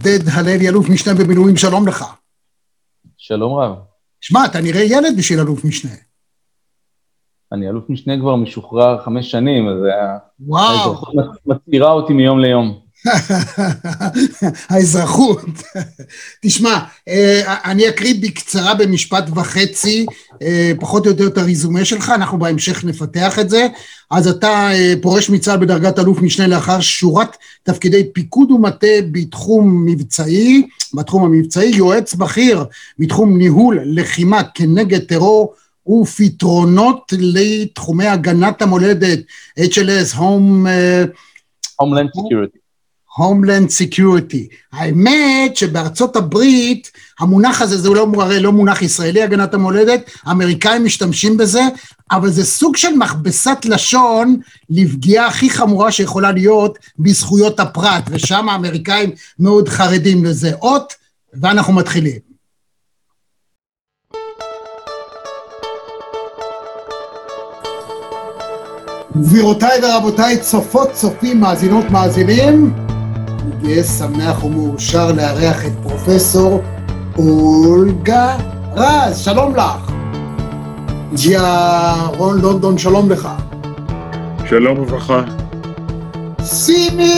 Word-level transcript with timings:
עודד 0.00 0.28
הלוי, 0.32 0.68
אלוף 0.68 0.88
משנה 0.88 1.14
במילואים, 1.14 1.56
שלום 1.56 1.88
לך. 1.88 2.04
שלום 3.16 3.58
רב. 3.58 3.76
שמע, 4.20 4.44
אתה 4.46 4.60
נראה 4.60 4.82
ילד 4.82 5.16
בשביל 5.18 5.40
אלוף 5.40 5.64
משנה. 5.64 5.90
אני 7.52 7.68
אלוף 7.68 7.84
משנה 7.90 8.20
כבר 8.20 8.36
משוחרר 8.36 9.02
חמש 9.04 9.30
שנים, 9.30 9.68
אז 9.68 9.76
וואו. 10.40 10.70
האזרחות 10.70 11.14
מצעירה 11.46 11.92
אותי 11.92 12.12
מיום 12.12 12.38
ליום. 12.38 12.80
האזרחות. 14.70 15.40
תשמע, 16.42 16.78
אה, 17.08 17.54
אני 17.64 17.88
אקריא 17.88 18.14
בקצרה 18.22 18.74
במשפט 18.74 19.24
וחצי, 19.34 20.06
אה, 20.42 20.72
פחות 20.80 21.06
או 21.06 21.10
יותר 21.10 21.26
את 21.26 21.38
הרזומה 21.38 21.84
שלך, 21.84 22.12
אנחנו 22.14 22.38
בהמשך 22.38 22.84
נפתח 22.84 23.38
את 23.38 23.50
זה. 23.50 23.66
אז 24.10 24.28
אתה 24.28 24.72
אה, 24.72 24.94
פורש 25.02 25.30
מצה"ל 25.30 25.56
בדרגת 25.56 25.98
אלוף 25.98 26.20
משנה 26.22 26.46
לאחר 26.46 26.80
שורת 26.80 27.36
תפקידי 27.62 28.12
פיקוד 28.12 28.50
ומטה 28.50 28.86
בתחום 29.12 29.84
מבצעי, 29.86 30.66
בתחום 30.94 31.24
המבצעי, 31.24 31.68
יועץ 31.68 32.14
בכיר 32.14 32.64
בתחום 32.98 33.38
ניהול 33.38 33.78
לחימה 33.84 34.42
כנגד 34.54 35.00
טרור 35.00 35.54
ופתרונות 36.02 37.12
לתחומי 37.18 38.06
הגנת 38.06 38.62
המולדת, 38.62 39.18
HLS, 39.58 40.14
Home... 40.14 40.66
Homeland 41.82 42.10
Security. 42.16 42.69
Homeland 43.18 43.68
Security. 43.68 44.54
האמת 44.72 45.56
שבארצות 45.56 46.16
הברית 46.16 46.90
המונח 47.20 47.62
הזה 47.62 47.78
זה 47.78 47.88
לא, 47.88 48.06
הרי 48.14 48.40
לא 48.40 48.52
מונח 48.52 48.82
ישראלי 48.82 49.22
הגנת 49.22 49.54
המולדת, 49.54 50.10
האמריקאים 50.24 50.84
משתמשים 50.84 51.36
בזה, 51.36 51.62
אבל 52.10 52.30
זה 52.30 52.44
סוג 52.44 52.76
של 52.76 52.96
מכבסת 52.96 53.58
לשון 53.64 54.36
לפגיעה 54.70 55.26
הכי 55.26 55.50
חמורה 55.50 55.92
שיכולה 55.92 56.32
להיות 56.32 56.78
בזכויות 56.98 57.60
הפרט, 57.60 58.04
ושם 58.10 58.48
האמריקאים 58.48 59.10
מאוד 59.38 59.68
חרדים 59.68 60.24
לזה. 60.24 60.52
אות, 60.62 60.92
ואנחנו 61.34 61.72
מתחילים. 61.72 62.30
גבירותיי 69.16 69.80
ורבותיי, 69.82 70.40
צופות, 70.40 70.92
צופים, 70.92 71.40
מאזינות, 71.40 71.84
מאזינים, 71.90 72.74
אני 73.40 73.50
גאה, 73.62 73.84
שמח 73.84 74.44
ומאושר 74.44 75.12
לארח 75.12 75.66
את 75.66 75.72
פרופסור 75.82 76.62
אולגה 77.18 78.36
רז, 78.74 79.18
שלום 79.18 79.56
לך. 79.56 79.92
ג'יה 81.14 81.94
רון 82.16 82.40
לונדון, 82.40 82.78
שלום 82.78 83.10
לך. 83.10 83.28
שלום 84.48 84.78
וברכה. 84.78 85.22
סימי 86.42 87.10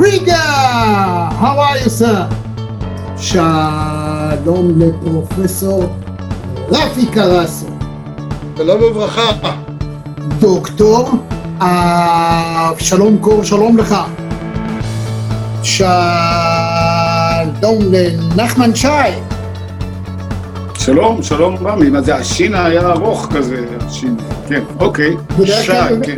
ריגה, 0.00 1.28
how 1.40 1.44
are 1.58 1.84
you 1.84 1.88
sir? 2.00 2.34
שלום 3.16 4.78
לפרופסור 4.78 5.84
רפי 6.68 7.06
קרסו. 7.06 7.66
שלום 8.56 8.82
וברכה. 8.82 9.52
דוקטור 10.38 11.10
אבשלום 11.62 13.18
קור, 13.20 13.44
שלום 13.44 13.76
לך. 13.78 13.96
שלום 15.62 15.92
לנחמן 17.90 18.74
שי. 18.74 18.88
שלום, 20.74 21.22
שלום 21.22 21.56
רמי, 21.66 21.90
מה 21.90 22.00
זה, 22.00 22.16
השין 22.16 22.54
היה 22.54 22.80
ארוך 22.80 23.28
כזה, 23.34 23.64
השין, 23.86 24.16
כן, 24.48 24.60
אוקיי, 24.80 25.16
שי, 25.44 25.72
כן. 26.02 26.16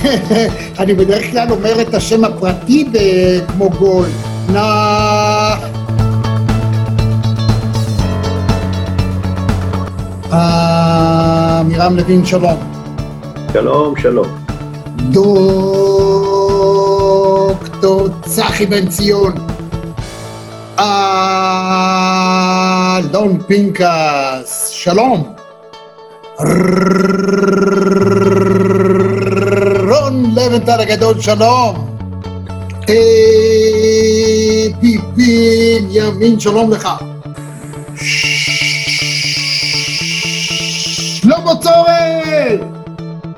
אני 0.80 0.94
בדרך 0.94 1.30
כלל 1.30 1.50
אומר 1.50 1.80
את 1.80 1.94
השם 1.94 2.24
הפרטי 2.24 2.90
כמו 3.48 3.70
גול. 3.70 4.06
נא... 4.52 4.60
עמירם 10.32 11.96
לוין, 11.96 12.26
שלום. 12.26 12.58
שלום, 13.52 13.94
שלום. 13.98 14.39
דוקטור 15.00 16.78
צחי 18.22 18.66
בן 18.66 18.88
ציון. 18.88 19.32
אלון 22.98 23.38
פינקס, 23.46 24.68
שלום. 24.68 25.34
רון 29.88 30.34
לבנטל 30.34 30.80
הגדול, 30.80 31.20
שלום. 31.20 31.90
ביבין 34.80 35.88
ימין, 35.90 36.40
שלום 36.40 36.70
לך. 36.70 36.88
שלמה 41.20 41.52
צורן! 41.62 42.79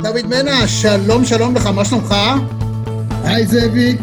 דוד 0.02 0.26
מנע, 0.26 0.66
שלום 0.66 1.24
שלום 1.24 1.54
לך, 1.54 1.66
מה 1.66 1.84
שלומך? 1.84 2.14
היי 3.24 3.46
זאביק. 3.46 4.00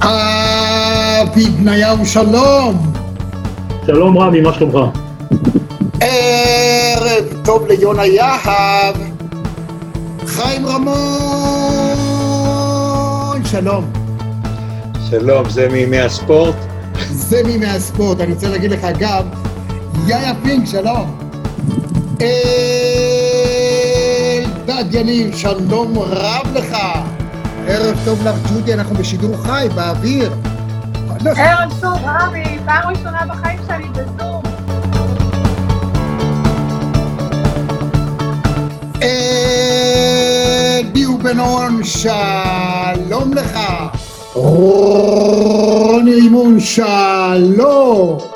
אבי 0.00 1.44
בניהו, 1.44 2.06
שלום. 2.06 2.92
שלום 3.86 4.18
רמי, 4.18 4.40
מה 4.40 4.52
שלומך? 4.52 4.74
ערב 6.00 7.24
טוב 7.44 7.66
ליונה 7.66 8.06
יהב. 8.06 8.96
חיים 10.26 10.66
רמון, 10.66 10.94
שלום. 13.44 13.92
שלום, 15.10 15.50
זה 15.50 15.68
מימי 15.68 16.00
הספורט? 16.00 16.54
זה 17.10 17.42
מימי 17.44 17.66
הספורט, 17.66 18.20
אני 18.20 18.32
רוצה 18.32 18.48
להגיד 18.48 18.70
לך 18.70 18.86
גם, 18.98 19.22
יאיה 20.06 20.32
פינק, 20.42 20.66
שלום. 20.66 21.18
אלדד 24.76 24.94
יניב, 24.94 25.36
שלום 25.36 25.98
רב 25.98 26.46
לך. 26.54 26.76
ערב 27.66 27.96
טוב 28.04 28.26
לך, 28.26 28.34
ג'ודי, 28.52 28.74
אנחנו 28.74 28.94
בשידור 28.94 29.36
חי, 29.36 29.68
באוויר. 29.74 30.32
ערב 31.36 31.72
טוב, 31.80 31.98
רמי, 32.04 32.58
פעם 32.64 32.88
ראשונה 32.88 33.18
בחיים 33.28 33.58
שלי 33.66 33.88
בזום. 33.88 34.42
אלי 39.02 41.06
בן 41.22 41.40
און, 41.40 41.84
שלום 41.84 43.34
לך. 43.34 43.58
רוני 44.34 46.14
רימון, 46.14 46.60
שלום. 46.60 48.35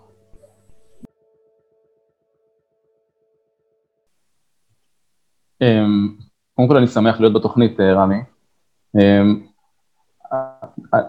קודם 6.55 6.67
כל 6.67 6.77
אני 6.77 6.87
שמח 6.87 7.19
להיות 7.19 7.33
בתוכנית, 7.33 7.79
אה, 7.79 7.93
רמי. 7.93 8.15
אמ, 8.95 9.41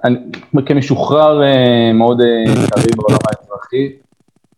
אני 0.04 0.16
כמשוחרר 0.66 1.42
אה, 1.42 1.92
מאוד 1.92 2.20
קרבי 2.70 2.96
בעולם 2.96 3.18
האזרחי, 3.28 3.92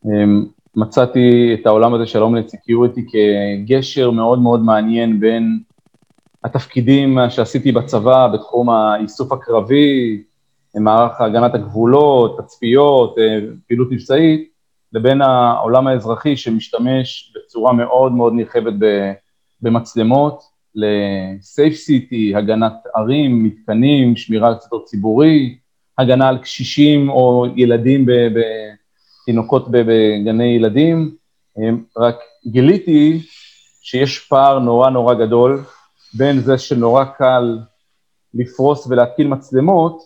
אמ, 0.05 0.45
מצאתי 0.77 1.57
את 1.61 1.67
העולם 1.67 1.95
הזה 1.95 2.07
של 2.07 2.23
homeland 2.23 2.49
security 2.49 3.05
כגשר 3.09 4.11
מאוד 4.11 4.39
מאוד 4.39 4.61
מעניין 4.61 5.21
בין 5.21 5.59
התפקידים 6.45 7.19
שעשיתי 7.29 7.73
בצבא 7.73 8.29
בתחום 8.29 8.71
האיסוף 8.71 9.33
הקרבי, 9.33 10.23
מערך 10.75 11.21
הגנת 11.21 11.55
הגבולות, 11.55 12.39
תצפיות, 12.39 13.15
פעילות 13.69 13.89
מבצעית, 13.91 14.51
לבין 14.93 15.23
העולם 15.23 15.87
האזרחי 15.87 16.37
שמשתמש 16.37 17.35
בצורה 17.37 17.73
מאוד 17.73 18.13
מאוד 18.13 18.33
נרחבת 18.33 18.73
במצלמות, 19.61 20.43
ל-safe 20.75 21.77
city, 21.89 22.39
הגנת 22.39 22.73
ערים, 22.95 23.45
מתקנים, 23.45 24.17
שמירה 24.17 24.49
על 24.49 24.55
סדר 24.61 24.79
ציבורי, 24.85 25.59
הגנה 25.99 26.29
על 26.29 26.39
קשישים 26.39 27.11
או 27.11 27.47
ילדים, 27.57 28.07
תינוקות 29.27 29.71
בגני 29.71 30.45
ילדים, 30.57 31.15
רק 31.99 32.17
גיליתי 32.47 33.21
שיש 33.83 34.19
פער 34.19 34.59
נורא 34.59 34.91
נורא 34.91 35.15
גדול 35.15 35.65
בין 36.15 36.41
זה 36.41 36.59
שנורא 36.59 37.05
קל 37.05 37.59
לפרוס 38.35 38.87
ולהתקין 38.87 39.33
מצלמות, 39.33 40.03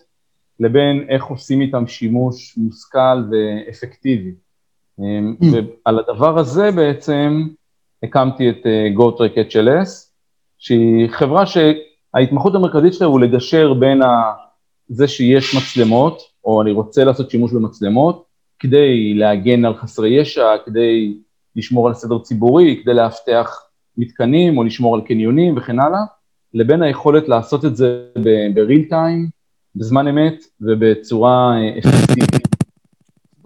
לבין 0.61 1.07
איך 1.09 1.25
עושים 1.25 1.61
איתם 1.61 1.87
שימוש 1.87 2.55
מושכל 2.57 3.25
ואפקטיבי. 3.31 4.33
Mm. 5.01 5.03
ועל 5.41 5.99
הדבר 5.99 6.39
הזה 6.39 6.71
בעצם 6.71 7.49
הקמתי 8.03 8.51
את 8.51 8.67
אה, 8.67 8.89
GoTrack 8.97 9.53
HLS, 9.53 9.89
שהיא 10.59 11.09
חברה 11.09 11.45
שההתמחות 11.47 12.55
המרכזית 12.55 12.95
שלה 12.95 13.07
הוא 13.07 13.21
לגשר 13.21 13.75
בין 13.75 14.03
זה 14.89 15.09
שיש 15.09 15.55
מצלמות, 15.55 16.23
או 16.45 16.63
אני 16.63 16.73
רוצה 16.73 17.05
לעשות 17.05 17.31
שימוש 17.31 17.53
במצלמות, 17.53 18.25
כדי 18.59 19.15
להגן 19.15 19.65
על 19.65 19.75
חסרי 19.75 20.21
ישע, 20.21 20.47
כדי 20.67 21.15
לשמור 21.57 21.89
על 21.89 21.95
סדר 21.95 22.19
ציבורי, 22.19 22.81
כדי 22.83 22.95
לאבטח 22.95 23.63
מתקנים 23.97 24.59
או 24.59 24.65
לשמור 24.65 24.95
על 24.95 25.01
קניונים 25.01 25.57
וכן 25.57 25.81
הלאה, 25.81 26.01
לבין 26.55 26.83
היכולת 26.83 27.29
לעשות 27.29 27.65
את 27.65 27.77
זה 27.77 28.03
ב-real 28.15 28.91
time, 28.91 29.31
בזמן 29.77 30.09
אמת 30.09 30.45
ובצורה 30.61 31.57
אה, 31.57 31.79
אפקטיבית. 31.79 32.48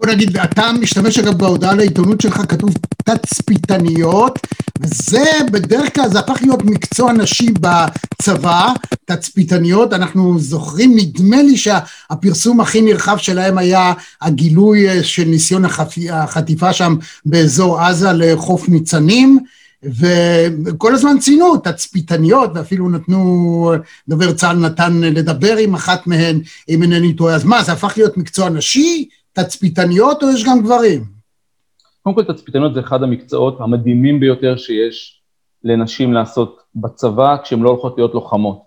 בוא 0.03 0.11
נגיד, 0.11 0.37
אתה 0.37 0.71
משתמש 0.81 1.19
אגב 1.19 1.37
בהודעה 1.37 1.75
לעיתונות 1.75 2.21
שלך, 2.21 2.41
כתוב 2.49 2.69
תצפיתניות, 3.03 4.39
וזה 4.81 5.23
בדרך 5.51 5.95
כלל, 5.95 6.09
זה 6.09 6.19
הפך 6.19 6.37
להיות 6.41 6.63
מקצוע 6.65 7.13
נשי 7.13 7.47
בצבא, 7.51 8.73
תצפיתניות, 9.05 9.93
אנחנו 9.93 10.39
זוכרים, 10.39 10.95
נדמה 10.95 11.41
לי 11.41 11.57
שהפרסום 11.57 12.59
הכי 12.61 12.81
נרחב 12.81 13.17
שלהם 13.17 13.57
היה 13.57 13.93
הגילוי 14.21 14.89
אה, 14.89 15.03
של 15.03 15.23
ניסיון 15.23 15.65
החטיפה 16.11 16.73
שם 16.73 16.95
באזור 17.25 17.79
עזה 17.79 18.11
לחוף 18.13 18.69
ניצנים, 18.69 19.39
וכל 19.83 20.95
הזמן 20.95 21.19
ציינו 21.19 21.57
תצפיתניות, 21.57 22.51
ואפילו 22.55 22.89
נתנו, 22.89 23.73
דובר 24.09 24.33
צה"ל 24.33 24.57
נתן 24.57 25.01
לדבר 25.01 25.57
עם 25.57 25.73
אחת 25.73 26.07
מהן, 26.07 26.39
אם 26.69 26.83
אינני 26.83 27.13
טועה. 27.13 27.35
אז 27.35 27.43
מה, 27.43 27.63
זה 27.63 27.71
הפך 27.71 27.93
להיות 27.97 28.17
מקצוע 28.17 28.49
נשי, 28.49 29.07
תצפיתניות, 29.33 30.23
או 30.23 30.29
יש 30.29 30.45
גם 30.45 30.61
גברים? 30.63 31.03
קודם 32.01 32.15
כל, 32.15 32.33
תצפיתניות 32.33 32.73
זה 32.73 32.79
אחד 32.79 33.03
המקצועות 33.03 33.61
המדהימים 33.61 34.19
ביותר 34.19 34.57
שיש 34.57 35.21
לנשים 35.63 36.13
לעשות 36.13 36.59
בצבא 36.75 37.37
כשהן 37.43 37.59
לא 37.59 37.69
הולכות 37.69 37.97
להיות 37.97 38.13
לוחמות. 38.13 38.63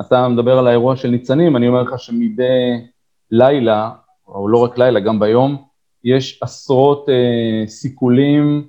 אתה 0.00 0.28
מדבר 0.28 0.58
על 0.58 0.66
האירוע 0.66 0.96
של 0.96 1.08
ניצנים, 1.08 1.56
אני 1.56 1.68
אומר 1.68 1.82
לך 1.82 1.98
שמדי 1.98 2.86
לילה, 3.30 3.90
או 4.28 4.48
לא 4.48 4.58
רק 4.58 4.78
לילה, 4.78 5.00
גם 5.00 5.20
ביום, 5.20 5.64
יש 6.04 6.38
עשרות 6.42 7.08
אה, 7.08 7.66
סיכולים 7.66 8.66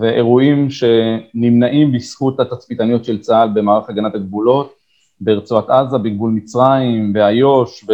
ואירועים 0.00 0.68
שנמנעים 0.70 1.92
בזכות 1.92 2.40
התצפיתניות 2.40 3.04
של 3.04 3.20
צה"ל 3.20 3.48
במערך 3.54 3.90
הגנת 3.90 4.14
הגבולות, 4.14 4.72
ברצועת 5.20 5.70
עזה, 5.70 5.98
בגבול 5.98 6.30
מצרים, 6.30 7.12
באיו"ש, 7.12 7.84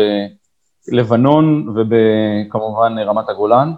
בלבנון 0.91 1.75
וכמובן 1.77 2.99
רמת 2.99 3.29
הגולן. 3.29 3.73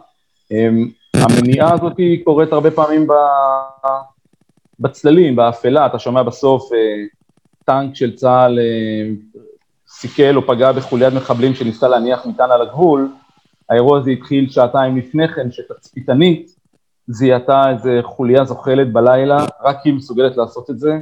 אמ, 0.50 0.88
המניעה 1.14 1.74
הזאת 1.74 1.92
קורית 2.24 2.52
הרבה 2.52 2.70
פעמים 2.70 3.06
בצללים, 4.80 5.36
באפלה, 5.36 5.86
אתה 5.86 5.98
שומע 5.98 6.22
בסוף 6.22 6.72
אה, 6.72 6.78
טנק 7.64 7.94
של 7.94 8.16
צה"ל 8.16 8.58
אה, 8.58 9.10
סיכל 9.88 10.36
או 10.36 10.46
פגע 10.46 10.72
בחוליית 10.72 11.14
מחבלים 11.14 11.54
שניסתה 11.54 11.88
להניח 11.88 12.26
מטען 12.26 12.50
על 12.50 12.62
הגבול, 12.62 13.08
האירוע 13.70 13.98
הזה 13.98 14.10
התחיל 14.10 14.50
שעתיים 14.50 14.96
לפני 14.96 15.28
כן, 15.28 15.52
שתצפיתנית 15.52 16.54
זיהתה 17.08 17.70
איזה 17.70 18.00
חוליה 18.02 18.44
זוחלת 18.44 18.92
בלילה, 18.92 19.46
רק 19.62 19.76
היא 19.84 19.94
מסוגלת 19.94 20.36
לעשות 20.36 20.70
את 20.70 20.78
זה, 20.78 20.98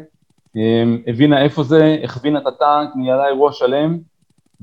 אמ, 0.56 1.02
הבינה 1.06 1.42
איפה 1.42 1.62
זה, 1.62 1.96
הכווינה 2.04 2.38
את 2.38 2.46
הטנק, 2.46 2.90
ניהלה 2.96 3.26
אירוע 3.26 3.52
שלם, 3.52 3.98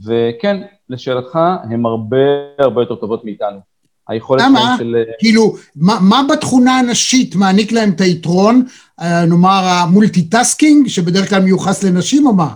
וכן, 0.06 0.62
לשאלתך, 0.94 1.40
הן 1.64 1.86
הרבה 1.86 2.18
הרבה 2.60 2.82
יותר 2.82 2.96
טובות 2.96 3.26
מאיתנו. 3.26 3.60
היכולת 4.08 4.42
למה? 4.46 4.76
של... 4.78 4.96
אה, 4.96 5.14
כאילו, 5.20 5.54
מה, 5.76 5.98
מה 6.02 6.22
בתכונה 6.32 6.80
הנשית 6.80 7.36
מעניק 7.36 7.72
להם 7.72 7.90
את 7.90 8.02
היתרון, 8.02 8.66
אה, 9.00 9.26
נאמר 9.26 9.62
ה 9.64 9.73
multitasking, 9.73 10.88
שבדרך 10.88 11.30
כלל 11.30 11.42
מיוחס 11.42 11.84
לנשים, 11.84 12.28
או 12.28 12.34
מה? 12.34 12.56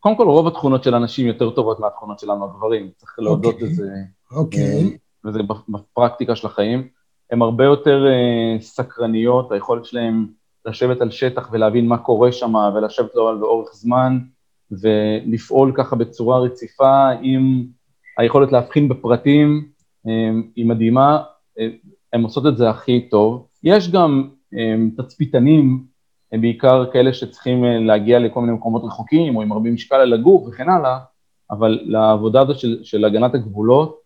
קודם 0.00 0.16
כל, 0.16 0.26
רוב 0.26 0.46
התכונות 0.46 0.84
של 0.84 0.94
הנשים 0.94 1.26
יותר 1.26 1.50
טובות 1.50 1.80
מהתכונות 1.80 2.18
שלנו 2.18 2.44
הגברים, 2.44 2.90
צריך 2.96 3.18
להודות 3.18 3.54
אוקיי. 3.54 3.68
לזה. 3.68 3.88
אוקיי. 4.32 4.62
אה, 4.62 4.88
וזה 5.24 5.40
בפרקטיקה 5.68 6.36
של 6.36 6.46
החיים. 6.46 6.88
הן 7.30 7.42
הרבה 7.42 7.64
יותר 7.64 8.04
אה, 8.06 8.62
סקרניות, 8.62 9.52
היכולת 9.52 9.84
שלהן 9.84 10.26
לשבת 10.66 11.00
על 11.00 11.10
שטח 11.10 11.48
ולהבין 11.52 11.88
מה 11.88 11.98
קורה 11.98 12.32
שם 12.32 12.54
ולשבת 12.54 13.14
לו 13.14 13.40
לאורך 13.40 13.68
זמן 13.72 14.18
ולפעול 14.80 15.72
ככה 15.76 15.96
בצורה 15.96 16.38
רציפה 16.38 17.10
עם 17.22 17.66
היכולת 18.18 18.52
להבחין 18.52 18.88
בפרטים 18.88 19.68
um, 20.06 20.10
היא 20.56 20.66
מדהימה, 20.66 21.22
אה, 21.58 21.68
הן 22.12 22.22
עושות 22.22 22.46
את 22.46 22.56
זה 22.56 22.70
הכי 22.70 23.08
טוב. 23.10 23.46
יש 23.64 23.90
גם 23.90 24.30
um, 24.54 25.02
תצפיתנים, 25.02 25.92
בעיקר 26.40 26.90
כאלה 26.92 27.12
שצריכים 27.12 27.64
להגיע 27.64 28.18
לכל 28.18 28.40
מיני 28.40 28.52
מקומות 28.52 28.82
רחוקים 28.84 29.36
או 29.36 29.42
עם 29.42 29.52
הרבה 29.52 29.70
משקל 29.70 29.94
על 29.94 30.12
הגוף 30.12 30.48
וכן 30.48 30.68
הלאה, 30.68 30.98
אבל 31.50 31.80
לעבודה 31.82 32.40
הזאת 32.40 32.58
של, 32.58 32.80
של 32.82 33.04
הגנת 33.04 33.34
הגבולות, 33.34 34.02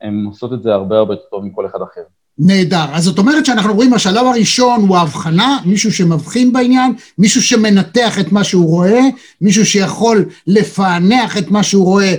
הן 0.00 0.24
עושות 0.26 0.52
את 0.52 0.62
זה 0.62 0.74
הרבה 0.74 0.98
הרבה 0.98 1.14
יותר 1.14 1.24
טוב 1.30 1.44
מכל 1.44 1.66
אחד 1.66 1.82
אחר. 1.82 2.00
נהדר. 2.38 2.84
אז 2.92 3.04
זאת 3.04 3.18
אומרת 3.18 3.46
שאנחנו 3.46 3.74
רואים, 3.74 3.94
השלב 3.94 4.26
הראשון 4.26 4.80
הוא 4.88 4.96
הבחנה, 4.96 5.58
מישהו 5.64 5.92
שמבחין 5.92 6.52
בעניין, 6.52 6.94
מישהו 7.18 7.42
שמנתח 7.42 8.18
את 8.18 8.32
מה 8.32 8.44
שהוא 8.44 8.66
רואה, 8.66 9.00
מישהו 9.40 9.66
שיכול 9.66 10.24
לפענח 10.46 11.38
את 11.38 11.50
מה 11.50 11.62
שהוא 11.62 11.84
רואה, 11.84 12.14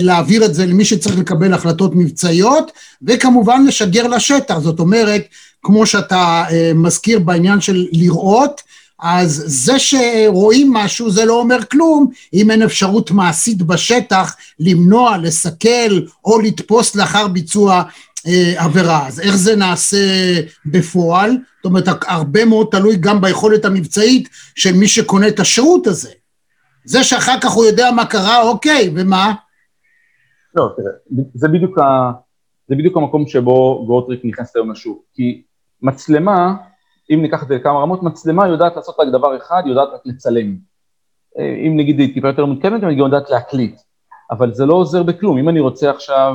להעביר 0.00 0.44
את 0.44 0.54
זה 0.54 0.66
למי 0.66 0.84
שצריך 0.84 1.18
לקבל 1.18 1.54
החלטות 1.54 1.94
מבצעיות, 1.94 2.72
וכמובן 3.02 3.64
לשגר 3.66 4.06
לשטח. 4.06 4.58
זאת 4.58 4.80
אומרת, 4.80 5.22
כמו 5.62 5.86
שאתה 5.86 6.44
אה, 6.50 6.72
מזכיר 6.74 7.18
בעניין 7.18 7.60
של 7.60 7.86
לראות, 7.92 8.62
אז 9.02 9.42
זה 9.46 9.78
שרואים 9.78 10.72
משהו 10.72 11.10
זה 11.10 11.24
לא 11.24 11.34
אומר 11.34 11.58
כלום 11.70 12.06
אם 12.34 12.50
אין 12.50 12.62
אפשרות 12.62 13.10
מעשית 13.10 13.62
בשטח 13.62 14.36
למנוע, 14.60 15.18
לסכל 15.18 16.00
או 16.24 16.40
לתפוס 16.40 16.94
לאחר 16.94 17.28
ביצוע 17.28 17.82
עבירה. 18.56 19.06
אז 19.06 19.20
איך 19.20 19.36
זה 19.36 19.56
נעשה 19.56 19.96
בפועל? 20.66 21.30
זאת 21.30 21.64
אומרת, 21.64 21.84
הרבה 22.06 22.44
מאוד 22.44 22.68
תלוי 22.70 22.96
גם 22.96 23.20
ביכולת 23.20 23.64
המבצעית 23.64 24.28
של 24.54 24.72
מי 24.72 24.88
שקונה 24.88 25.28
את 25.28 25.40
השירות 25.40 25.86
הזה. 25.86 26.10
זה 26.84 27.04
שאחר 27.04 27.40
כך 27.40 27.50
הוא 27.50 27.64
יודע 27.64 27.90
מה 27.96 28.06
קרה, 28.06 28.42
אוקיי, 28.42 28.90
ומה? 28.96 29.32
לא, 30.54 30.68
תראה, 30.76 31.24
זה 31.34 31.48
בדיוק, 31.48 31.78
ה, 31.78 32.10
זה 32.68 32.74
בדיוק 32.74 32.96
המקום 32.96 33.26
שבו 33.26 33.84
גורטריק 33.86 34.20
נכנס 34.24 34.56
היום 34.56 34.70
לשוק. 34.70 35.04
כי 35.14 35.42
מצלמה, 35.82 36.54
אם 37.10 37.22
ניקח 37.22 37.42
את 37.42 37.48
זה 37.48 37.54
לכמה 37.54 37.80
רמות, 37.80 38.02
מצלמה 38.02 38.48
יודעת 38.48 38.76
לעשות 38.76 38.96
רק 38.98 39.08
דבר 39.08 39.36
אחד, 39.36 39.62
יודעת 39.66 39.88
רק 39.94 40.00
לצלם. 40.04 40.56
אה, 41.38 41.54
אם 41.66 41.76
נגיד 41.76 41.98
היא 41.98 42.14
טיפה 42.14 42.28
יותר 42.28 42.46
מותקנת, 42.46 42.82
היא 42.82 42.98
גם 42.98 43.04
יודעת 43.04 43.30
להקליט. 43.30 43.80
אבל 44.30 44.54
זה 44.54 44.66
לא 44.66 44.74
עוזר 44.74 45.02
בכלום. 45.02 45.38
אם 45.38 45.48
אני 45.48 45.60
רוצה 45.60 45.90
עכשיו 45.90 46.34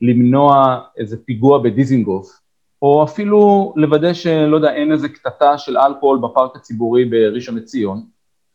למנוע 0.00 0.80
איזה 0.96 1.16
פיגוע 1.24 1.58
בדיזינגוף, 1.58 2.40
או 2.82 3.04
אפילו 3.04 3.72
לוודא 3.76 4.12
שלא 4.12 4.56
יודע, 4.56 4.72
אין 4.72 4.92
איזה 4.92 5.08
קטטה 5.08 5.58
של 5.58 5.78
אלכוהול 5.78 6.18
בפארק 6.18 6.56
הציבורי 6.56 7.04
בראשון 7.04 7.56
לציון, 7.56 8.02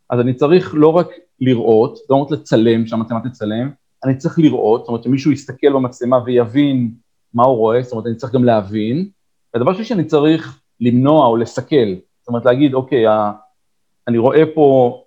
אז 0.10 0.20
אני 0.20 0.34
צריך 0.34 0.74
לא 0.78 0.88
רק 0.88 1.08
לראות, 1.40 2.00
לא 2.10 2.16
רק 2.16 2.32
לצלם, 2.32 2.88
שהמצלמה 2.88 3.20
תצלם, 3.30 3.70
אני 4.04 4.18
צריך 4.18 4.40
לראות, 4.40 4.82
זאת 4.82 4.88
אומרת 4.88 5.04
שמישהו 5.04 5.32
יסתכל 5.32 5.74
במצלמה 5.74 6.20
ויבין 6.26 6.92
מה 7.34 7.44
הוא 7.44 7.58
רואה, 7.58 7.82
זאת 7.82 7.92
אומרת 7.92 8.06
אני 8.06 8.16
צריך 8.16 8.34
גם 8.34 8.44
להבין, 8.44 9.10
והדבר 9.54 9.74
שלישי 9.74 9.94
אני 9.94 10.04
צריך 10.04 10.60
למנוע 10.82 11.28
או 11.28 11.38
לסכל, 11.38 11.96
זאת 12.20 12.28
אומרת 12.28 12.46
להגיד 12.46 12.74
אוקיי, 12.74 13.06
אני 14.08 14.18
רואה 14.18 14.44
פה 14.54 15.02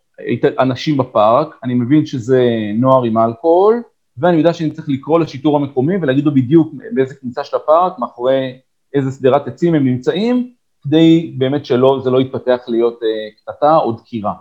אנשים 0.59 0.97
בפארק, 0.97 1.57
אני 1.65 1.75
מבין 1.75 2.07
שזה 2.07 2.45
נוער 2.75 3.03
עם 3.03 3.19
אלכוהול, 3.19 3.83
ואני 4.21 4.37
יודע 4.37 4.53
שאני 4.53 4.71
צריך 4.71 4.89
לקרוא 4.89 5.21
לשיטור 5.21 5.57
המקומי 5.57 5.97
ולהגיד 6.03 6.25
לו 6.25 6.35
בדיוק 6.35 6.73
באיזה 6.93 7.15
כניסה 7.15 7.45
של 7.45 7.57
הפארק, 7.57 7.99
מאחורי 7.99 8.59
איזה 8.95 9.11
שדרת 9.11 9.49
עצים 9.49 9.75
הם 9.75 9.85
נמצאים, 9.85 10.53
כדי 10.83 11.35
באמת 11.39 11.65
שזה 11.65 12.11
לא 12.11 12.21
יתפתח 12.21 12.59
להיות 12.69 13.01
אה, 13.03 13.09
קטטה 13.43 13.77
או 13.77 13.93
דקירה. 13.93 14.35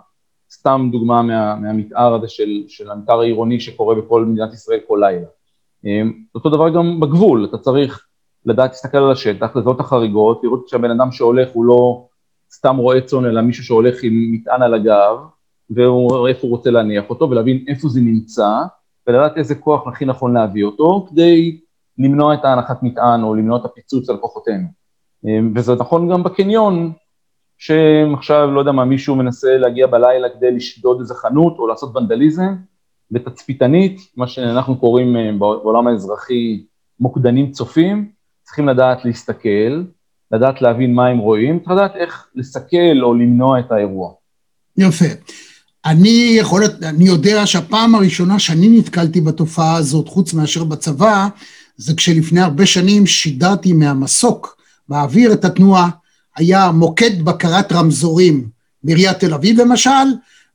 סתם 0.50 0.88
דוגמה 0.92 1.22
מה, 1.22 1.54
מהמתאר 1.54 2.14
הזה 2.14 2.28
של, 2.28 2.64
של 2.68 2.90
המתאר 2.90 3.20
העירוני 3.20 3.60
שקורה 3.60 3.94
בכל 3.94 4.24
מדינת 4.24 4.52
ישראל 4.52 4.80
כל 4.88 5.00
לילה. 5.02 5.26
אה, 5.86 6.02
אותו 6.34 6.50
דבר 6.50 6.68
גם 6.68 7.00
בגבול, 7.00 7.44
אתה 7.44 7.58
צריך 7.58 8.06
לדעת 8.46 8.70
להסתכל 8.70 8.98
על 8.98 9.12
השטח, 9.12 9.56
לזהות 9.56 9.80
החריגות, 9.80 10.40
לראות 10.44 10.68
שהבן 10.68 10.90
אדם 10.90 11.12
שהולך 11.12 11.48
הוא 11.52 11.64
לא 11.64 12.06
סתם 12.52 12.76
רועה 12.76 13.00
צאן, 13.00 13.24
אלא 13.24 13.40
מישהו 13.40 13.64
שהולך 13.64 14.02
עם 14.02 14.32
מטען 14.32 14.62
על 14.62 14.74
הגב, 14.74 15.16
ואיפה 15.70 16.40
הוא 16.42 16.50
רוצה 16.50 16.70
להניח 16.70 17.10
אותו, 17.10 17.30
ולהבין 17.30 17.64
איפה 17.68 17.88
זה 17.88 18.00
נמצא, 18.00 18.48
ולדעת 19.08 19.36
איזה 19.36 19.54
כוח 19.54 19.86
הכי 19.86 20.04
נכון 20.04 20.34
להביא 20.34 20.64
אותו, 20.64 21.06
כדי 21.10 21.60
למנוע 21.98 22.34
את 22.34 22.44
ההנחת 22.44 22.82
מטען 22.82 23.22
או 23.22 23.34
למנוע 23.34 23.58
את 23.58 23.64
הפיצוץ 23.64 24.10
על 24.10 24.16
כוחותינו. 24.16 24.68
וזה 25.54 25.74
נכון 25.74 26.12
גם 26.12 26.22
בקניון, 26.22 26.92
שעכשיו, 27.58 28.50
לא 28.50 28.60
יודע 28.60 28.72
מה, 28.72 28.84
מישהו 28.84 29.16
מנסה 29.16 29.56
להגיע 29.56 29.86
בלילה 29.86 30.28
כדי 30.28 30.50
לשדוד 30.50 31.00
איזה 31.00 31.14
חנות 31.14 31.58
או 31.58 31.66
לעשות 31.66 31.96
ונדליזם, 31.96 32.54
ותצפיתנית, 33.12 34.00
מה 34.16 34.26
שאנחנו 34.26 34.78
קוראים 34.78 35.16
אה, 35.16 35.30
בעולם 35.38 35.86
האזרחי 35.86 36.64
מוקדנים 37.00 37.50
צופים, 37.50 38.10
צריכים 38.42 38.68
לדעת 38.68 39.04
להסתכל, 39.04 39.82
לדעת 40.32 40.62
להבין 40.62 40.94
מה 40.94 41.06
הם 41.06 41.18
רואים, 41.18 41.60
צריך 41.60 41.70
לדעת 41.70 41.96
איך 41.96 42.28
לסכל 42.34 43.02
או 43.02 43.14
למנוע 43.14 43.60
את 43.60 43.72
האירוע. 43.72 44.12
יפה. 44.76 45.04
אני 45.84 46.36
יכול, 46.38 46.64
אני 46.82 47.04
יודע 47.04 47.46
שהפעם 47.46 47.94
הראשונה 47.94 48.38
שאני 48.38 48.68
נתקלתי 48.68 49.20
בתופעה 49.20 49.76
הזאת, 49.76 50.08
חוץ 50.08 50.34
מאשר 50.34 50.64
בצבא, 50.64 51.28
זה 51.76 51.94
כשלפני 51.94 52.40
הרבה 52.40 52.66
שנים 52.66 53.06
שידרתי 53.06 53.72
מהמסוק 53.72 54.56
באוויר 54.88 55.32
את 55.32 55.44
התנועה, 55.44 55.88
היה 56.36 56.70
מוקד 56.70 57.22
בקרת 57.24 57.72
רמזורים 57.72 58.48
מעיריית 58.84 59.18
תל 59.18 59.34
אביב 59.34 59.60
למשל, 59.60 59.90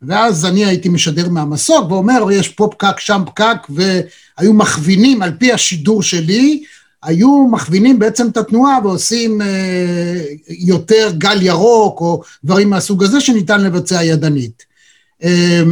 ואז 0.01 0.45
אני 0.45 0.65
הייתי 0.65 0.89
משדר 0.89 1.29
מהמסוק 1.29 1.91
ואומר, 1.91 2.31
יש 2.31 2.49
פה 2.49 2.69
פקק, 2.71 2.99
שם 2.99 3.21
פקק, 3.25 3.57
והיו 3.69 4.53
מכווינים 4.53 5.21
על 5.21 5.31
פי 5.39 5.53
השידור 5.53 6.03
שלי, 6.03 6.63
היו 7.03 7.47
מכווינים 7.51 7.99
בעצם 7.99 8.27
את 8.27 8.37
התנועה 8.37 8.79
ועושים 8.83 9.41
אה, 9.41 10.21
יותר 10.49 11.11
גל 11.17 11.41
ירוק 11.41 12.01
או 12.01 12.21
דברים 12.43 12.69
מהסוג 12.69 13.03
הזה 13.03 13.21
שניתן 13.21 13.61
לבצע 13.61 14.03
ידנית. 14.03 14.72
אה, 15.23 15.63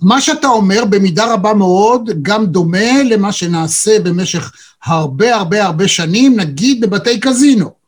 מה 0.00 0.20
שאתה 0.20 0.46
אומר 0.46 0.84
במידה 0.84 1.32
רבה 1.32 1.54
מאוד 1.54 2.10
גם 2.22 2.46
דומה 2.46 3.02
למה 3.02 3.32
שנעשה 3.32 4.00
במשך 4.00 4.52
הרבה 4.84 5.36
הרבה 5.36 5.64
הרבה 5.64 5.88
שנים, 5.88 6.40
נגיד 6.40 6.80
בבתי 6.80 7.20
קזינו. 7.20 7.80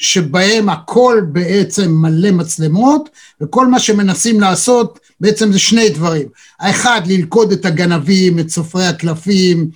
שבהם 0.00 0.68
הכל 0.68 1.20
בעצם 1.32 1.90
מלא 1.90 2.30
מצלמות, 2.30 3.08
וכל 3.40 3.66
מה 3.66 3.78
שמנסים 3.78 4.40
לעשות 4.40 4.98
בעצם 5.20 5.52
זה 5.52 5.58
שני 5.58 5.88
דברים. 5.88 6.28
האחד, 6.60 7.00
ללכוד 7.06 7.52
את 7.52 7.64
הגנבים, 7.64 8.38
את 8.38 8.50
סופרי 8.50 8.86
הקלפים, 8.86 9.70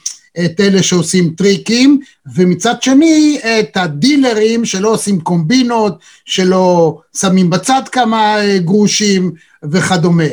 את 0.44 0.60
אלה 0.60 0.82
שעושים 0.82 1.34
טריקים, 1.36 2.00
ומצד 2.34 2.82
שני, 2.82 3.38
את 3.44 3.76
הדילרים 3.76 4.64
שלא 4.64 4.88
עושים 4.92 5.20
קומבינות, 5.20 5.98
שלא 6.24 6.98
שמים 7.16 7.50
בצד 7.50 7.82
כמה 7.92 8.36
אה, 8.36 8.58
גרושים 8.58 9.32
וכדומה. 9.70 10.24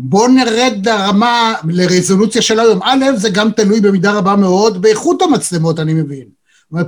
בואו 0.00 0.28
נרד 0.28 0.86
לרמה, 0.88 1.54
לרזולוציה 1.68 2.42
של 2.42 2.60
היום. 2.60 2.80
א', 2.82 3.04
זה 3.16 3.30
גם 3.30 3.50
תלוי 3.50 3.80
במידה 3.80 4.12
רבה 4.12 4.36
מאוד 4.36 4.82
באיכות 4.82 5.22
המצלמות, 5.22 5.80
אני 5.80 5.94
מבין. 5.94 6.24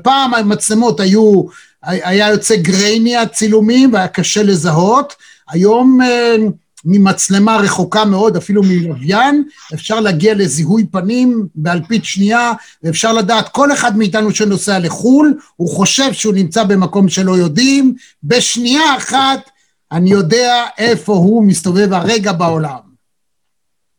פעם 0.03 0.35
המצלמות 0.35 1.01
היו 1.01 1.43
היה 1.83 2.29
יוצא 2.29 2.57
גרייני 2.57 3.17
הצילומים 3.17 3.93
והיה 3.93 4.09
קשה 4.09 4.43
לזהות, 4.43 5.15
היום 5.51 6.01
אה, 6.03 6.37
ממצלמה 6.85 7.57
רחוקה 7.57 8.05
מאוד, 8.05 8.37
אפילו 8.37 8.63
מלוויין, 8.63 9.45
אפשר 9.75 10.01
להגיע 10.01 10.35
לזיהוי 10.35 10.87
פנים 10.87 11.47
באלפית 11.55 12.05
שנייה, 12.05 12.53
ואפשר 12.83 13.13
לדעת, 13.13 13.49
כל 13.49 13.73
אחד 13.73 13.99
מאיתנו 13.99 14.31
שנוסע 14.31 14.79
לחו"ל, 14.79 15.35
הוא 15.57 15.69
חושב 15.69 16.13
שהוא 16.13 16.35
נמצא 16.35 16.65
במקום 16.65 17.09
שלא 17.09 17.33
יודעים, 17.33 17.95
בשנייה 18.25 18.97
אחת 18.97 19.51
אני 19.93 20.11
יודע 20.11 20.65
איפה 20.79 21.13
הוא 21.13 21.45
מסתובב 21.45 21.93
הרגע 21.93 22.33
בעולם. 22.33 22.90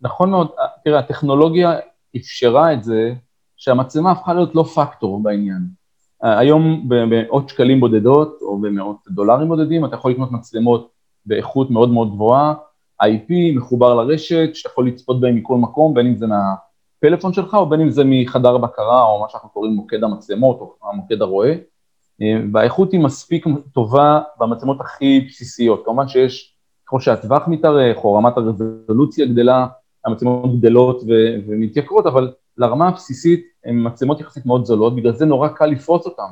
נכון 0.01 0.29
מאוד, 0.29 0.47
תראה, 0.83 0.99
הטכנולוגיה 0.99 1.73
אפשרה 2.17 2.73
את 2.73 2.83
זה 2.83 3.13
שהמצלמה 3.57 4.11
הפכה 4.11 4.33
להיות 4.33 4.55
לא 4.55 4.63
פקטור 4.63 5.23
בעניין. 5.23 5.61
היום 6.21 6.85
במאות 6.87 7.49
שקלים 7.49 7.79
בודדות 7.79 8.37
או 8.41 8.57
במאות 8.61 8.97
דולרים 9.07 9.47
בודדים 9.47 9.85
אתה 9.85 9.95
יכול 9.95 10.11
לקנות 10.11 10.31
מצלמות 10.31 10.91
באיכות 11.25 11.71
מאוד 11.71 11.89
מאוד 11.89 12.11
גבוהה, 12.11 12.53
IP 13.03 13.55
מחובר 13.55 13.95
לרשת, 13.95 14.49
שאתה 14.53 14.69
יכול 14.69 14.87
לצפות 14.87 15.21
בהם 15.21 15.35
מכל 15.35 15.57
מקום, 15.57 15.93
בין 15.93 16.07
אם 16.07 16.15
זה 16.15 16.25
מהפלאפון 16.27 17.33
שלך 17.33 17.53
או 17.53 17.65
בין 17.65 17.81
אם 17.81 17.89
זה 17.89 18.03
מחדר 18.05 18.57
בקרה 18.57 19.03
או 19.03 19.21
מה 19.21 19.29
שאנחנו 19.29 19.49
קוראים 19.49 19.73
מוקד 19.73 20.03
המצלמות 20.03 20.59
או 20.59 20.89
המוקד 20.91 21.21
הרואה, 21.21 21.55
והאיכות 22.53 22.91
היא 22.91 22.99
מספיק 22.99 23.45
טובה 23.73 24.21
במצלמות 24.39 24.81
הכי 24.81 25.25
בסיסיות, 25.29 25.81
כמובן 25.85 26.07
שיש, 26.07 26.55
ככל 26.87 26.99
שהטווח 26.99 27.47
מתארך 27.47 28.03
או 28.03 28.13
רמת 28.13 28.37
הרזולוציה 28.37 29.25
גדלה, 29.25 29.67
המצלמות 30.05 30.59
גדלות 30.59 31.03
ומתייקרות, 31.47 32.05
אבל 32.05 32.31
לרמה 32.57 32.87
הבסיסית 32.87 33.45
הן 33.65 33.87
מצלמות 33.87 34.19
יחסית 34.21 34.45
מאוד 34.45 34.65
זולות, 34.65 34.95
בגלל 34.95 35.13
זה 35.13 35.25
נורא 35.25 35.47
קל 35.47 35.65
לפרוץ 35.65 36.05
אותן, 36.05 36.31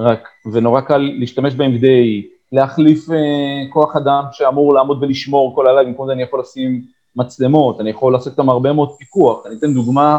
רק, 0.00 0.28
ונורא 0.52 0.80
קל 0.80 1.10
להשתמש 1.18 1.54
בהן 1.54 1.78
כדי 1.78 2.28
להחליף 2.52 3.10
אה, 3.10 3.72
כוח 3.72 3.96
אדם 3.96 4.24
שאמור 4.32 4.74
לעמוד 4.74 5.02
ולשמור 5.02 5.54
כל 5.54 5.66
הלילה, 5.66 5.88
במקום 5.88 6.06
זה 6.06 6.12
אני 6.12 6.22
יכול 6.22 6.40
לשים 6.40 6.82
מצלמות, 7.16 7.80
אני 7.80 7.90
יכול 7.90 8.12
לעשות 8.12 8.32
איתן 8.32 8.48
הרבה 8.48 8.72
מאוד 8.72 8.90
פיקוח, 8.98 9.46
אני 9.46 9.54
אתן 9.58 9.74
דוגמה 9.74 10.18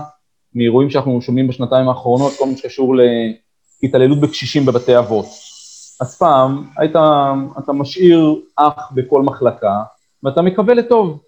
מאירועים 0.56 0.90
שאנחנו 0.90 1.22
שומעים 1.22 1.48
בשנתיים 1.48 1.90
האחרונות, 1.90 2.34
כל 2.40 2.46
מה 2.46 2.58
שקשור 2.58 2.96
להתעללות 3.84 4.22
בקשישים 4.22 4.66
בבתי 4.66 4.98
אבות. 4.98 5.26
אז 6.02 6.18
פעם 6.18 6.68
היית, 6.78 6.96
אתה 7.60 7.74
משאיר 7.74 8.36
אח 8.56 8.92
בכל 8.92 9.22
מחלקה, 9.22 9.84
ואתה 10.24 10.42
מקווה 10.42 10.74
לטוב, 10.74 11.20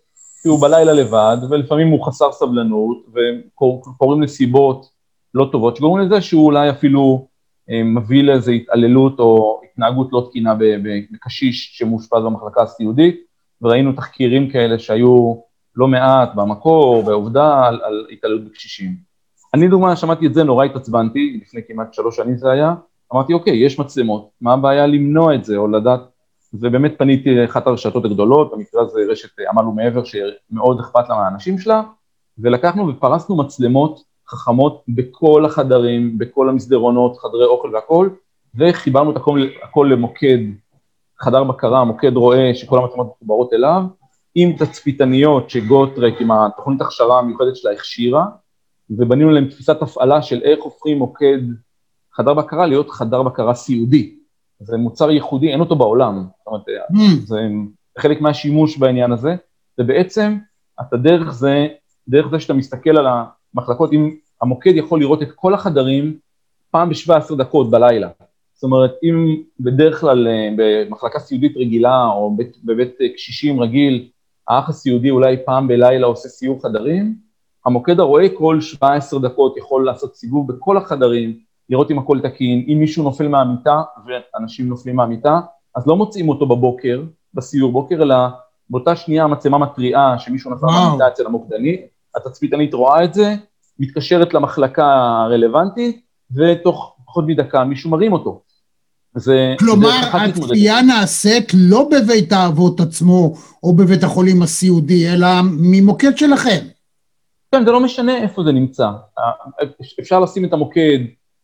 כי 0.44 0.50
הוא 0.50 0.62
בלילה 0.62 0.94
לבד, 0.94 1.38
ולפעמים 1.50 1.88
הוא 1.88 2.06
חסר 2.06 2.32
סבלנות, 2.32 2.98
וקורים 3.14 4.24
נסיבות 4.24 4.86
לא 5.34 5.50
טובות, 5.52 5.76
שגורמים 5.78 6.06
לזה 6.06 6.22
שהוא 6.22 6.46
אולי 6.46 6.70
אפילו 6.70 7.28
אה, 7.70 7.84
מביא 7.84 8.24
לאיזו 8.24 8.52
התעללות 8.52 9.20
או 9.20 9.62
התנהגות 9.64 10.10
לא 10.12 10.28
תקינה 10.30 10.56
בקשיש 11.12 11.78
שמאושפז 11.78 12.24
במחלקה 12.24 12.62
הסיעודית, 12.62 13.16
וראינו 13.62 13.94
תחקירים 13.94 14.50
כאלה 14.50 14.80
שהיו 14.80 15.36
לא 15.76 15.88
מעט 15.88 16.36
במקור, 16.36 17.04
בעובדה, 17.04 17.66
על, 17.68 17.80
על 17.84 18.08
התעללות 18.12 18.44
בקשישים. 18.44 18.96
אני 19.54 19.68
דוגמה, 19.68 19.96
שמעתי 19.96 20.28
את 20.28 20.34
זה, 20.34 20.44
נורא 20.44 20.66
התעצבנתי, 20.66 21.40
לפני 21.42 21.62
כמעט 21.68 21.94
שלוש 21.94 22.16
שנים 22.16 22.38
זה 22.38 22.52
היה, 22.52 22.74
אמרתי, 23.14 23.34
אוקיי, 23.34 23.66
יש 23.66 23.80
מצלמות, 23.80 24.30
מה 24.42 24.54
הבעיה 24.54 24.88
למנוע 24.88 25.36
את 25.36 25.46
זה, 25.46 25.58
או 25.58 25.68
לדעת 25.68 26.00
ובאמת 26.54 26.94
פניתי 26.98 27.36
לאחת 27.36 27.68
הרשתות 27.68 28.06
הגדולות, 28.06 28.52
במקרה 28.52 28.82
הזה 28.82 29.00
רשת 29.10 29.30
עמל 29.50 29.68
ומעבר 29.68 30.04
שמאוד 30.04 30.80
אכפת 30.80 31.10
לה 31.10 31.16
מהאנשים 31.16 31.60
שלה, 31.60 31.82
ולקחנו 32.38 32.88
ופרסנו 32.88 33.36
מצלמות 33.38 34.04
חכמות 34.28 34.84
בכל 34.88 35.46
החדרים, 35.46 36.18
בכל 36.18 36.50
המסדרונות, 36.50 37.18
חדרי 37.18 37.46
אוכל 37.46 37.70
והכל, 37.74 38.10
וחיברנו 38.56 39.12
את 39.12 39.18
הכל, 39.18 39.48
הכל 39.64 39.90
למוקד, 39.92 40.38
חדר 41.20 41.44
בקרה, 41.44 41.84
מוקד 41.84 42.16
רואה 42.16 42.56
שכל 42.56 42.78
המצלמות 42.78 43.08
מחוברות 43.08 43.54
אליו, 43.54 43.84
עם 44.36 44.54
תצפיתניות 44.54 45.50
שגוטרק 45.50 46.22
עם 46.22 46.32
התוכנית 46.32 46.82
הכשרה 46.82 47.20
המיוחדת 47.20 47.56
שלה 47.56 47.72
הכשירה, 47.72 48.26
ובנינו 48.90 49.30
להם 49.30 49.48
תפיסת 49.50 49.82
הפעלה 49.82 50.22
של 50.22 50.42
איך 50.44 50.60
הופכים 50.64 50.98
מוקד 50.98 51.40
חדר 52.14 52.34
בקרה 52.34 52.66
להיות 52.66 52.90
חדר 52.90 53.24
בקרה 53.24 53.54
סיעודי. 53.54 54.16
זה 54.60 54.78
מוצר 54.78 55.12
ייחודי, 55.12 55.52
אין 55.52 55.60
אותו 55.60 55.76
בעולם. 55.76 56.28
זאת 56.38 56.48
אומרת, 56.48 56.62
mm. 56.68 57.26
זה 57.26 57.42
חלק 57.98 58.22
מהשימוש 58.22 58.78
בעניין 58.78 59.12
הזה, 59.12 59.36
ובעצם 59.80 60.38
אתה 60.82 60.98
דרך 60.98 61.34
זה, 61.34 61.68
דרך 62.08 62.32
זה 62.32 62.40
שאתה 62.40 62.54
מסתכל 62.54 62.98
על 62.98 63.08
המחלקות, 63.54 63.94
אם 63.94 64.16
המוקד 64.42 64.74
יכול 64.76 65.00
לראות 65.00 65.22
את 65.22 65.32
כל 65.36 65.54
החדרים 65.54 66.18
פעם 66.72 66.90
ב-17 66.90 67.36
דקות 67.38 67.70
בלילה. 67.70 68.10
זאת 68.54 68.64
אומרת, 68.64 68.92
אם 69.04 69.42
בדרך 69.60 70.02
כלל 70.02 70.28
אה, 70.28 70.50
במחלקה 70.58 71.20
סיעודית 71.20 71.58
רגילה, 71.58 72.06
או 72.06 72.36
בבית, 72.36 72.58
בבית 72.64 72.96
קשישים 73.16 73.62
רגיל, 73.62 74.10
האח 74.48 74.70
הסיעודי 74.70 75.10
אולי 75.10 75.38
פעם 75.46 75.68
בלילה 75.68 76.08
עושה 76.08 76.30
סיור 76.30 76.62
חדרים, 76.62 77.16
המוקד 77.66 78.00
הרואה 78.00 78.28
כל 78.38 78.62
17 78.62 79.20
דקות 79.20 79.58
יכול 79.58 79.86
לעשות 79.86 80.16
סיבוב 80.16 80.54
בכל 80.54 80.78
החדרים, 80.78 81.40
לראות 81.70 81.92
אם 81.92 82.00
הכל 82.00 82.20
תקין, 82.20 82.66
אם 82.68 82.78
מישהו 82.80 83.04
נופל 83.04 83.28
מהמיטה, 83.28 83.82
ואנשים 84.06 84.70
נופלים 84.70 84.96
מהמיטה, 84.96 85.40
אז 85.76 85.88
לא 85.88 85.96
מוצאים 85.96 86.30
אותו 86.30 86.46
בבוקר, 86.46 87.04
בסיור 87.34 87.72
בוקר, 87.72 87.96
אלא 87.96 88.16
באותה 88.70 88.96
שנייה 88.96 89.24
המצלמה 89.24 89.58
מתריעה 89.58 90.20
שמישהו 90.20 90.52
נפל 90.52 90.66
מהמיטה 90.66 91.08
אצל 91.08 91.26
המוקדנית, 91.26 91.82
התצפיתנית 92.16 92.74
רואה 92.74 93.04
את 93.04 93.14
זה, 93.14 93.36
מתקשרת 93.80 94.34
למחלקה 94.34 94.86
הרלוונטית, 95.26 96.02
ותוך 96.36 96.96
פחות 97.06 97.26
מדקה 97.28 97.64
מישהו 97.64 97.90
מרים 97.90 98.14
אותו. 98.14 98.42
זה... 99.16 99.56
כלומר, 99.60 99.90
הצפייה 100.14 100.82
נעשית 100.82 101.52
לא 101.54 101.90
בבית 101.92 102.32
האבות 102.32 102.80
עצמו, 102.80 103.34
או 103.64 103.74
בבית 103.74 104.04
החולים 104.04 104.42
הסיעודי, 104.42 105.14
אלא 105.14 105.28
ממוקד 105.44 106.18
שלכם. 106.18 106.66
כן, 107.52 107.66
זה 107.66 107.72
לא 107.72 107.80
משנה 107.80 108.18
איפה 108.18 108.44
זה 108.44 108.52
נמצא. 108.52 108.88
אפשר 110.00 110.20
לשים 110.20 110.46
את 110.46 110.54
המוקד 110.54 111.00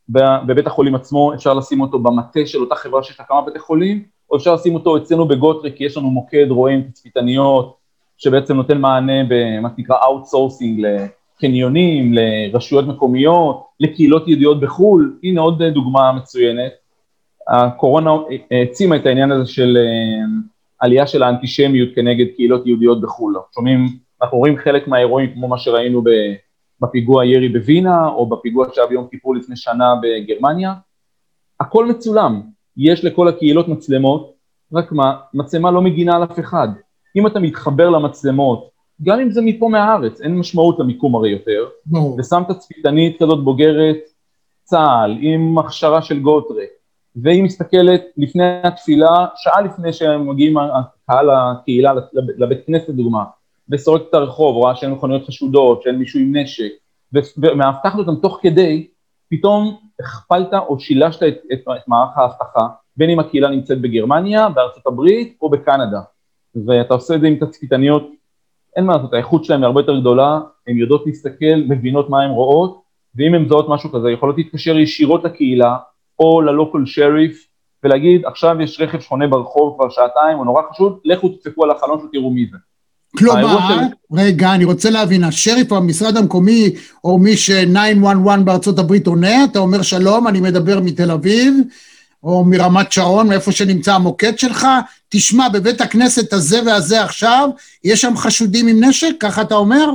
בבית 0.09 0.67
החולים 0.67 0.95
עצמו, 0.95 1.33
אפשר 1.33 1.53
לשים 1.53 1.81
אותו 1.81 1.99
במטה 1.99 2.45
של 2.45 2.61
אותה 2.61 2.75
חברה 2.75 3.03
שיש 3.03 3.19
לה 3.19 3.25
כמה 3.25 3.41
בתי 3.41 3.59
חולים, 3.59 4.03
או 4.31 4.37
אפשר 4.37 4.53
לשים 4.53 4.73
אותו 4.75 4.97
אצלנו 4.97 5.27
בגוטרי, 5.27 5.71
כי 5.75 5.83
יש 5.83 5.97
לנו 5.97 6.09
מוקד 6.09 6.45
רואים 6.49 6.81
תצפיתניות, 6.81 7.75
שבעצם 8.17 8.55
נותן 8.55 8.77
מענה 8.77 9.23
במה 9.29 9.69
שנקרא 9.75 9.95
outsourcing 9.95 10.81
לחניונים, 11.37 12.13
לרשויות 12.13 12.87
מקומיות, 12.87 13.63
לקהילות 13.79 14.27
יהודיות 14.27 14.59
בחו"ל, 14.59 15.17
הנה 15.23 15.41
עוד 15.41 15.63
דוגמה 15.63 16.11
מצוינת. 16.11 16.71
הקורונה 17.47 18.11
העצימה 18.51 18.95
את 18.95 19.05
העניין 19.05 19.31
הזה 19.31 19.51
של 19.51 19.77
אה, 19.77 20.25
עלייה 20.79 21.07
של 21.07 21.23
האנטישמיות 21.23 21.89
כנגד 21.95 22.25
קהילות 22.35 22.67
יהודיות 22.67 23.01
בחו"ל. 23.01 23.35
שומעים, 23.55 23.87
אנחנו 24.21 24.37
רואים 24.37 24.57
חלק 24.57 24.87
מהאירועים 24.87 25.33
כמו 25.33 25.47
מה 25.47 25.57
שראינו 25.57 26.03
בפיגוע 26.81 27.25
ירי 27.25 27.50
בווינה, 27.50 28.07
או 28.07 28.29
בפיגוע 28.29 28.67
שהיה 28.74 28.88
ביום 28.88 29.07
כיפור 29.12 29.36
לפני 29.36 29.55
שנה 29.55 29.93
בגרמניה. 30.01 30.74
הכל 31.59 31.86
מצולם, 31.86 32.41
יש 32.77 33.05
לכל 33.05 33.27
הקהילות 33.27 33.67
מצלמות, 33.67 34.33
רק 34.74 34.91
מה, 34.91 35.17
מצלמה 35.33 35.71
לא 35.71 35.81
מגינה 35.81 36.15
על 36.15 36.24
אף 36.24 36.39
אחד. 36.39 36.67
אם 37.15 37.27
אתה 37.27 37.39
מתחבר 37.39 37.89
למצלמות, 37.89 38.69
גם 39.03 39.19
אם 39.19 39.31
זה 39.31 39.41
מפה 39.41 39.69
מהארץ, 39.69 40.21
אין 40.21 40.38
משמעות 40.38 40.79
למיקום 40.79 41.15
הרי 41.15 41.29
יותר, 41.29 41.65
ברור. 41.86 42.17
ושמת 42.19 42.51
תצפיתנית 42.51 43.19
כזאת 43.24 43.43
בוגרת 43.43 43.98
צה"ל, 44.63 45.17
עם 45.21 45.57
הכשרה 45.57 46.01
של 46.01 46.19
גוטרה, 46.19 46.63
והיא 47.15 47.43
מסתכלת 47.43 48.01
לפני 48.17 48.62
התפילה, 48.63 49.25
שעה 49.36 49.62
לפני 49.62 49.93
שהם 49.93 50.29
מגיעים 50.29 50.57
הקהל 50.57 51.29
הקהילה 51.29 51.93
לבית 52.13 52.65
כנסת 52.65 52.89
דוגמה, 52.89 53.24
וסורקת 53.71 54.09
את 54.09 54.13
הרחוב, 54.13 54.55
רואה 54.55 54.75
שאין 54.75 54.91
מכוניות 54.91 55.27
חשודות, 55.27 55.81
שאין 55.81 55.95
מישהו 55.95 56.19
עם 56.19 56.35
נשק, 56.35 56.71
ומאבטחת 57.38 57.99
אותם 57.99 58.15
תוך 58.15 58.39
כדי, 58.41 58.88
פתאום 59.29 59.77
הכפלת 59.99 60.53
או 60.53 60.79
שילשת 60.79 61.23
את, 61.23 61.38
את, 61.53 61.59
את 61.59 61.88
מערך 61.88 62.17
האבטחה, 62.17 62.67
בין 62.97 63.09
אם 63.09 63.19
הקהילה 63.19 63.49
נמצאת 63.49 63.81
בגרמניה, 63.81 64.49
בארצות 64.49 64.88
הברית 64.88 65.38
או 65.41 65.49
בקנדה. 65.49 66.01
ואתה 66.65 66.93
עושה 66.93 67.15
את 67.15 67.21
זה 67.21 67.27
עם 67.27 67.35
תצפיתניות, 67.35 68.09
אין 68.75 68.85
מה 68.85 68.95
לעשות, 68.95 69.13
האיכות 69.13 69.45
שלהן 69.45 69.59
היא 69.59 69.65
הרבה 69.65 69.81
יותר 69.81 69.99
גדולה, 69.99 70.39
הן 70.67 70.77
יודעות 70.77 71.05
להסתכל, 71.05 71.55
מבינות 71.69 72.09
מה 72.09 72.23
הן 72.23 72.29
רואות, 72.29 72.81
ואם 73.15 73.33
הן 73.33 73.41
מזהות 73.41 73.69
משהו 73.69 73.91
כזה, 73.91 74.11
יכולות 74.11 74.38
להתקשר 74.38 74.77
ישירות 74.77 75.23
לקהילה, 75.23 75.77
או 76.19 76.41
ללוקל 76.41 76.85
שריף, 76.85 77.47
ולהגיד, 77.83 78.25
עכשיו 78.25 78.61
יש 78.61 78.81
רכב 78.81 78.99
שחונה 78.99 79.27
ברחוב 79.27 79.75
כבר 79.77 79.89
שעתיים, 79.89 80.38
הוא 80.38 80.45
נורא 80.45 80.61
חשוד, 80.71 80.99
לכו 81.05 81.29
תצפקו 81.29 81.63
על 81.63 81.71
החלון 81.71 82.05
ותראו 82.05 82.31
מי 82.31 82.47
זה. 82.51 82.57
כלומר. 83.17 83.77
רגע, 84.13 84.53
אני 84.53 84.65
רוצה 84.65 84.89
להבין, 84.89 85.23
השריף 85.23 85.71
או 85.71 85.77
המשרד 85.77 86.17
המקומי, 86.17 86.69
או 87.03 87.17
מי 87.17 87.37
ש-911 87.37 88.43
בארצות 88.43 88.79
הברית 88.79 89.07
עונה, 89.07 89.43
אתה 89.43 89.59
אומר 89.59 89.81
שלום, 89.81 90.27
אני 90.27 90.41
מדבר 90.41 90.79
מתל 90.79 91.11
אביב, 91.11 91.53
או 92.23 92.45
מרמת 92.45 92.91
שרון, 92.91 93.27
מאיפה 93.27 93.51
שנמצא 93.51 93.95
המוקד 93.95 94.39
שלך, 94.39 94.67
תשמע, 95.09 95.49
בבית 95.49 95.81
הכנסת 95.81 96.33
הזה 96.33 96.59
והזה 96.65 97.03
עכשיו, 97.03 97.49
יש 97.83 98.01
שם 98.01 98.13
חשודים 98.17 98.67
עם 98.67 98.83
נשק, 98.83 99.11
ככה 99.19 99.41
אתה 99.41 99.55
אומר? 99.55 99.89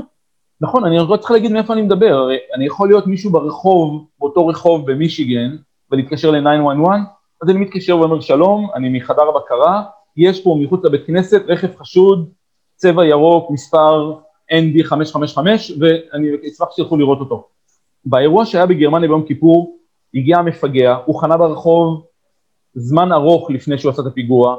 נכון, 0.61 0.85
אני 0.85 0.99
רק 0.99 1.21
צריך 1.21 1.31
להגיד 1.31 1.53
מאיפה 1.53 1.73
אני 1.73 1.83
מדבר, 1.83 2.15
הרי 2.15 2.37
אני 2.55 2.67
יכול 2.67 2.89
להיות 2.89 3.07
מישהו 3.07 3.31
ברחוב, 3.31 4.07
באותו 4.21 4.47
רחוב 4.47 4.91
במישיגן, 4.91 5.57
ולהתקשר 5.91 6.31
ל-911, 6.31 6.89
אז 7.43 7.51
אני 7.51 7.59
מתקשר 7.59 7.99
ואומר 7.99 8.21
שלום, 8.21 8.69
אני 8.75 8.89
מחדר 8.89 9.23
הבקרה, 9.23 9.83
יש 10.17 10.41
פה 10.41 10.59
מחוץ 10.63 10.85
לבית 10.85 11.07
כנסת 11.07 11.43
רכב 11.49 11.69
חשוד, 11.79 12.29
צבע 12.77 13.07
ירוק, 13.07 13.51
מספר 13.51 14.15
ND555, 14.53 15.39
ואני 15.81 16.29
אשמח 16.53 16.69
שתלכו 16.73 16.97
לראות 16.97 17.21
אותו. 17.21 17.49
באירוע 18.05 18.47
שהיה 18.47 18.67
בגרמניה 18.67 19.09
ביום 19.09 19.23
כיפור, 19.27 19.79
הגיע 20.15 20.39
המפגע, 20.39 20.97
הוא 21.05 21.21
חנה 21.21 21.37
ברחוב 21.37 22.05
זמן 22.75 23.13
ארוך 23.13 23.51
לפני 23.51 23.79
שהוא 23.79 23.91
עשה 23.91 24.03
את 24.03 24.07
הפיגוע, 24.07 24.57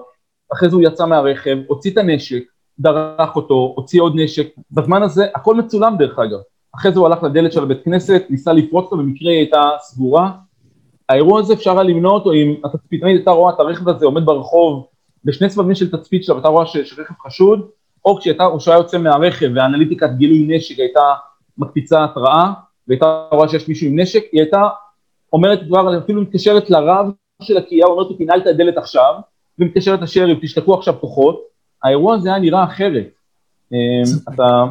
אחרי 0.53 0.69
זה 0.69 0.75
הוא 0.75 0.83
יצא 0.83 1.05
מהרכב, 1.05 1.57
הוציא 1.67 1.91
את 1.91 1.97
הנשק, 1.97 2.43
דרך 2.79 3.35
אותו, 3.35 3.73
הוציא 3.75 4.01
עוד 4.01 4.13
נשק, 4.15 4.47
בזמן 4.71 5.03
הזה, 5.03 5.25
הכל 5.35 5.55
מצולם 5.55 5.97
דרך 5.97 6.19
אגב, 6.19 6.39
אחרי 6.75 6.91
זה 6.91 6.99
הוא 6.99 7.07
הלך 7.07 7.23
לדלת 7.23 7.53
של 7.53 7.63
הבית 7.63 7.83
כנסת, 7.83 8.23
ניסה 8.29 8.53
לפרוץ 8.53 8.85
אותו, 8.85 8.97
במקרה 8.97 9.31
היא 9.31 9.39
הייתה 9.39 9.69
סגורה, 9.79 10.31
האירוע 11.09 11.39
הזה 11.39 11.53
אפשר 11.53 11.71
היה 11.71 11.83
למנוע 11.83 12.11
אותו 12.11 12.33
אם 12.33 12.55
התצפיתנית 12.63 13.15
הייתה 13.15 13.31
רואה 13.31 13.53
את 13.53 13.59
הרכב 13.59 13.89
הזה 13.89 14.05
עומד 14.05 14.25
ברחוב 14.25 14.87
בשני 15.23 15.49
סבבים 15.49 15.75
של 15.75 15.97
תצפית 15.97 16.23
שלה 16.23 16.35
והייתה 16.35 16.47
רואה 16.47 16.65
שרכב 16.65 17.13
חשוד, 17.25 17.67
או 18.05 18.19
כשהייתה, 18.19 18.45
או 18.45 18.59
שהיה 18.59 18.77
יוצא 18.77 18.97
מהרכב 18.97 19.49
והאנליטיקת 19.55 20.09
גילוי 20.17 20.57
נשק 20.57 20.79
הייתה 20.79 21.13
מקפיצה 21.57 22.03
התראה, 22.03 22.53
והייתה 22.87 23.27
רואה 23.31 23.47
שיש 23.47 23.67
מישהו 23.67 23.87
עם 23.87 23.99
נשק, 23.99 24.23
היא 24.31 24.41
הייתה 24.41 24.61
אומרת 25.33 25.59
כבר, 25.67 25.97
אפילו 25.97 26.21
מתקשרת 26.21 26.69
לרב 26.69 27.11
של 27.41 27.57
הקהילה, 27.57 27.85
אומרת 27.85 28.07
לו 28.07 28.17
תנעל 28.17 28.41
את 28.41 28.47
הדלת 28.47 28.77
עכשיו, 28.77 29.13
ומתקשרת 29.59 30.01
לשריף, 30.01 30.39
תשתקו 30.41 30.73
עכשיו 30.73 30.99
כוחות, 30.99 31.41
האירוע 31.83 32.15
הזה 32.15 32.29
היה 32.29 32.39
נראה 32.39 32.63
אחרת. 32.63 33.07
אמ, 33.71 34.33
אתה 34.33 34.63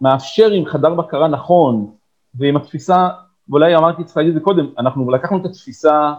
מאפשר 0.00 0.50
עם 0.50 0.66
חדר 0.66 0.94
בקרה 0.94 1.28
נכון, 1.28 1.90
ועם 2.34 2.56
התפיסה, 2.56 3.08
ואולי 3.48 3.76
אמרתי, 3.76 4.04
צריך 4.04 4.16
להגיד 4.16 4.28
את 4.28 4.38
זה 4.38 4.44
קודם, 4.44 4.66
אנחנו 4.78 5.10
לקחנו 5.10 5.40
את 5.40 5.44
התפיסה 5.44 6.12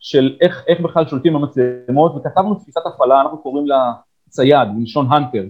של 0.00 0.36
איך, 0.40 0.64
איך 0.68 0.80
בכלל 0.80 1.08
שולטים 1.08 1.32
במצלמות, 1.32 2.14
וכתבנו 2.16 2.54
תפיסת 2.54 2.80
הפעלה, 2.86 3.20
אנחנו 3.20 3.38
קוראים 3.38 3.66
לה 3.66 3.92
צייד, 4.28 4.68
מלשון 4.76 5.12
הנטר, 5.12 5.44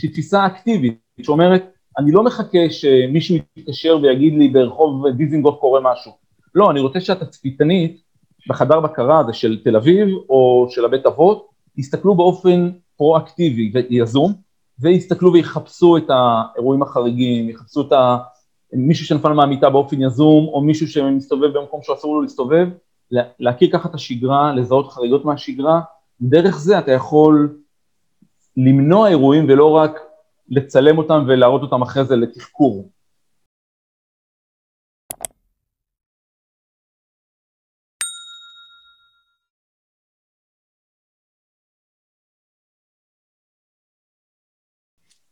שהיא 0.00 0.10
תפיסה 0.10 0.46
אקטיבית, 0.46 0.98
שאומרת, 1.22 1.72
אני 1.98 2.12
לא 2.12 2.24
מחכה 2.24 2.70
שמישהו 2.70 3.36
יתקשר 3.56 3.98
ויגיד 4.02 4.34
לי 4.34 4.48
ברחוב 4.48 5.08
דיזינגוף 5.08 5.60
קורה 5.60 5.80
משהו. 5.80 6.12
לא, 6.54 6.70
אני 6.70 6.80
רוצה 6.80 7.00
שהתצפיתנית 7.00 8.00
בחדר 8.48 8.80
בקרה 8.80 9.18
הזה 9.18 9.32
של 9.32 9.60
תל 9.64 9.76
אביב 9.76 10.08
או 10.28 10.66
של 10.70 10.84
הבית 10.84 11.06
אבות, 11.06 11.48
יסתכלו 11.76 12.14
באופן 12.14 12.70
פרואקטיבי 12.96 13.72
ויזום, 13.74 14.32
ויסתכלו 14.78 15.32
ויחפשו 15.32 15.96
את 15.96 16.04
האירועים 16.08 16.82
החריגים, 16.82 17.50
יחפשו 17.50 17.80
את 17.80 17.92
ה... 17.92 18.18
מישהו 18.72 19.06
שנפל 19.06 19.32
מהמיטה 19.32 19.70
באופן 19.70 20.02
יזום, 20.02 20.46
או 20.46 20.60
מישהו 20.60 20.88
שמסתובב 20.88 21.58
במקום 21.58 21.80
שאסור 21.82 22.14
לו 22.14 22.22
להסתובב, 22.22 22.68
להכיר 23.40 23.68
ככה 23.72 23.88
את 23.88 23.94
השגרה, 23.94 24.54
לזהות 24.54 24.92
חריגות 24.92 25.24
מהשגרה, 25.24 25.80
דרך 26.20 26.58
זה 26.58 26.78
אתה 26.78 26.92
יכול 26.92 27.58
למנוע 28.66 29.08
אירועים 29.08 29.44
ולא 29.48 29.70
רק 29.70 29.90
לצלם 30.48 30.98
אותם 30.98 31.24
ולהראות 31.28 31.62
אותם 31.62 31.82
אחרי 31.82 32.04
זה 32.04 32.16
לתחקור. 32.16 32.90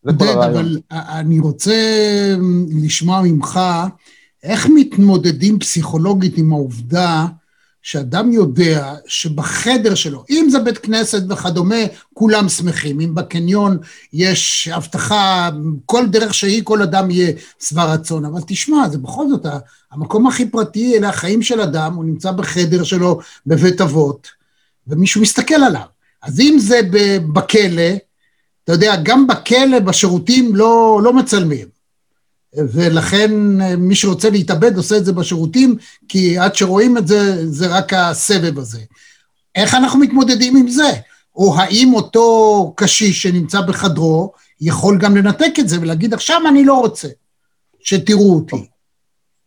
עודד, 0.06 0.36
אבל 0.50 0.78
אני 0.90 1.38
רוצה 1.38 1.72
לשמוע 2.84 3.20
ממך, 3.24 3.60
איך 4.42 4.66
מתמודדים 4.74 5.58
פסיכולוגית 5.58 6.38
עם 6.38 6.52
העובדה 6.52 7.26
שאדם 7.86 8.32
יודע 8.32 8.94
שבחדר 9.06 9.94
שלו, 9.94 10.24
אם 10.30 10.46
זה 10.50 10.58
בית 10.58 10.78
כנסת 10.78 11.22
וכדומה, 11.28 11.76
כולם 12.14 12.48
שמחים, 12.48 13.00
אם 13.00 13.14
בקניון 13.14 13.78
יש 14.12 14.68
הבטחה, 14.72 15.50
כל 15.86 16.06
דרך 16.06 16.34
שהיא, 16.34 16.62
כל 16.64 16.82
אדם 16.82 17.10
יהיה 17.10 17.32
שבע 17.60 17.84
רצון, 17.84 18.24
אבל 18.24 18.40
תשמע, 18.46 18.88
זה 18.88 18.98
בכל 18.98 19.28
זאת 19.28 19.46
המקום 19.92 20.26
הכי 20.26 20.50
פרטי, 20.50 20.96
אלה 20.96 21.08
החיים 21.08 21.42
של 21.42 21.60
אדם, 21.60 21.94
הוא 21.94 22.04
נמצא 22.04 22.30
בחדר 22.30 22.84
שלו 22.84 23.20
בבית 23.46 23.80
אבות, 23.80 24.28
ומישהו 24.86 25.22
מסתכל 25.22 25.54
עליו. 25.54 25.86
אז 26.22 26.40
אם 26.40 26.56
זה 26.58 26.80
בכלא, 27.32 27.92
אתה 28.64 28.72
יודע, 28.72 28.96
גם 29.02 29.26
בכלא, 29.26 29.78
בשירותים 29.78 30.56
לא, 30.56 31.00
לא 31.02 31.12
מצלמים. 31.12 31.75
ולכן 32.56 33.30
מי 33.78 33.94
שרוצה 33.94 34.30
להתאבד 34.30 34.76
עושה 34.76 34.96
את 34.96 35.04
זה 35.04 35.12
בשירותים, 35.12 35.76
כי 36.08 36.38
עד 36.38 36.54
שרואים 36.54 36.98
את 36.98 37.06
זה, 37.06 37.46
זה 37.46 37.76
רק 37.76 37.92
הסבב 37.92 38.58
הזה. 38.58 38.80
איך 39.54 39.74
אנחנו 39.74 40.00
מתמודדים 40.00 40.56
עם 40.56 40.68
זה? 40.68 40.90
או 41.36 41.54
האם 41.56 41.94
אותו 41.94 42.72
קשיש 42.76 43.22
שנמצא 43.22 43.60
בחדרו 43.60 44.32
יכול 44.60 44.98
גם 44.98 45.16
לנתק 45.16 45.52
את 45.60 45.68
זה 45.68 45.80
ולהגיד, 45.80 46.14
עכשיו 46.14 46.40
אני 46.48 46.64
לא 46.64 46.80
רוצה 46.80 47.08
שתראו 47.80 48.34
אותי. 48.34 48.66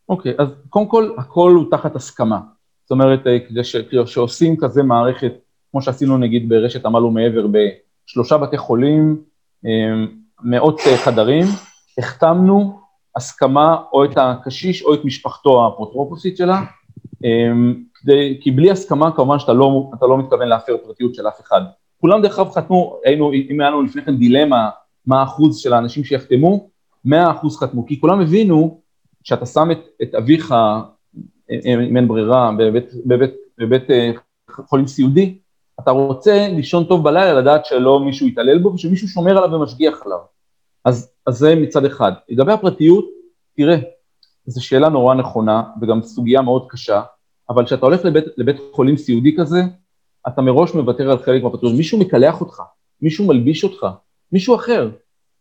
אוקיי, 0.10 0.32
okay, 0.32 0.42
אז 0.42 0.48
קודם 0.70 0.88
כל, 0.88 1.12
הכל 1.18 1.52
הוא 1.52 1.66
תחת 1.72 1.96
הסכמה. 1.96 2.40
זאת 2.84 2.92
אומרת, 2.92 3.28
אה, 3.28 3.38
כשעושים 4.06 4.58
כזה 4.58 4.84
מערכת, 4.84 5.34
כמו 5.72 5.82
שעשינו 5.82 6.18
נגיד 6.18 6.50
ברשת 6.50 6.86
עמל 6.86 7.06
ומעבר 7.06 7.48
בשלושה 7.48 8.38
בתי 8.38 8.58
חולים, 8.58 9.22
אה, 9.66 10.06
מאות 10.44 10.80
אה, 10.88 10.98
חדרים, 10.98 11.46
החתמנו 11.98 12.80
הסכמה 13.20 13.78
או 13.94 14.06
את 14.06 14.18
הקשיש 14.18 14.84
או 14.84 14.94
את 14.94 15.06
משפחתו 15.06 15.66
האפוטרופוסית 15.66 16.38
שלה, 16.38 16.62
אמ, 17.24 17.84
כדי, 17.94 18.40
כי 18.42 18.52
בלי 18.52 18.72
הסכמה 18.72 19.12
כמובן 19.12 19.40
שאתה 19.40 19.54
לא, 19.54 19.92
לא 20.02 20.18
מתכוון 20.18 20.48
להפר 20.48 20.78
פרטיות 20.84 21.16
של 21.16 21.28
אף 21.28 21.42
אחד. 21.42 21.62
כולם 22.02 22.22
דרך 22.22 22.40
אגב 22.40 22.52
חתמו, 22.52 23.00
היינו, 23.06 23.32
אם 23.34 23.62
היה 23.62 23.70
לנו 23.70 23.82
לפני 23.82 24.02
כן 24.02 24.16
דילמה 24.18 24.70
מה 25.08 25.20
האחוז 25.20 25.58
של 25.58 25.74
האנשים 25.74 26.04
שיחתמו, 26.04 26.70
100% 27.08 27.10
חתמו, 27.60 27.86
כי 27.86 28.00
כולם 28.00 28.22
הבינו 28.22 28.82
שאתה 29.24 29.46
שם 29.46 29.72
את, 29.72 29.80
את 30.02 30.16
אביך 30.16 30.54
אם 31.52 31.98
אין 31.98 32.08
ברירה, 32.08 32.52
בבית, 32.58 32.86
בבית, 33.06 33.34
בבית 33.58 33.92
אה, 33.92 34.12
חולים 34.52 34.88
סיעודי, 34.88 35.38
אתה 35.80 35.92
רוצה 35.92 36.48
לישון 36.52 36.84
טוב 36.84 37.04
בלילה, 37.04 37.34
לדעת 37.34 37.66
שלא 37.66 38.00
מישהו 38.00 38.28
יתעלל 38.28 38.60
בו 38.60 38.74
ושמישהו 38.74 39.08
שומר 39.08 39.38
עליו 39.38 39.60
ומשגיח 39.60 40.02
עליו. 40.06 40.20
אז, 40.86 41.12
אז 41.26 41.38
זה 41.38 41.56
מצד 41.56 41.86
אחד. 41.86 42.12
לגבי 42.30 42.52
הפרטיות, 42.52 43.06
תראה, 43.58 43.78
זו 44.46 44.66
שאלה 44.66 44.90
נורא 44.90 45.16
נכונה 45.16 45.64
וגם 45.82 46.04
סוגיה 46.04 46.42
מאוד 46.42 46.66
קשה, 46.70 47.02
אבל 47.50 47.66
כשאתה 47.66 47.86
הולך 47.86 48.06
לבית, 48.06 48.24
לבית 48.38 48.56
חולים 48.72 48.98
סיעודי 48.98 49.36
כזה, 49.38 49.62
אתה 50.28 50.42
מראש 50.42 50.74
מוותר 50.74 51.12
על 51.12 51.18
חלק 51.18 51.44
מהפרטיות. 51.44 51.74
מישהו 51.74 52.00
מקלח 52.00 52.42
אותך, 52.42 52.62
מישהו 53.02 53.28
מלביש 53.28 53.64
אותך, 53.64 53.88
מישהו 54.32 54.56
אחר. 54.56 54.90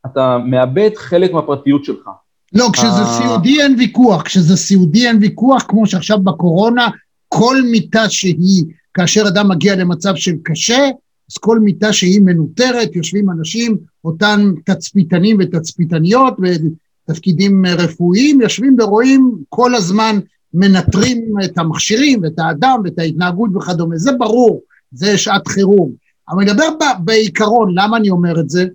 אתה 0.06 0.38
מאבד 0.38 0.90
חלק 0.96 1.32
מהפרטיות 1.32 1.84
שלך. 1.84 2.08
לא, 2.52 2.68
כשזה 2.72 3.00
אה. 3.00 3.18
סיעודי 3.18 3.62
אין 3.62 3.74
ויכוח, 3.78 4.22
כשזה 4.22 4.56
סיעודי 4.56 5.06
אין 5.06 5.18
ויכוח, 5.20 5.64
כמו 5.68 5.86
שעכשיו 5.86 6.18
בקורונה, 6.18 6.88
כל 7.28 7.56
מיטה 7.70 8.08
שהיא, 8.08 8.64
כאשר 8.94 9.28
אדם 9.28 9.48
מגיע 9.48 9.76
למצב 9.76 10.16
של 10.16 10.32
קשה, 10.44 10.88
אז 11.30 11.38
כל 11.38 11.58
מיטה 11.58 11.92
שהיא 11.92 12.20
מנוטרת, 12.20 12.96
יושבים 12.96 13.30
אנשים, 13.30 13.78
אותם 14.04 14.52
תצפיתנים 14.64 15.36
ותצפיתניות 15.40 16.34
בתפקידים 16.38 17.66
רפואיים, 17.66 18.40
יושבים 18.40 18.76
ורואים 18.80 19.38
כל 19.48 19.74
הזמן, 19.74 20.18
מנטרים 20.54 21.34
את 21.44 21.58
המכשירים 21.58 22.22
ואת 22.22 22.38
האדם 22.38 22.80
ואת 22.84 22.98
ההתנהגות 22.98 23.50
וכדומה, 23.56 23.96
זה 23.96 24.12
ברור, 24.12 24.62
זה 24.92 25.18
שעת 25.18 25.48
חירום. 25.48 25.92
אבל 26.28 26.44
ב- 26.54 27.04
בעיקרון, 27.04 27.74
למה 27.78 27.96
אני 27.96 28.10
אומר 28.10 28.40
את 28.40 28.50
זה? 28.50 28.66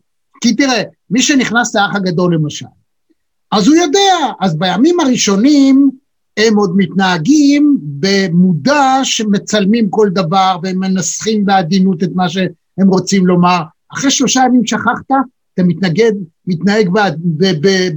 כי 0.41 0.55
תראה, 0.55 0.83
מי 1.09 1.21
שנכנס 1.21 1.75
לאח 1.75 1.95
הגדול 1.95 2.33
למשל, 2.35 2.65
אז 3.51 3.67
הוא 3.67 3.75
יודע, 3.75 4.33
אז 4.41 4.55
בימים 4.55 4.99
הראשונים 4.99 5.89
הם 6.37 6.55
עוד 6.57 6.73
מתנהגים 6.77 7.77
במודע 7.99 8.99
שמצלמים 9.03 9.89
כל 9.89 10.09
דבר 10.09 10.57
והם 10.63 10.79
מנסחים 10.79 11.45
בעדינות 11.45 12.03
את 12.03 12.09
מה 12.15 12.29
שהם 12.29 12.87
רוצים 12.87 13.27
לומר. 13.27 13.61
אחרי 13.93 14.11
שלושה 14.11 14.41
ימים 14.45 14.65
שכחת, 14.65 15.11
אתה 15.53 15.63
מתנגד, 15.63 16.11
מתנהג 16.47 16.89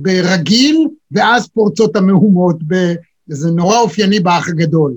ברגיל, 0.03 0.89
ואז 1.13 1.49
פורצות 1.49 1.97
המהומות, 1.97 2.57
ב, 2.67 2.95
זה 3.27 3.51
נורא 3.51 3.79
אופייני 3.79 4.21
באח 4.21 4.49
הגדול. 4.49 4.95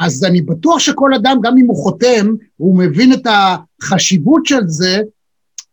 אז 0.00 0.24
אני 0.24 0.40
בטוח 0.40 0.78
שכל 0.78 1.14
אדם, 1.14 1.36
גם 1.42 1.58
אם 1.58 1.66
הוא 1.66 1.76
חותם, 1.76 2.26
הוא 2.56 2.78
מבין 2.78 3.12
את 3.12 3.26
החשיבות 3.26 4.46
של 4.46 4.66
זה, 4.66 5.00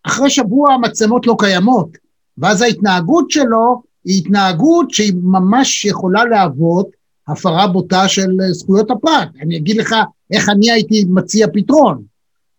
אחרי 0.04 0.30
שבוע 0.30 0.74
המצלמות 0.74 1.28
לא 1.28 1.36
קיימות, 1.39 1.97
ואז 2.38 2.62
ההתנהגות 2.62 3.32
שלו 3.32 3.84
היא 4.06 4.17
התנהגות 4.17 4.91
שהיא 4.91 5.13
ממש 5.24 5.86
יכולה 5.86 6.26
להוות 6.26 7.00
הפרה 7.27 7.67
בוטה 7.67 8.07
של 8.07 8.27
זכויות 8.51 8.91
הפרט. 8.91 9.29
אני 9.41 9.57
אגיד 9.57 9.77
לך 9.77 9.95
איך 10.31 10.49
אני 10.49 10.71
הייתי 10.71 11.05
מציע 11.10 11.47
פתרון. 11.53 12.03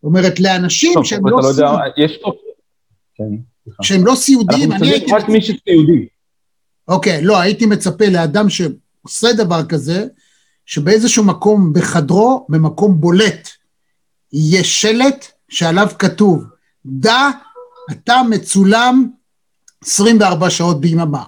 זאת 0.02 0.04
אומרת, 0.04 0.40
לאנשים 0.40 0.94
טוב, 0.94 1.04
שהם 1.04 1.26
לא, 1.26 1.38
לא 1.42 1.46
יודע, 1.46 1.72
יש 1.96 2.18
פה... 2.22 2.32
כן, 3.14 3.24
סליחה. 3.64 3.82
שהם 3.82 4.06
לא 4.06 4.14
סיעודיים, 4.14 4.72
אני 4.72 4.90
הייתי... 4.90 5.12
רק 5.12 5.28
מי 5.28 5.42
שסיעודי. 5.42 6.06
אוקיי, 6.88 7.22
לא, 7.22 7.40
הייתי 7.40 7.66
מצפה 7.66 8.06
לאדם 8.06 8.46
שעושה 8.48 9.32
דבר 9.32 9.64
כזה, 9.64 10.06
שבאיזשהו 10.66 11.24
מקום 11.24 11.72
בחדרו, 11.72 12.46
במקום 12.48 13.00
בולט, 13.00 13.48
יהיה 14.32 14.64
שלט 14.64 15.26
שעליו 15.48 15.88
כתוב, 15.98 16.44
דע, 16.86 17.30
אתה 17.90 18.22
מצולם 18.30 19.10
24 19.84 20.50
שעות 20.50 20.80
ביממה. 20.80 21.24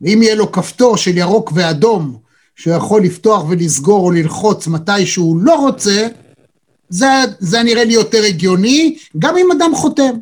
ואם 0.00 0.22
יהיה 0.22 0.34
לו 0.34 0.52
כפתור 0.52 0.96
של 0.96 1.18
ירוק 1.18 1.52
ואדום, 1.54 2.21
שהוא 2.56 2.74
יכול 2.74 3.02
לפתוח 3.02 3.44
ולסגור 3.48 4.06
או 4.06 4.10
ללחוץ 4.10 4.68
מתי 4.68 5.06
שהוא 5.06 5.36
לא 5.42 5.66
רוצה, 5.66 6.08
זה, 6.88 7.06
זה 7.38 7.62
נראה 7.62 7.84
לי 7.84 7.92
יותר 7.92 8.18
הגיוני, 8.28 8.96
גם 9.18 9.34
אם 9.36 9.46
אדם 9.52 9.70
חותם. 9.74 10.14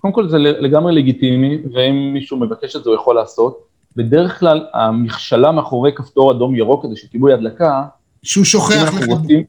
קודם 0.00 0.14
כל 0.14 0.28
זה 0.28 0.38
לגמרי 0.38 0.94
לגיטימי, 0.94 1.58
ואם 1.74 2.10
מישהו 2.12 2.36
מבקש 2.36 2.76
את 2.76 2.84
זה 2.84 2.90
הוא 2.90 2.96
יכול 2.96 3.14
לעשות. 3.14 3.66
בדרך 3.96 4.40
כלל 4.40 4.66
המכשלה 4.74 5.52
מאחורי 5.52 5.92
כפתור 5.92 6.32
אדום 6.32 6.54
ירוק 6.54 6.84
הזה 6.84 6.96
של 6.96 7.08
כיבוי 7.08 7.32
הדלקה, 7.32 7.84
שהוא 8.22 8.44
שוכח 8.44 8.94
לך. 8.94 9.08
רוצים, 9.08 9.42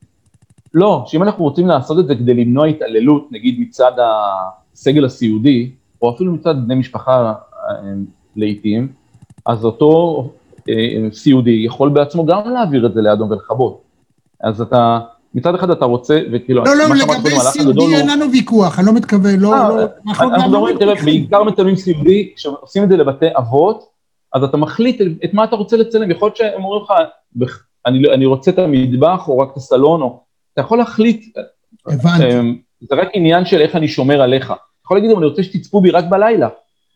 לא, 0.73 1.03
שאם 1.07 1.23
אנחנו 1.23 1.43
רוצים 1.43 1.67
לעשות 1.67 1.99
את 1.99 2.07
זה 2.07 2.15
כדי 2.15 2.33
למנוע 2.33 2.67
התעללות, 2.67 3.27
נגיד 3.31 3.59
מצד 3.59 3.91
הסגל 4.73 5.05
הסיעודי, 5.05 5.71
או 6.01 6.15
אפילו 6.15 6.33
מצד 6.33 6.55
בני 6.65 6.75
משפחה 6.75 7.33
אה, 7.69 7.75
לעיתים, 8.35 8.87
אז 9.45 9.65
אותו 9.65 10.21
אה, 10.21 10.46
סיעודי 11.13 11.61
יכול 11.65 11.89
בעצמו 11.89 12.25
גם 12.25 12.49
להעביר 12.53 12.85
את 12.85 12.93
זה 12.93 13.01
לאדום 13.01 13.31
ולכבות. 13.31 13.81
אז 14.43 14.61
אתה, 14.61 14.99
מצד 15.35 15.55
אחד 15.55 15.69
אתה 15.69 15.85
רוצה, 15.85 16.19
וכאילו, 16.31 16.63
לא, 16.63 16.75
לא, 16.75 16.95
לגבי 16.95 17.29
סיעודי 17.39 17.95
אין 17.95 18.09
לנו 18.09 18.31
ויכוח, 18.31 18.79
אני 18.79 18.87
לא 18.87 18.93
מתכוון, 18.93 19.39
לא, 19.39 19.53
אה, 19.53 19.69
לא, 19.69 19.83
אנחנו 20.07 20.29
גם 20.31 20.39
לא 20.39 20.47
מדברים, 20.47 20.77
תראה. 20.77 20.95
בעיקר 21.05 21.43
מצלמים 21.43 21.75
סיעודי, 21.75 22.31
כשעושים 22.35 22.83
את 22.83 22.89
זה 22.89 22.97
לבתי 22.97 23.25
אבות, 23.37 23.83
אז 24.33 24.43
אתה 24.43 24.57
מחליט 24.57 25.01
את 25.25 25.33
מה 25.33 25.43
אתה 25.43 25.55
רוצה 25.55 25.77
לצלם, 25.77 26.11
יכול 26.11 26.25
להיות 26.27 26.37
שהם 26.37 26.63
אומרים 26.63 26.83
לך, 26.83 26.93
"בח- 27.35 27.63
אני 27.85 28.01
לא- 28.01 28.13
אני 28.13 28.25
רוצה 28.25 28.51
את 28.51 28.59
המטבח 28.59 29.27
או 29.27 29.37
רק 29.37 29.49
את 29.51 29.57
הסלון, 29.57 30.01
או... 30.01 30.19
אתה 30.53 30.61
יכול 30.61 30.77
להחליט, 30.77 31.37
הבנתי. 31.87 32.23
זה 32.89 32.95
רק 32.95 33.07
עניין 33.13 33.45
של 33.45 33.61
איך 33.61 33.75
אני 33.75 33.87
שומר 33.87 34.21
עליך. 34.21 34.45
אתה 34.45 34.55
יכול 34.85 34.97
להגיד, 34.97 35.11
אני 35.11 35.25
רוצה 35.25 35.43
שתצפו 35.43 35.81
בי 35.81 35.89
רק 35.91 36.05
בלילה, 36.09 36.47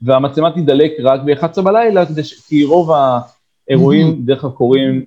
והמצלמה 0.02 0.52
תידלק 0.52 0.92
רק 1.04 1.22
ב-11 1.26 1.62
בלילה. 1.62 2.04
כי 2.48 2.64
רוב 2.64 2.92
האירועים 3.72 4.24
בדרך 4.24 4.42
כלל 4.42 4.50
קורים 4.50 5.06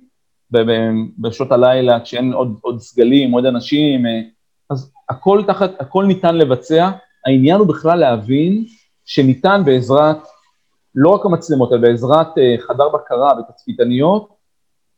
בשעות 1.17 1.51
הלילה, 1.51 1.99
כשאין 1.99 2.33
עוד, 2.33 2.57
עוד 2.61 2.79
סגלים, 2.79 3.31
עוד 3.31 3.45
אנשים, 3.45 4.05
אה, 4.05 4.21
אז 4.69 4.91
הכל 5.09 5.43
תחת, 5.47 5.71
הכל 5.79 6.05
ניתן 6.05 6.35
לבצע. 6.35 6.91
העניין 7.25 7.59
הוא 7.59 7.67
בכלל 7.67 7.99
להבין 7.99 8.65
שניתן 9.05 9.61
בעזרת, 9.65 10.17
לא 10.95 11.09
רק 11.09 11.25
המצלמות, 11.25 11.71
אלא 11.71 11.81
בעזרת 11.81 12.37
אה, 12.37 12.55
חדר 12.59 12.89
בקרה 12.89 13.33
ותצפיתניות, 13.39 14.35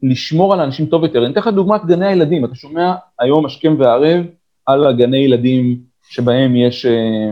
לשמור 0.04 0.54
על 0.54 0.60
האנשים 0.60 0.86
טוב 0.86 1.04
יותר. 1.04 1.26
אני 1.26 1.32
אתן 1.32 1.40
לך 1.40 1.48
דוגמת 1.48 1.86
גני 1.86 2.08
הילדים, 2.08 2.46
אתה 2.46 2.56
שומע 2.56 2.96
היום 3.20 3.46
השכם 3.46 3.76
והערב 3.80 4.26
על 4.66 4.88
הגני 4.88 5.18
ילדים 5.18 5.80
שבהם 6.10 6.56
יש 6.56 6.86
אה, 6.86 7.32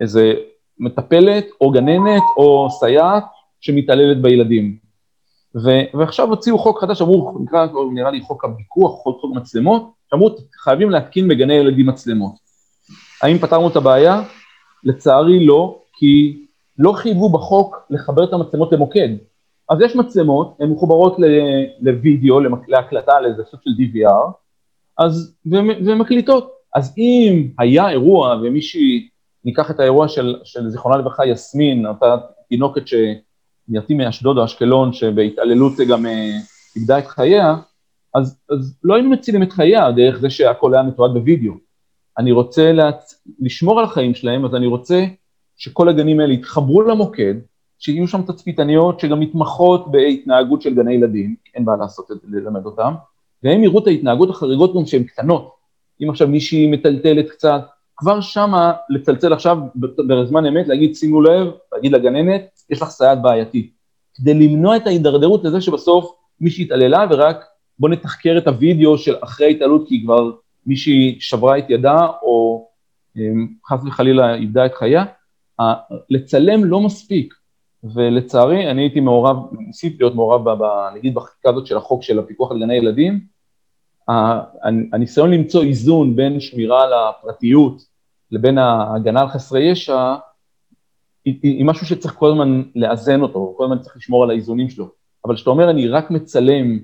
איזה 0.00 0.34
מטפלת 0.78 1.46
או 1.60 1.70
גננת 1.70 2.22
או 2.36 2.68
סייעת 2.70 3.24
שמתעללת 3.60 4.22
בילדים. 4.22 4.89
ו- 5.54 5.98
ועכשיו 5.98 6.28
הוציאו 6.28 6.58
חוק 6.58 6.80
חדש, 6.80 7.02
אמרו, 7.02 7.38
נקרא, 7.40 7.66
נראה 7.92 8.10
לי 8.10 8.20
חוק 8.20 8.44
הפיקוח, 8.44 8.92
חוק, 8.92 9.20
חוק 9.20 9.36
מצלמות, 9.36 9.90
שאמרו, 10.10 10.36
חייבים 10.62 10.90
להתקין 10.90 11.28
בגני 11.28 11.54
ילדים 11.54 11.86
מצלמות. 11.86 12.32
האם 13.22 13.38
פתרנו 13.38 13.68
את 13.68 13.76
הבעיה? 13.76 14.22
לצערי 14.84 15.46
לא, 15.46 15.78
כי 15.92 16.44
לא 16.78 16.92
חייבו 16.92 17.28
בחוק 17.28 17.76
לחבר 17.90 18.24
את 18.24 18.32
המצלמות 18.32 18.72
למוקד. 18.72 19.08
אז 19.70 19.80
יש 19.80 19.96
מצלמות, 19.96 20.56
הן 20.60 20.70
מחוברות 20.70 21.16
לוידאו, 21.80 22.40
להקלטה, 22.68 23.20
לאיזה 23.20 23.42
סוג 23.50 23.60
של 23.64 23.70
DVR, 23.70 24.32
אז, 24.98 25.36
והן 25.46 25.86
והן 25.86 25.98
מקליטות. 25.98 26.50
אז 26.74 26.94
אם 26.98 27.48
היה 27.58 27.88
אירוע 27.88 28.36
ומישהי, 28.42 29.08
ניקח 29.44 29.70
את 29.70 29.80
האירוע 29.80 30.08
של, 30.08 30.36
של 30.44 30.68
זיכרונה 30.68 30.96
לברכה 30.96 31.26
יסמין, 31.26 31.86
אותה 31.86 32.16
תינוקת 32.48 32.86
שנראתי 33.70 33.94
מאשדוד 33.94 34.38
או 34.38 34.44
אשקלון, 34.44 34.92
שבהתעללות 34.92 35.72
גם 35.88 36.06
אה, 36.06 36.30
איבדה 36.76 36.98
את 36.98 37.06
חייה, 37.06 37.56
אז, 38.14 38.38
אז 38.50 38.78
לא 38.84 38.94
היינו 38.94 39.10
מצילים 39.10 39.42
את 39.42 39.52
חייה 39.52 39.92
דרך 39.92 40.18
זה 40.18 40.30
שהכל 40.30 40.74
היה 40.74 40.82
מתועד 40.82 41.10
בווידאו. 41.14 41.52
אני 42.18 42.32
רוצה 42.32 42.72
להצ... 42.72 43.22
לשמור 43.40 43.78
על 43.78 43.84
החיים 43.84 44.14
שלהם, 44.14 44.44
אז 44.44 44.54
אני 44.54 44.66
רוצה 44.66 45.04
שכל 45.56 45.88
הגנים 45.88 46.20
האלה 46.20 46.32
יתחברו 46.32 46.82
למוקד, 46.82 47.34
שיהיו 47.78 48.08
שם 48.08 48.22
תצפיתניות 48.22 49.00
שגם 49.00 49.20
מתמחות 49.20 49.90
בהתנהגות 49.90 50.62
של 50.62 50.74
גני 50.74 50.94
ילדים, 50.94 51.34
אין 51.54 51.64
בעיה 51.64 51.78
לעשות 51.78 52.10
את 52.10 52.16
זה, 52.20 52.26
ללמד 52.30 52.64
אותם, 52.64 52.94
והם 53.42 53.64
יראו 53.64 53.78
את 53.78 53.86
ההתנהגות 53.86 54.30
החריגות 54.30 54.74
גם 54.76 54.86
שהן 54.86 55.02
קטנות. 55.02 55.50
אם 56.02 56.10
עכשיו 56.10 56.28
מישהי 56.28 56.70
מטלטלת 56.70 57.30
קצת, 57.30 57.62
כבר 57.96 58.20
שמה 58.20 58.72
לצלצל 58.90 59.32
עכשיו 59.32 59.58
בזמן 60.08 60.46
אמת, 60.46 60.68
להגיד 60.68 60.94
שימו 60.94 61.20
לב, 61.20 61.50
להגיד 61.72 61.92
לגננת, 61.92 62.59
יש 62.70 62.82
לך 62.82 62.88
סייעת 62.88 63.22
בעייתית. 63.22 63.72
כדי 64.14 64.34
למנוע 64.34 64.76
את 64.76 64.86
ההידרדרות 64.86 65.44
לזה 65.44 65.60
שבסוף 65.60 66.14
מישהי 66.40 66.64
התעללה 66.64 67.06
ורק 67.10 67.44
בוא 67.78 67.88
נתחקר 67.88 68.38
את 68.38 68.48
הוידאו 68.48 68.98
של 68.98 69.16
אחרי 69.20 69.46
ההתעללות 69.46 69.88
כי 69.88 70.02
כבר 70.04 70.30
מישהי 70.66 71.16
שברה 71.20 71.58
את 71.58 71.64
ידה 71.68 72.06
או 72.22 72.66
אמ, 73.16 73.48
חס 73.66 73.80
וחלילה 73.86 74.34
איבדה 74.34 74.66
את 74.66 74.74
חייה, 74.74 75.04
לצלם 76.10 76.64
לא 76.64 76.80
מספיק. 76.80 77.34
ולצערי, 77.84 78.70
אני 78.70 78.82
הייתי 78.82 79.00
מעורב, 79.00 79.36
ניסיתי 79.52 79.96
להיות 80.00 80.14
מעורב, 80.14 80.50
ב, 80.50 80.64
נגיד 80.94 81.14
בחקיקה 81.14 81.50
הזאת 81.50 81.66
של 81.66 81.76
החוק 81.76 82.02
של 82.02 82.18
הפיקוח 82.18 82.50
על 82.50 82.60
גני 82.60 82.74
ילדים, 82.74 83.20
הניסיון 84.92 85.30
למצוא 85.30 85.62
איזון 85.62 86.16
בין 86.16 86.40
שמירה 86.40 86.82
על 86.82 86.92
הפרטיות 86.92 87.82
לבין 88.30 88.58
ההגנה 88.58 89.20
על 89.20 89.28
חסרי 89.28 89.62
ישע, 89.62 90.14
היא, 91.24 91.38
היא, 91.42 91.64
משהו 91.64 91.86
שצריך 91.86 92.14
כל 92.14 92.30
הזמן 92.30 92.62
לאזן 92.74 93.20
אותו, 93.20 93.54
כל 93.56 93.64
הזמן 93.64 93.78
צריך 93.78 93.96
לשמור 93.96 94.24
על 94.24 94.30
האיזונים 94.30 94.70
שלו. 94.70 94.88
אבל 95.24 95.34
כשאתה 95.34 95.50
אומר, 95.50 95.70
אני 95.70 95.88
רק 95.88 96.10
מצלם 96.10 96.78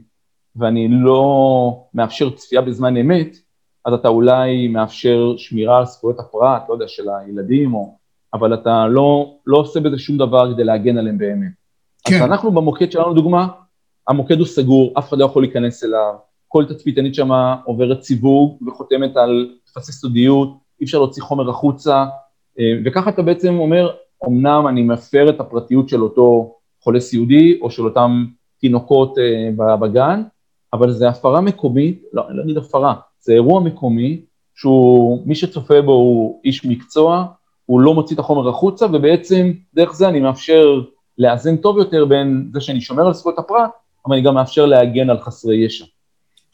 ואני 0.56 0.88
לא 0.88 1.84
מאפשר 1.94 2.30
צפייה 2.30 2.62
בזמן 2.62 2.96
אמת, 2.96 3.36
אז 3.84 3.94
אתה 3.94 4.08
אולי 4.08 4.68
מאפשר 4.68 5.34
שמירה 5.36 5.78
על 5.78 5.84
זכויות 5.84 6.20
הפרט, 6.20 6.62
לא 6.68 6.74
יודע, 6.74 6.88
של 6.88 7.04
הילדים, 7.08 7.74
או, 7.74 7.96
אבל 8.34 8.54
אתה 8.54 8.86
לא, 8.86 9.34
לא 9.46 9.58
עושה 9.58 9.80
בזה 9.80 9.98
שום 9.98 10.18
דבר 10.18 10.54
כדי 10.54 10.64
להגן 10.64 10.98
עליהם 10.98 11.18
באמת. 11.18 11.52
כן. 12.04 12.14
אז 12.14 12.22
אנחנו 12.22 12.50
במוקד 12.50 12.92
שלנו, 12.92 13.14
דוגמה, 13.14 13.48
המוקד 14.08 14.38
הוא 14.38 14.46
סגור, 14.46 14.92
אף 14.98 15.08
אחד 15.08 15.18
לא 15.18 15.24
יכול 15.24 15.42
להיכנס 15.42 15.84
אליו, 15.84 16.14
כל 16.48 16.64
תצפיתנית 16.68 17.14
שם 17.14 17.30
עוברת 17.64 18.02
סיווג 18.02 18.62
וחותמת 18.68 19.16
על 19.16 19.50
טפסי 19.72 19.92
סודיות, 19.92 20.56
אי 20.80 20.84
אפשר 20.84 20.98
להוציא 20.98 21.22
חומר 21.22 21.50
החוצה, 21.50 22.04
אה, 22.58 22.64
וככה 22.84 23.10
אתה 23.10 23.22
בעצם 23.22 23.58
אומר, 23.58 23.90
אמנם 24.24 24.66
אני 24.68 24.82
מפר 24.82 25.30
את 25.30 25.40
הפרטיות 25.40 25.88
של 25.88 26.02
אותו 26.02 26.54
חולה 26.80 27.00
סיעודי 27.00 27.58
או 27.60 27.70
של 27.70 27.84
אותם 27.84 28.26
תינוקות 28.60 29.18
אה, 29.18 29.76
בגן, 29.76 30.22
אבל 30.72 30.92
זה 30.92 31.08
הפרה 31.08 31.40
מקומית, 31.40 32.02
לא, 32.12 32.28
אני 32.28 32.36
לא 32.36 32.42
אגיד 32.42 32.56
הפרה, 32.56 32.94
זה 33.20 33.32
אירוע 33.32 33.60
מקומי, 33.60 34.20
שהוא, 34.54 35.22
מי 35.26 35.34
שצופה 35.34 35.82
בו 35.82 35.92
הוא 35.92 36.40
איש 36.44 36.64
מקצוע, 36.64 37.24
הוא 37.66 37.80
לא 37.80 37.94
מוציא 37.94 38.14
את 38.14 38.20
החומר 38.20 38.48
החוצה, 38.48 38.86
ובעצם 38.86 39.52
דרך 39.74 39.94
זה 39.94 40.08
אני 40.08 40.20
מאפשר 40.20 40.80
לאזן 41.18 41.56
טוב 41.56 41.78
יותר 41.78 42.04
בין 42.04 42.50
זה 42.52 42.60
שאני 42.60 42.80
שומר 42.80 43.06
על 43.06 43.14
זכויות 43.14 43.38
הפרט, 43.38 43.70
אבל 44.06 44.14
אני 44.14 44.24
גם 44.24 44.34
מאפשר 44.34 44.66
להגן 44.66 45.10
על 45.10 45.20
חסרי 45.20 45.56
ישע. 45.56 45.84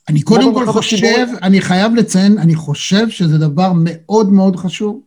אני 0.08 0.22
קודם 0.22 0.54
כל 0.54 0.66
חושב, 0.66 0.96
הציבור... 0.96 1.38
אני 1.42 1.60
חייב 1.60 1.94
לציין, 1.94 2.38
אני 2.38 2.54
חושב 2.54 3.08
שזה 3.08 3.38
דבר 3.38 3.72
מאוד 3.74 4.32
מאוד 4.32 4.56
חשוב. 4.56 5.00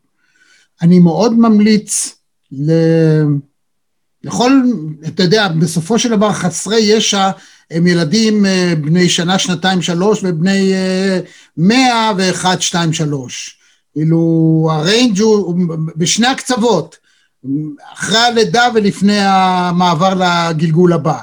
אני 0.82 1.00
מאוד 1.00 1.34
ממליץ 1.40 2.22
ל... 2.52 2.72
לכל, 4.24 4.62
אתה 5.08 5.24
יודע, 5.24 5.48
בסופו 5.48 6.00
של 6.00 6.10
דבר 6.10 6.34
חסרי 6.34 6.80
ישע 6.80 7.32
הם 7.72 7.88
ילדים 7.88 8.46
אה, 8.46 8.74
בני 8.82 9.10
שנה, 9.10 9.40
שנתיים, 9.40 9.82
שלוש, 9.82 10.20
ובני 10.24 10.74
אה, 10.74 11.20
מאה 11.58 12.12
ואחד, 12.18 12.62
שתיים, 12.62 12.94
שלוש. 12.94 13.58
כאילו, 13.94 14.70
הריינג' 14.72 15.20
הוא 15.20 15.56
בשני 15.96 16.28
הקצוות, 16.28 16.98
אחרי 17.94 18.18
הלידה 18.18 18.68
ולפני 18.76 19.20
המעבר 19.20 20.14
לגלגול 20.14 20.94
הבא. 20.94 21.20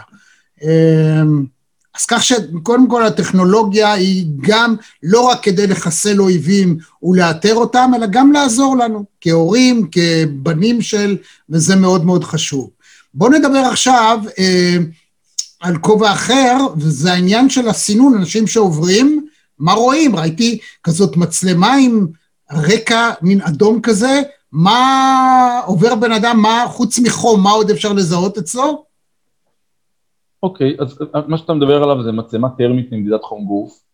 אז 1.99 2.07
כך 2.07 2.23
שקודם 2.23 2.89
כל 2.89 3.05
הטכנולוגיה 3.07 3.93
היא 3.93 4.27
גם 4.41 4.77
לא 5.03 5.21
רק 5.21 5.43
כדי 5.43 5.67
לחסל 5.67 6.21
אויבים 6.21 6.79
ולאתר 7.03 7.55
אותם, 7.55 7.93
אלא 7.97 8.07
גם 8.07 8.33
לעזור 8.33 8.77
לנו 8.77 9.05
כהורים, 9.21 9.89
כבנים 9.93 10.83
של, 10.83 11.17
וזה 11.51 11.77
מאוד 11.77 12.05
מאוד 12.05 12.25
חשוב. 12.25 12.71
בואו 13.15 13.31
נדבר 13.31 13.59
עכשיו 13.59 14.21
אה, 14.39 14.77
על 15.61 15.79
כובע 15.79 16.13
אחר, 16.13 16.57
וזה 16.77 17.13
העניין 17.13 17.51
של 17.51 17.69
הסינון, 17.69 18.15
אנשים 18.15 18.47
שעוברים, 18.47 19.27
מה 19.59 19.73
רואים? 19.73 20.17
ראיתי 20.17 20.59
כזאת 20.85 21.17
מצלמה 21.17 21.75
עם 21.75 22.07
רקע 22.53 23.11
מין 23.23 23.41
אדום 23.41 23.81
כזה, 23.81 24.23
מה 24.53 25.61
עובר 25.67 25.95
בן 25.95 26.13
אדם, 26.13 26.41
מה 26.41 26.65
חוץ 26.69 26.99
מחום, 26.99 27.43
מה 27.43 27.51
עוד 27.51 27.71
אפשר 27.71 27.93
לזהות 27.93 28.39
אצלו? 28.39 28.92
אוקיי, 30.43 30.77
אז 30.79 30.99
מה 31.29 31.39
שאתה 31.39 31.55
מדבר 31.55 31.83
עליו 31.83 32.03
זה 32.03 32.13
מצלמה 32.13 32.49
טרמית 32.51 32.93
למדידת 32.93 33.25
חום 33.25 33.45
גוף. 33.45 33.85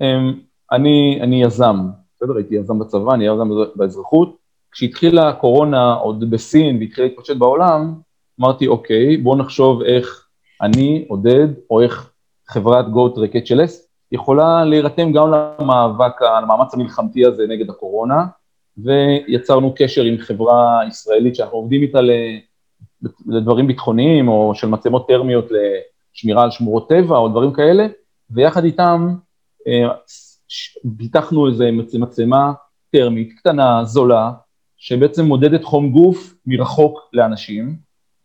אמ, 0.00 0.40
אני, 0.72 1.18
אני 1.22 1.42
יזם, 1.42 1.76
בסדר? 2.16 2.36
הייתי 2.36 2.54
יזם 2.54 2.78
בצבא, 2.78 3.14
אני 3.14 3.26
יזם 3.26 3.48
באזרחות. 3.76 4.36
כשהתחילה 4.72 5.28
הקורונה 5.28 5.92
עוד 5.92 6.30
בסין 6.30 6.76
והתחילה 6.80 7.06
להתפשט 7.06 7.36
בעולם, 7.36 7.94
אמרתי, 8.40 8.66
אוקיי, 8.66 9.16
בואו 9.16 9.36
נחשוב 9.36 9.82
איך 9.82 10.28
אני, 10.62 11.04
עודד, 11.08 11.48
או 11.70 11.80
איך 11.80 12.10
חברת 12.48 12.86
של 13.44 13.64
אס, 13.64 13.88
יכולה 14.12 14.64
להירתם 14.64 15.12
גם 15.12 15.26
למאבק, 15.30 16.22
למאמץ 16.42 16.74
המלחמתי 16.74 17.26
הזה 17.26 17.46
נגד 17.48 17.70
הקורונה, 17.70 18.26
ויצרנו 18.78 19.74
קשר 19.76 20.02
עם 20.02 20.18
חברה 20.18 20.80
ישראלית 20.88 21.36
שאנחנו 21.36 21.56
עובדים 21.58 21.82
איתה 21.82 22.00
לדברים 23.26 23.66
ביטחוניים, 23.66 24.28
או 24.28 24.54
של 24.54 24.68
מצלמות 24.68 25.08
טרמיות 25.08 25.44
לשמירה 26.14 26.42
על 26.42 26.50
שמורות 26.50 26.88
טבע, 26.88 27.16
או 27.16 27.28
דברים 27.28 27.52
כאלה, 27.52 27.86
ויחד 28.30 28.64
איתם 28.64 29.14
אה, 29.66 29.88
פיתחנו 30.98 31.48
איזה 31.48 31.70
מצלמה 31.98 32.52
טרמית 32.92 33.32
קטנה, 33.38 33.84
זולה, 33.84 34.32
שבעצם 34.76 35.24
מודדת 35.24 35.64
חום 35.64 35.90
גוף 35.90 36.34
מרחוק 36.46 37.00
לאנשים, 37.12 37.76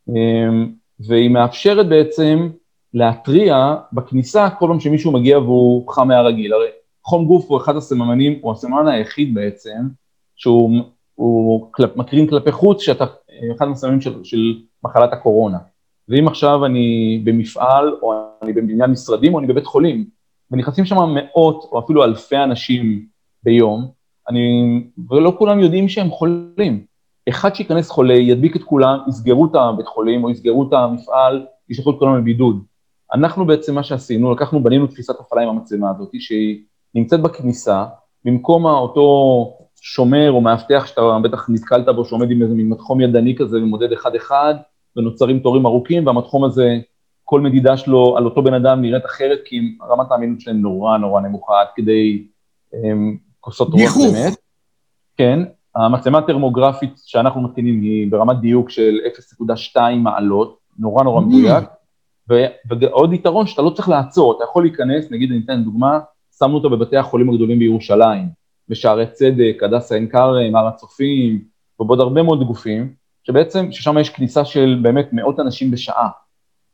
אה, 0.10 0.65
והיא 1.00 1.30
מאפשרת 1.30 1.89
בעצם 1.89 2.50
להתריע 2.93 3.76
בכניסה 3.93 4.50
כל 4.50 4.67
פעם 4.67 4.80
שמישהו 4.80 5.12
מגיע 5.12 5.39
והוא 5.39 5.91
חם 5.91 6.08
מהרגיל. 6.08 6.54
הרי 6.54 6.67
חום 7.04 7.26
גוף 7.26 7.46
הוא 7.50 7.58
אחד 7.58 7.76
הסממנים, 7.76 8.39
הוא 8.41 8.52
הסממן 8.52 8.88
היחיד 8.88 9.34
בעצם, 9.34 9.80
שהוא 10.36 11.72
קלפ, 11.72 11.96
מקרין 11.96 12.28
כלפי 12.28 12.52
חוץ, 12.52 12.82
שאתה 12.82 13.06
אחד 13.58 13.65
מהסממנים 13.65 14.02
של, 14.02 14.24
של 14.24 14.62
מחלת 14.84 15.13
הקורונה. 15.13 15.58
ואם 16.09 16.27
עכשיו 16.27 16.65
אני 16.65 17.21
במפעל, 17.23 17.97
או 18.01 18.13
אני 18.41 18.53
בבניין 18.53 18.91
משרדים, 18.91 19.33
או 19.33 19.39
אני 19.39 19.47
בבית 19.47 19.65
חולים, 19.65 20.05
ונכנסים 20.51 20.85
שם 20.85 20.97
מאות 21.13 21.69
או 21.71 21.79
אפילו 21.79 22.03
אלפי 22.03 22.37
אנשים 22.37 23.05
ביום, 23.43 23.91
אני, 24.29 24.41
ולא 25.09 25.35
כולם 25.37 25.59
יודעים 25.59 25.89
שהם 25.89 26.09
חולים. 26.09 26.85
אחד 27.29 27.55
שייכנס 27.55 27.89
חולה, 27.89 28.13
ידביק 28.13 28.55
את 28.55 28.63
כולם, 28.63 28.99
יסגרו 29.07 29.45
את 29.45 29.55
הבית 29.55 29.87
חולים 29.87 30.23
או 30.23 30.29
יסגרו 30.29 30.67
את 30.67 30.73
המפעל, 30.73 31.45
ישלחו 31.69 31.91
את 31.91 31.95
כולם 31.99 32.17
לבידוד. 32.17 32.63
אנחנו 33.13 33.45
בעצם 33.45 33.75
מה 33.75 33.83
שעשינו, 33.83 34.31
לקחנו, 34.31 34.63
בנינו 34.63 34.87
תפיסת 34.87 35.19
הפעלה 35.19 35.41
עם 35.41 35.49
המצלמה 35.49 35.89
הזאת, 35.89 36.09
שהיא 36.19 36.63
נמצאת 36.95 37.21
בכניסה, 37.21 37.85
במקום 38.25 38.65
אותו 38.65 39.57
שומר 39.81 40.31
או 40.31 40.41
מאבטח 40.41 40.85
שאתה 40.85 41.01
בטח 41.23 41.49
נתקלת 41.49 41.95
בו, 41.95 42.05
שעומד 42.05 42.31
עם 42.31 42.41
איזה 42.41 42.53
מין 42.53 42.69
מתחום 42.69 43.01
ידני 43.01 43.35
כזה 43.35 43.57
ומודד 43.57 43.91
אחד-אחד, 43.91 44.55
ונוצרים 44.97 45.39
תורים 45.39 45.65
ארוכים, 45.65 46.08
והמתחום 46.08 46.43
הזה, 46.43 46.79
כל 47.23 47.41
מדידה 47.41 47.77
שלו 47.77 48.17
על 48.17 48.25
אותו 48.25 48.43
בן 48.43 48.53
אדם 48.53 48.82
נראית 48.82 49.06
אחרת, 49.06 49.39
כי 49.45 49.77
רמת 49.89 50.12
האמינות 50.12 50.41
שלהם 50.41 50.62
נורא 50.62 50.97
נורא 50.97 51.21
נמוכה, 51.21 51.62
עד 51.62 51.67
כדי 51.75 52.27
um, 52.73 52.77
כוסות 53.39 53.67
רוח 53.67 53.97
באמת. 53.97 54.34
כן, 55.17 55.39
המצלמה 55.75 56.17
הטרמוגרפית 56.17 56.93
שאנחנו 57.06 57.41
מתקינים 57.41 57.82
היא 57.82 58.12
ברמת 58.12 58.39
דיוק 58.39 58.69
של 58.69 58.97
0.2 59.75 59.79
מעלות, 59.95 60.58
נורא 60.79 61.03
נורא 61.03 61.21
mm. 61.21 61.25
מדויק, 61.25 61.63
ועוד 62.27 63.13
יתרון 63.13 63.47
שאתה 63.47 63.62
לא 63.62 63.69
צריך 63.69 63.89
לעצור, 63.89 64.38
אתה 64.38 64.43
יכול 64.43 64.63
להיכנס, 64.63 65.12
נגיד 65.12 65.32
אני 65.32 65.41
אתן 65.45 65.63
דוגמה, 65.63 65.99
שמנו 66.39 66.56
אותו 66.56 66.69
בבתי 66.69 66.97
החולים 66.97 67.29
הגדולים 67.29 67.60
בירושלים, 67.60 68.29
בשערי 68.69 69.06
צדק, 69.08 69.58
הדסה 69.62 69.95
עין 69.95 70.08
כרם, 70.10 70.56
הר 70.56 70.67
הצופים, 70.67 71.43
ובעוד 71.79 71.99
הרבה 71.99 72.23
מאוד 72.23 72.43
גופים, 72.43 72.93
שבעצם, 73.23 73.71
ששם 73.71 73.97
יש 73.97 74.09
כניסה 74.09 74.45
של 74.45 74.79
באמת 74.81 75.09
מאות 75.12 75.39
אנשים 75.39 75.71
בשעה. 75.71 76.09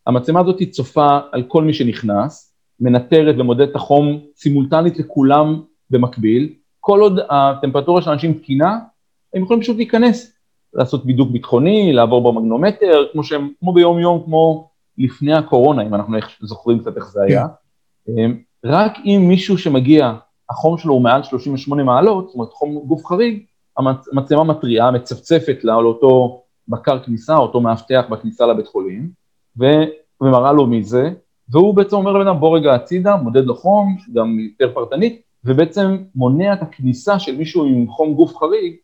המצלמה 0.08 0.40
הזאת 0.40 0.62
צופה 0.72 1.20
על 1.32 1.44
כל 1.44 1.64
מי 1.64 1.74
שנכנס, 1.74 2.56
מנטרת 2.80 3.36
ומודדת 3.38 3.72
את 3.72 3.76
החום 3.76 4.20
סימולטנית 4.36 5.00
לכולם 5.00 5.62
במקביל, 5.90 6.54
כל 6.80 7.02
עוד 7.02 7.20
הטמפרטורה 7.30 8.02
של 8.02 8.10
אנשים 8.10 8.34
תקינה, 8.34 8.80
הם 9.34 9.44
יכולים 9.44 9.64
פשוט 9.64 9.78
להיכנס, 9.78 10.34
לעשות 10.74 11.06
בידוק 11.06 11.30
ביטחוני, 11.32 11.94
לעבור 11.94 12.32
במגנומטר, 12.32 13.06
כמו 13.12 13.24
שהם, 13.24 13.50
כמו 13.60 13.74
ביום 13.74 14.00
יום, 14.00 14.22
כמו 14.26 14.70
לפני 14.98 15.34
הקורונה, 15.34 15.82
אם 15.82 15.96
אנחנו 15.96 16.18
זוכרים 16.42 16.80
קצת 16.80 16.98
איך 16.98 17.12
זה 17.12 17.24
היה. 17.24 17.48
כן. 18.06 18.32
רק 18.66 18.94
אם 19.06 19.26
מישהו 19.28 19.58
שמגיע, 19.58 20.14
החום 20.50 20.78
שלו 20.78 20.94
הוא 20.94 21.02
מעל 21.02 21.24
38 21.24 21.84
מעלות, 21.84 22.26
זאת 22.28 22.36
אומרת 22.36 22.50
חום 22.50 22.76
גוף 22.88 23.06
חריג, 23.06 23.44
המצלמה 24.14 24.44
מתריעה, 24.44 24.92
מצפצפת 24.92 25.64
לאותו 25.64 26.42
בקר 26.68 27.00
כניסה, 27.00 27.38
אותו 27.38 27.62
מאבטח 27.62 28.06
בכניסה 28.10 28.46
לבית 28.46 28.68
חולים, 28.68 29.10
ומראה 29.58 30.52
לו 30.52 30.68
מי 30.68 30.84
זה, 30.84 31.10
והוא 31.50 31.76
בעצם 31.76 31.96
אומר 31.96 32.12
לבן 32.12 32.28
אדם 32.28 32.40
בוא 32.40 32.58
רגע 32.58 32.74
הצידה, 32.74 33.16
מודד 33.16 33.46
לו 33.46 33.56
חום, 33.56 33.98
גם 34.14 34.40
יותר 34.40 34.74
פרטנית, 34.74 35.22
ובעצם 35.46 35.98
מונע 36.16 36.54
את 36.54 36.62
הכניסה 36.62 37.20
של 37.20 37.38
מישהו 37.38 37.66
עם 37.66 37.88
חום 37.88 38.14
גוף 38.14 38.38
חריג 38.38 38.76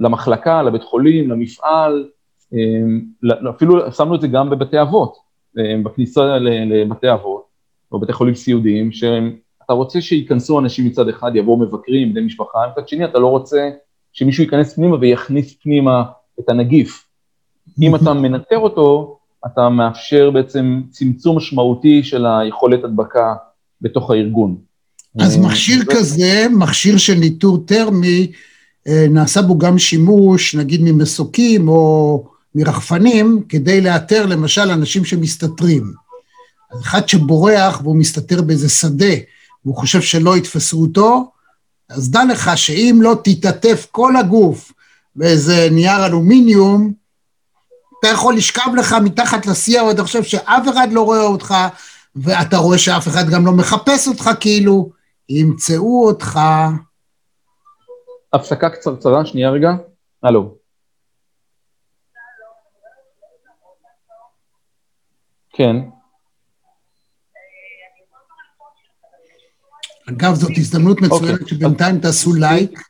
למחלקה, 0.00 0.62
לבית 0.62 0.82
חולים, 0.82 1.30
למפעל, 1.30 2.08
אמ, 2.52 3.04
אפילו 3.50 3.92
שמנו 3.92 4.14
את 4.14 4.20
זה 4.20 4.28
גם 4.28 4.50
בבתי 4.50 4.82
אבות, 4.82 5.16
אמ, 5.58 5.84
בכניסה 5.84 6.38
לבתי 6.38 7.12
אבות, 7.12 7.44
או 7.92 8.00
בתי 8.00 8.12
חולים 8.12 8.34
סיעודיים, 8.34 8.92
שאתה 9.68 9.76
רוצה 9.76 10.00
שייכנסו 10.00 10.58
אנשים 10.58 10.86
מצד 10.86 11.08
אחד, 11.08 11.30
יבואו 11.34 11.56
מבקרים, 11.56 12.14
בני 12.14 12.20
משפחה, 12.20 12.58
מצד 12.72 12.88
שני 12.88 13.04
אתה 13.04 13.18
לא 13.18 13.26
רוצה 13.26 13.70
שמישהו 14.12 14.44
ייכנס 14.44 14.74
פנימה 14.74 14.96
ויכניס 15.00 15.54
פנימה 15.62 16.02
את 16.40 16.48
הנגיף. 16.48 17.04
אם 17.82 17.94
אתה 17.94 18.12
מנטר 18.14 18.58
אותו, 18.58 19.18
אתה 19.46 19.68
מאפשר 19.68 20.30
בעצם 20.30 20.82
צמצום 20.90 21.36
משמעותי 21.36 22.02
של 22.02 22.26
היכולת 22.26 22.84
הדבקה 22.84 23.34
בתוך 23.80 24.10
הארגון. 24.10 24.56
אז 25.20 25.36
אה, 25.36 25.42
מכשיר 25.42 25.84
כזה, 25.90 26.46
מכשיר 26.50 26.98
של 26.98 27.14
ניטור 27.14 27.58
טרמי, 27.66 28.32
אה, 28.86 29.06
נעשה 29.10 29.42
בו 29.42 29.58
גם 29.58 29.78
שימוש, 29.78 30.54
נגיד 30.54 30.80
ממסוקים 30.82 31.68
או 31.68 32.24
מרחפנים, 32.54 33.42
כדי 33.48 33.80
לאתר 33.80 34.26
למשל 34.26 34.70
אנשים 34.70 35.04
שמסתתרים. 35.04 35.92
אחד 36.82 37.08
שבורח 37.08 37.80
והוא 37.82 37.96
מסתתר 37.96 38.42
באיזה 38.42 38.68
שדה, 38.68 39.14
והוא 39.68 39.76
חושב 39.76 40.00
שלא 40.00 40.36
יתפסו 40.36 40.82
אותו, 40.82 41.32
אז 41.88 42.10
דע 42.10 42.20
לך 42.24 42.50
שאם 42.56 42.98
לא 43.02 43.16
תתעטף 43.24 43.86
כל 43.90 44.16
הגוף 44.16 44.72
באיזה 45.16 45.68
נייר 45.70 46.06
אלומיניום, 46.06 46.92
אתה 48.00 48.08
יכול 48.08 48.36
לשכב 48.36 48.70
לך 48.76 48.92
מתחת 49.04 49.46
לשיא, 49.46 49.82
ואתה 49.82 50.02
חושב 50.02 50.22
שאף 50.22 50.68
אחד 50.68 50.88
לא 50.92 51.02
רואה 51.02 51.22
אותך, 51.22 51.54
ואתה 52.16 52.56
רואה 52.56 52.78
שאף 52.78 53.08
אחד 53.08 53.28
גם 53.30 53.46
לא 53.46 53.52
מחפש 53.52 54.08
אותך 54.08 54.30
כאילו, 54.40 54.90
ימצאו 55.28 56.06
אותך. 56.06 56.40
הפסקה 58.32 58.70
קצרצרה, 58.70 59.26
שנייה 59.26 59.50
רגע. 59.50 59.70
הלו. 60.22 60.54
כן. 65.50 65.76
אגב, 70.08 70.34
זאת 70.34 70.50
הזדמנות 70.56 71.00
מצוינת 71.00 71.40
אוקיי. 71.40 71.48
שבינתיים 71.48 71.98
תעשו 71.98 72.34
לייק, 72.34 72.82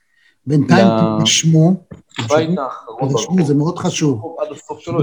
בינתיים 0.47 0.89
תרשמו, 1.19 1.77
תרשמו, 2.99 3.47
זה 3.47 3.55
מאוד 3.55 3.79
חשוב. 3.79 4.23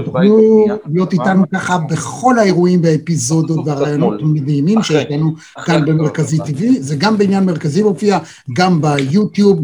תוכלו. 0.04 0.66
להיות 0.92 1.12
איתנו 1.12 1.44
ככה 1.54 1.78
בכל 1.78 2.38
האירועים 2.38 2.80
והאפיזודות 2.82 3.66
והרעיונות. 3.66 4.20
המדהימים. 4.20 4.82
שיש 4.82 5.06
לנו 5.10 5.34
כאן. 5.64 5.84
במרכזי 5.84 6.36
TV, 6.36 6.62
זה 6.80 6.96
גם 6.96 7.18
בעניין 7.18 7.44
מרכזי 7.44 7.82
מופיע, 7.82 8.18
גם 8.56 8.80
ביוטיוב. 8.80 9.60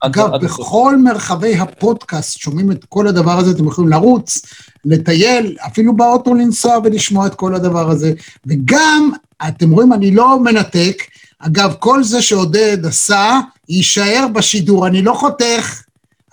אגב. 0.00 0.30
בכל 0.42 0.96
מרחבי 1.04 1.54
הפודקאסט 1.54 2.38
שומעים 2.38 2.72
את 2.72 2.84
כל 2.84 3.06
הדבר 3.06 3.38
הזה, 3.38 3.50
אתם 3.50 3.66
יכולים 3.66 3.90
לרוץ, 3.90 4.42
לטייל, 4.84 5.56
אפילו 5.66 5.96
באוטו 5.96 6.34
לנסוע 6.34 6.78
ולשמוע 6.84 7.26
את 7.26 7.34
כל 7.34 7.54
הדבר 7.54 7.90
הזה. 7.90 8.12
וגם, 8.46 9.10
אתם 9.48 9.70
רואים, 9.70 9.92
אני 9.92 10.10
לא 10.10 10.40
מנתק, 10.40 11.02
אגב, 11.38 11.74
כל 11.78 12.04
זה 12.04 12.22
שעודד 12.22 12.86
עשה, 12.86 13.40
יישאר 13.68 14.26
בשידור, 14.32 14.86
אני 14.86 15.02
לא 15.02 15.12
חותך, 15.12 15.82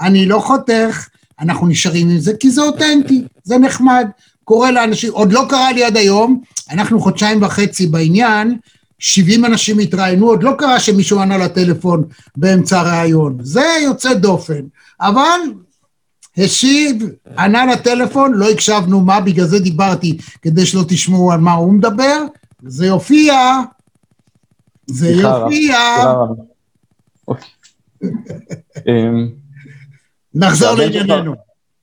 אני 0.01 0.25
לא 0.25 0.39
חותך, 0.39 1.07
אנחנו 1.39 1.67
נשארים 1.67 2.09
עם 2.09 2.19
זה, 2.19 2.33
כי 2.39 2.51
זה 2.51 2.61
אותנטי, 2.61 3.23
זה 3.43 3.57
נחמד, 3.57 4.07
קורה 4.43 4.71
לאנשים, 4.71 5.13
עוד 5.13 5.33
לא 5.33 5.45
קרה 5.49 5.71
לי 5.71 5.83
עד 5.83 5.97
היום, 5.97 6.41
אנחנו 6.71 6.99
חודשיים 6.99 7.43
וחצי 7.43 7.87
בעניין, 7.87 8.57
70 8.99 9.45
אנשים 9.45 9.79
התראיינו, 9.79 10.27
עוד 10.27 10.43
לא 10.43 10.51
קרה 10.57 10.79
שמישהו 10.79 11.19
ענה 11.19 11.37
לטלפון 11.37 12.03
באמצע 12.37 12.79
הראיון, 12.79 13.37
זה 13.41 13.65
יוצא 13.83 14.13
דופן, 14.13 14.61
אבל 15.01 15.39
השיב, 16.37 17.09
ענה 17.37 17.65
לטלפון, 17.65 18.33
לא 18.33 18.49
הקשבנו 18.49 19.01
מה, 19.01 19.19
בגלל 19.19 19.45
זה 19.45 19.59
דיברתי, 19.59 20.17
כדי 20.41 20.65
שלא 20.65 20.83
תשמעו 20.87 21.31
על 21.31 21.39
מה 21.39 21.53
הוא 21.53 21.73
מדבר, 21.73 22.23
זה 22.67 22.85
יופיע, 22.85 23.61
זה. 24.93 25.09
יופיע. 25.11 25.77
אוקיי. 27.27 27.49
אמ, 28.87 29.29
נחזור 30.33 30.71
לענייננו. 30.77 31.33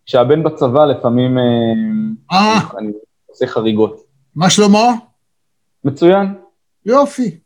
כשהבן 0.07 0.43
בצבא 0.43 0.85
לפעמים 0.85 1.39
אמ, 1.39 2.15
אה, 2.33 2.61
אני 2.79 2.93
עושה 3.27 3.47
חריגות. 3.47 4.01
מה 4.37 4.51
שלמה? 4.51 4.85
מצוין, 5.85 6.35
יופי. 6.87 7.37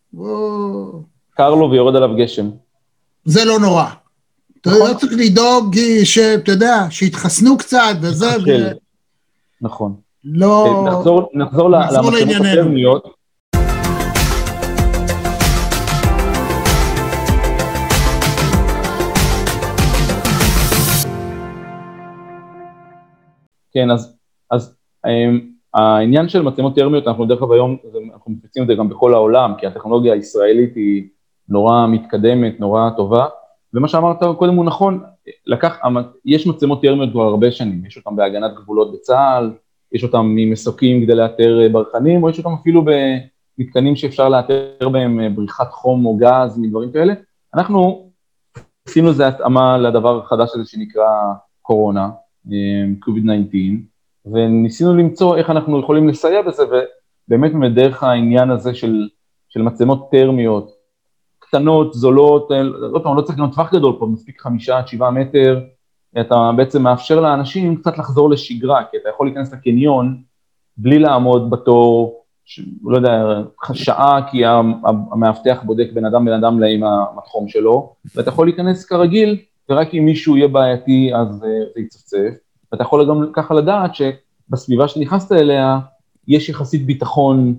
קר 1.36 1.54
לו 1.54 1.70
ויורד 1.70 1.96
עליו 1.96 2.16
גשם. 2.16 2.50
זה 3.24 3.44
לא 3.44 3.58
נורא. 3.58 3.84
אתה. 4.60 4.70
לא 4.70 4.94
צריך 5.00 5.12
לדאוג 5.16 5.76
שאתה 6.04 6.52
יודע, 6.52 6.86
שיתחסנו 6.90 7.58
קצת 7.58 7.96
וזה, 8.02 8.26
נכון. 9.60 9.94
ולא... 10.24 10.66
אה, 10.86 10.92
נחזור- 10.98 11.30
נחזור 11.34 11.68
כן, 23.74 23.90
אז, 23.90 24.16
אז 24.50 24.76
um, 25.06 25.10
העניין 25.74 26.28
של 26.28 26.42
מצלמות 26.42 26.74
טרמיות, 26.74 27.06
אנחנו 27.08 27.24
דרך 27.26 27.42
אגב 27.42 27.52
היום, 27.52 27.76
אנחנו 28.12 28.32
מפיצים 28.32 28.62
את 28.62 28.68
זה 28.68 28.74
גם 28.74 28.88
בכל 28.88 29.14
העולם, 29.14 29.54
כי 29.58 29.66
הטכנולוגיה 29.66 30.12
הישראלית 30.12 30.76
היא 30.76 31.08
נורא 31.48 31.86
מתקדמת, 31.86 32.60
נורא 32.60 32.90
טובה, 32.96 33.26
ומה 33.74 33.88
שאמרת 33.88 34.18
קודם 34.38 34.54
הוא 34.54 34.64
נכון, 34.64 35.02
לקח, 35.46 35.78
המ- 35.82 36.02
יש 36.24 36.46
מצלמות 36.46 36.82
טרמיות 36.82 37.10
כבר 37.12 37.22
הרבה 37.22 37.50
שנים, 37.52 37.84
יש 37.86 37.96
אותן 37.96 38.16
בהגנת 38.16 38.54
גבולות 38.54 38.92
בצה"ל, 38.92 39.52
יש 39.92 40.04
אותן 40.04 40.20
ממסוקים 40.24 41.04
כדי 41.04 41.14
לאתר 41.14 41.60
אה, 41.62 41.68
ברחנים, 41.68 42.22
או 42.22 42.30
יש 42.30 42.38
אותן 42.38 42.50
אפילו 42.60 42.84
במתקנים 42.84 43.96
שאפשר 43.96 44.28
לאתר 44.28 44.88
בהם 44.92 45.20
אה, 45.20 45.28
בריחת 45.28 45.72
חום 45.72 46.06
או 46.06 46.16
גז, 46.16 46.58
מדברים 46.58 46.92
כאלה. 46.92 47.14
אנחנו 47.54 48.10
עשינו 48.88 49.08
איזו 49.08 49.24
התאמה 49.24 49.78
לדבר 49.78 50.18
החדש 50.18 50.50
הזה 50.54 50.64
שנקרא 50.70 51.08
קורונה, 51.62 52.10
קוביד-19, 52.98 53.56
וניסינו 54.26 54.96
למצוא 54.96 55.36
איך 55.36 55.50
אנחנו 55.50 55.80
יכולים 55.80 56.08
לסייע 56.08 56.42
בזה, 56.42 56.62
ובאמת 57.28 57.74
דרך 57.74 58.02
העניין 58.02 58.50
הזה 58.50 58.74
של, 58.74 59.08
של 59.48 59.62
מצלמות 59.62 60.08
טרמיות, 60.10 60.70
קטנות, 61.38 61.94
זולות, 61.94 62.48
עוד 62.92 63.02
פעם, 63.02 63.16
לא 63.16 63.22
צריך 63.22 63.38
גם 63.38 63.50
טווח 63.50 63.74
גדול 63.74 63.96
פה, 63.98 64.06
מספיק 64.06 64.40
חמישה 64.40 64.78
עד 64.78 64.88
שבעה 64.88 65.10
מטר, 65.10 65.60
אתה 66.20 66.50
בעצם 66.56 66.82
מאפשר 66.82 67.20
לאנשים 67.20 67.76
קצת 67.76 67.98
לחזור 67.98 68.30
לשגרה, 68.30 68.84
כי 68.90 68.96
אתה 68.96 69.08
יכול 69.08 69.26
להיכנס 69.26 69.52
לקניון 69.52 70.22
בלי 70.76 70.98
לעמוד 70.98 71.50
בתור, 71.50 72.22
ש... 72.44 72.60
לא 72.84 72.96
יודע, 72.96 73.42
שעה, 73.72 74.20
כי 74.30 74.42
המאבטח 75.12 75.62
בודק 75.62 75.88
בן 75.94 76.04
אדם 76.04 76.24
בן 76.24 76.32
אדם 76.32 76.62
עם 76.62 76.84
המתחום 76.84 77.48
שלו, 77.48 77.94
ואתה 78.14 78.28
יכול 78.28 78.46
להיכנס 78.46 78.84
כרגיל, 78.84 79.38
ורק 79.68 79.94
אם 79.94 80.04
מישהו 80.04 80.36
יהיה 80.36 80.48
בעייתי 80.48 81.10
אז 81.14 81.28
uh, 81.28 81.40
זה 81.74 81.80
יצפצף, 81.80 82.34
ואתה 82.72 82.82
יכול 82.82 83.08
גם 83.08 83.26
ככה 83.32 83.54
לדעת 83.54 83.90
שבסביבה 83.94 84.88
שנכנסת 84.88 85.32
אליה, 85.32 85.78
יש 86.28 86.48
יחסית 86.48 86.86
ביטחון 86.86 87.54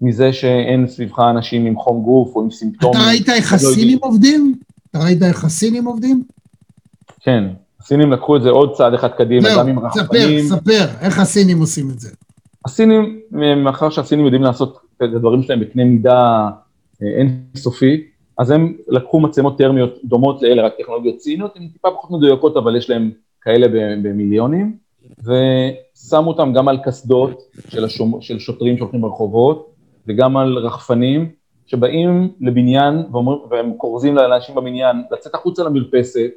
מזה 0.00 0.32
שאין 0.32 0.88
סביבך 0.88 1.18
אנשים 1.18 1.66
עם 1.66 1.76
חום 1.76 2.02
גוף 2.02 2.36
או 2.36 2.42
עם 2.42 2.50
סימפטומים. 2.50 3.00
אתה 3.00 3.08
ראית 3.08 3.28
איך 3.28 3.52
לא 3.52 3.56
הסינים. 3.56 3.98
עובדים? 4.02 4.54
אתה 4.90 4.98
ראית 4.98 5.22
איך 5.22 5.44
הסינים 5.44 5.84
עובדים? 5.84 6.24
כן, 7.20 7.44
הסינים 7.80 8.12
לקחו 8.12 8.36
את 8.36 8.42
זה 8.42 8.50
עוד 8.50 8.74
צעד 8.74 8.94
אחד 8.94 9.08
קדימה, 9.08 9.48
גם 9.56 9.68
עם 9.68 9.80
זהו, 9.80 9.90
ספר, 9.90 10.02
רחפנים. 10.02 10.44
ספר, 10.44 10.86
איך 11.00 11.18
הסינים 11.18 11.58
עושים 11.58 11.90
את 11.90 12.00
זה. 12.00 12.10
הסינים, 12.64 13.20
מאחר 13.64 13.90
שהסינים 13.90 14.24
יודעים 14.24 14.42
לעשות 14.42 14.78
את 14.96 15.02
הדברים 15.02 15.42
שלהם 15.42 15.60
בקנה 15.60 15.84
מידה 15.84 16.48
אה, 17.02 17.08
אינסופי, 17.18 18.04
אז 18.38 18.50
הם 18.50 18.76
לקחו 18.88 19.20
מצלמות 19.20 19.58
טרמיות 19.58 19.98
דומות 20.04 20.42
לאלה, 20.42 20.62
רק 20.62 20.74
טכנולוגיות 20.78 21.20
סיניות, 21.20 21.56
הן 21.56 21.68
טיפה 21.68 21.88
פחות 21.90 22.10
מדויקות, 22.10 22.56
אבל 22.56 22.76
יש 22.76 22.90
להם 22.90 23.10
כאלה 23.40 23.66
במיליונים, 24.02 24.76
ושמו 25.20 26.28
אותם 26.28 26.52
גם 26.52 26.68
על 26.68 26.78
קסדות 26.84 27.42
של, 27.68 27.84
השומ... 27.84 28.20
של 28.20 28.38
שוטרים 28.38 28.76
שהולכים 28.76 29.00
ברחובות, 29.00 29.70
וגם 30.06 30.36
על 30.36 30.58
רחפנים, 30.58 31.30
שבאים 31.66 32.32
לבניין 32.40 33.02
ואומרים, 33.12 33.40
והם 33.50 33.72
כורזים 33.76 34.14
לאנשים 34.14 34.54
בבניין 34.54 34.96
לצאת 35.10 35.34
החוצה 35.34 35.64
למרפסת, 35.64 36.30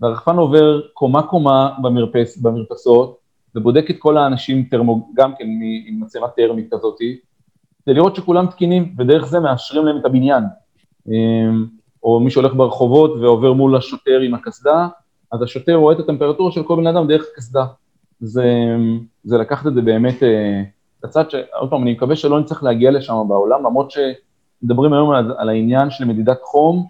והרחפן 0.00 0.36
עובר 0.36 0.80
קומה-קומה 0.94 1.70
במרפס, 1.82 2.38
במרפסות, 2.38 3.18
ובודק 3.54 3.90
את 3.90 3.96
כל 3.98 4.16
האנשים 4.16 4.64
טרמו, 4.70 5.08
גם 5.14 5.32
כן 5.38 5.44
עם 5.86 6.00
מצלמה 6.00 6.28
טרמית 6.28 6.74
כזאתי, 6.74 7.18
כדי 7.84 7.94
לראות 7.94 8.16
שכולם 8.16 8.46
תקינים, 8.46 8.94
ודרך 8.98 9.26
זה 9.26 9.40
מאשרים 9.40 9.84
להם 9.84 9.96
את 9.96 10.04
הבניין. 10.04 10.44
אמ, 11.08 11.66
או 12.02 12.20
מי 12.20 12.30
שהולך 12.30 12.54
ברחובות 12.54 13.10
ועובר 13.20 13.52
מול 13.52 13.76
השוטר 13.76 14.20
עם 14.20 14.34
הקסדה, 14.34 14.88
אז 15.32 15.42
השוטר 15.42 15.74
רואה 15.74 15.94
את 15.94 16.00
הטמפרטורה 16.00 16.52
של 16.52 16.62
כל 16.62 16.76
בן 16.76 16.86
אדם 16.86 17.06
דרך 17.08 17.26
הקסדה. 17.32 17.64
זה, 18.20 18.76
זה 19.24 19.38
לקחת 19.38 19.66
את 19.66 19.74
זה 19.74 19.80
באמת 19.82 20.22
אה, 20.22 20.62
לצד 21.04 21.30
ש... 21.30 21.34
עוד 21.58 21.70
פעם, 21.70 21.82
אני 21.82 21.92
מקווה 21.92 22.16
שלא 22.16 22.40
נצטרך 22.40 22.62
להגיע 22.62 22.90
לשם 22.90 23.14
בעולם, 23.28 23.64
למרות 23.64 23.90
שמדברים 23.90 24.92
היום 24.92 25.10
על, 25.10 25.34
על 25.38 25.48
העניין 25.48 25.90
של 25.90 26.04
מדידת 26.04 26.38
חום, 26.42 26.86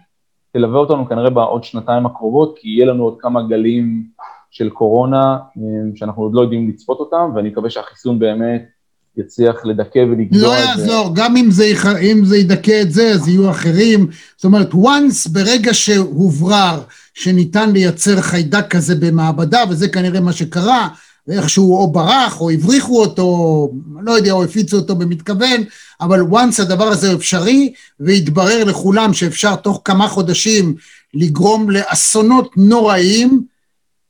תלווה 0.51 0.79
אותנו 0.79 1.07
כנראה 1.07 1.29
בעוד 1.29 1.63
שנתיים 1.63 2.05
הקרובות, 2.05 2.57
כי 2.57 2.69
יהיה 2.69 2.85
לנו 2.85 3.03
עוד 3.03 3.15
כמה 3.19 3.43
גלים 3.43 4.03
של 4.51 4.69
קורונה, 4.69 5.37
אה, 5.57 5.61
שאנחנו 5.95 6.23
עוד 6.23 6.33
לא 6.33 6.41
יודעים 6.41 6.69
לצפות 6.69 6.99
אותם, 6.99 7.31
ואני 7.35 7.49
מקווה 7.49 7.69
שהחיסון 7.69 8.19
באמת 8.19 8.69
יצליח 9.17 9.55
לדכא 9.65 9.99
ולגדוע 9.99 10.41
לא 10.41 10.53
את 10.59 10.77
זה. 10.77 10.81
יעזור, 10.81 11.11
גם 11.15 11.37
אם 11.37 11.51
זה, 11.51 11.65
יח- 11.65 11.85
אם 11.85 12.25
זה 12.25 12.37
ידכא 12.37 12.81
את 12.81 12.91
זה, 12.91 13.11
אז 13.11 13.27
יהיו 13.27 13.51
אחרים. 13.51 14.07
זאת 14.37 14.45
אומרת, 14.45 14.73
once 14.73 15.29
ברגע 15.31 15.73
שהוברר 15.73 16.81
שניתן 17.13 17.71
לייצר 17.71 18.21
חיידק 18.21 18.65
כזה 18.69 18.95
במעבדה, 18.95 19.63
וזה 19.69 19.87
כנראה 19.87 20.19
מה 20.19 20.33
שקרה, 20.33 20.87
ואיכשהו 21.27 21.77
או 21.77 21.91
ברח, 21.91 22.41
או 22.41 22.49
הבריחו 22.49 23.01
אותו, 23.01 23.71
לא 24.01 24.11
יודע, 24.11 24.31
או 24.31 24.43
הפיצו 24.43 24.77
אותו 24.77 24.95
במתכוון, 24.95 25.63
אבל 26.01 26.21
once 26.21 26.61
הדבר 26.61 26.83
הזה 26.87 27.13
אפשרי, 27.13 27.73
והתברר 27.99 28.63
לכולם 28.63 29.13
שאפשר 29.13 29.55
תוך 29.55 29.81
כמה 29.85 30.07
חודשים 30.07 30.75
לגרום 31.13 31.69
לאסונות 31.71 32.57
נוראיים, 32.57 33.41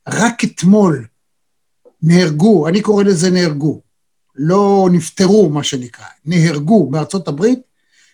רק 0.08 0.44
אתמול 0.44 1.04
נהרגו, 2.02 2.68
אני 2.68 2.80
קורא 2.80 3.04
לזה 3.04 3.30
נהרגו, 3.30 3.80
לא 4.38 4.88
נפטרו, 4.92 5.50
מה 5.50 5.62
שנקרא, 5.62 6.06
נהרגו 6.24 6.90
בארצות 6.90 7.28
הברית 7.28 7.58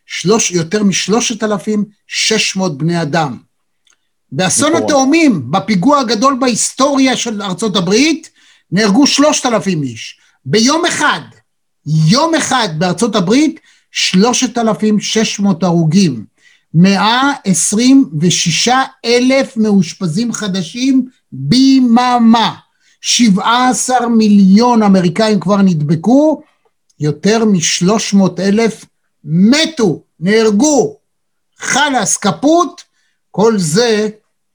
שלוש, 0.06 0.50
יותר 0.50 0.82
מ-3,600 0.82 2.68
בני 2.68 3.02
אדם. 3.02 3.38
באסון 4.32 4.72
נכון. 4.72 4.82
התאומים, 4.82 5.50
בפיגוע 5.50 6.00
הגדול 6.00 6.36
בהיסטוריה 6.40 7.16
של 7.16 7.42
ארצות 7.42 7.76
הברית, 7.76 8.30
נהרגו 8.72 9.06
3,000 9.06 9.82
איש. 9.82 10.18
ביום 10.44 10.84
אחד, 10.86 11.20
יום 11.86 12.34
אחד 12.34 12.68
בארצות 12.78 13.16
הברית, 13.16 13.60
3,600 13.90 15.62
הרוגים. 15.62 16.24
126 16.74 18.68
אלף 19.04 19.56
מאושפזים 19.56 20.32
חדשים 20.32 21.06
ביממה. 21.32 22.54
17 23.02 24.08
מיליון 24.08 24.82
אמריקאים 24.82 25.40
כבר 25.40 25.56
נדבקו, 25.56 26.42
יותר 27.00 27.44
מ-300 27.44 28.40
אלף 28.40 28.84
מתו, 29.24 30.02
נהרגו. 30.20 30.96
חלאס, 31.58 32.16
קפוט, 32.16 32.82
כל 33.30 33.58
זה 33.58 34.08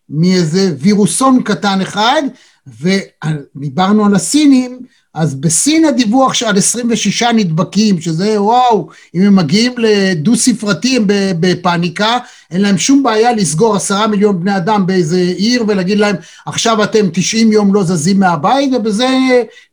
מאיזה 0.10 0.76
וירוסון 0.80 1.44
קטן 1.44 1.82
אחד, 1.82 2.22
ודיברנו 2.68 4.06
על 4.06 4.16
הסינים, 4.16 4.80
אז 5.18 5.36
בסין 5.36 5.86
הדיווח 5.86 6.44
על 6.44 6.58
26 6.58 7.24
נדבקים, 7.24 8.02
שזה 8.02 8.42
וואו, 8.42 8.90
אם 9.16 9.22
הם 9.22 9.36
מגיעים 9.36 9.74
לדו 9.78 10.36
ספרתי 10.36 10.98
הם 10.98 11.06
בפאניקה, 11.40 12.18
אין 12.52 12.62
להם 12.62 12.78
שום 12.78 13.04
בעיה 13.04 13.34
לסגור 13.34 13.76
עשרה 13.76 14.08
מיליון 14.08 14.40
בני 14.40 14.58
אדם 14.58 14.86
באיזה 14.88 15.18
עיר 15.18 15.64
ולהגיד 15.68 15.98
להם 15.98 16.16
עכשיו 16.46 16.84
אתם 16.84 17.10
90 17.14 17.52
יום 17.52 17.74
לא 17.74 17.84
זזים 17.84 18.20
מהבית 18.20 18.74
ובזה 18.74 19.08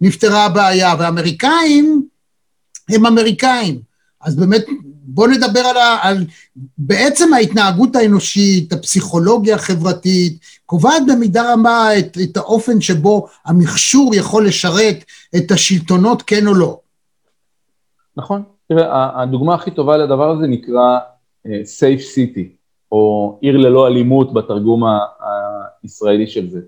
נפתרה 0.00 0.44
הבעיה, 0.44 0.94
והאמריקאים 0.98 2.02
הם 2.88 3.06
אמריקאים, 3.06 3.78
אז 4.24 4.36
באמת 4.36 4.64
בואו 5.06 5.30
נדבר 5.30 5.60
על, 5.60 5.76
ה, 5.76 5.98
על 6.02 6.24
בעצם 6.78 7.34
ההתנהגות 7.34 7.96
האנושית, 7.96 8.72
הפסיכולוגיה 8.72 9.54
החברתית, 9.54 10.38
קובעת 10.66 11.02
במידה 11.06 11.52
רבה 11.52 11.98
את, 11.98 12.18
את 12.22 12.36
האופן 12.36 12.80
שבו 12.80 13.26
המכשור 13.44 14.14
יכול 14.14 14.46
לשרת 14.46 15.04
את 15.36 15.50
השלטונות, 15.50 16.22
כן 16.22 16.46
או 16.46 16.54
לא. 16.54 16.80
נכון. 18.16 18.42
תראה, 18.68 19.22
הדוגמה 19.22 19.54
הכי 19.54 19.70
טובה 19.70 19.96
לדבר 19.96 20.30
הזה 20.30 20.46
נקרא 20.46 20.98
uh, 21.46 21.50
Safe 21.50 22.00
City, 22.14 22.46
או 22.92 23.38
עיר 23.40 23.56
ללא 23.56 23.86
אלימות 23.86 24.34
בתרגום 24.34 24.82
הישראלי 25.82 26.26
של 26.26 26.50
זה. 26.50 26.60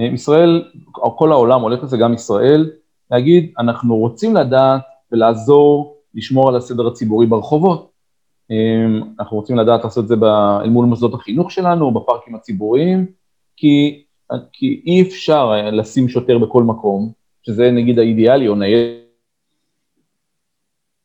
Uh, 0.00 0.02
ישראל, 0.02 0.70
או 0.96 1.16
כל 1.16 1.32
העולם 1.32 1.60
הולך 1.60 1.82
לזה, 1.82 1.96
גם 1.96 2.14
ישראל, 2.14 2.70
להגיד, 3.10 3.52
אנחנו 3.58 3.96
רוצים 3.96 4.36
לדעת 4.36 4.82
ולעזור 5.12 5.96
לשמור 6.14 6.48
על 6.48 6.56
הסדר 6.56 6.86
הציבורי 6.86 7.26
ברחובות. 7.26 7.90
אמ, 8.50 9.02
אנחנו 9.20 9.36
רוצים 9.36 9.56
לדעת 9.56 9.84
לעשות 9.84 10.04
את 10.04 10.08
זה 10.08 10.14
אל 10.64 10.68
מול 10.68 10.86
מוסדות 10.86 11.14
החינוך 11.14 11.50
שלנו, 11.50 11.94
בפארקים 11.94 12.34
הציבוריים, 12.34 13.06
כי, 13.56 14.04
כי 14.52 14.82
אי 14.86 15.02
אפשר 15.02 15.52
לשים 15.72 16.08
שוטר 16.08 16.38
בכל 16.38 16.62
מקום, 16.62 17.12
שזה 17.42 17.70
נגיד 17.70 17.98
האידיאלי, 17.98 18.48
או 18.48 18.54
ניידת 18.54 19.04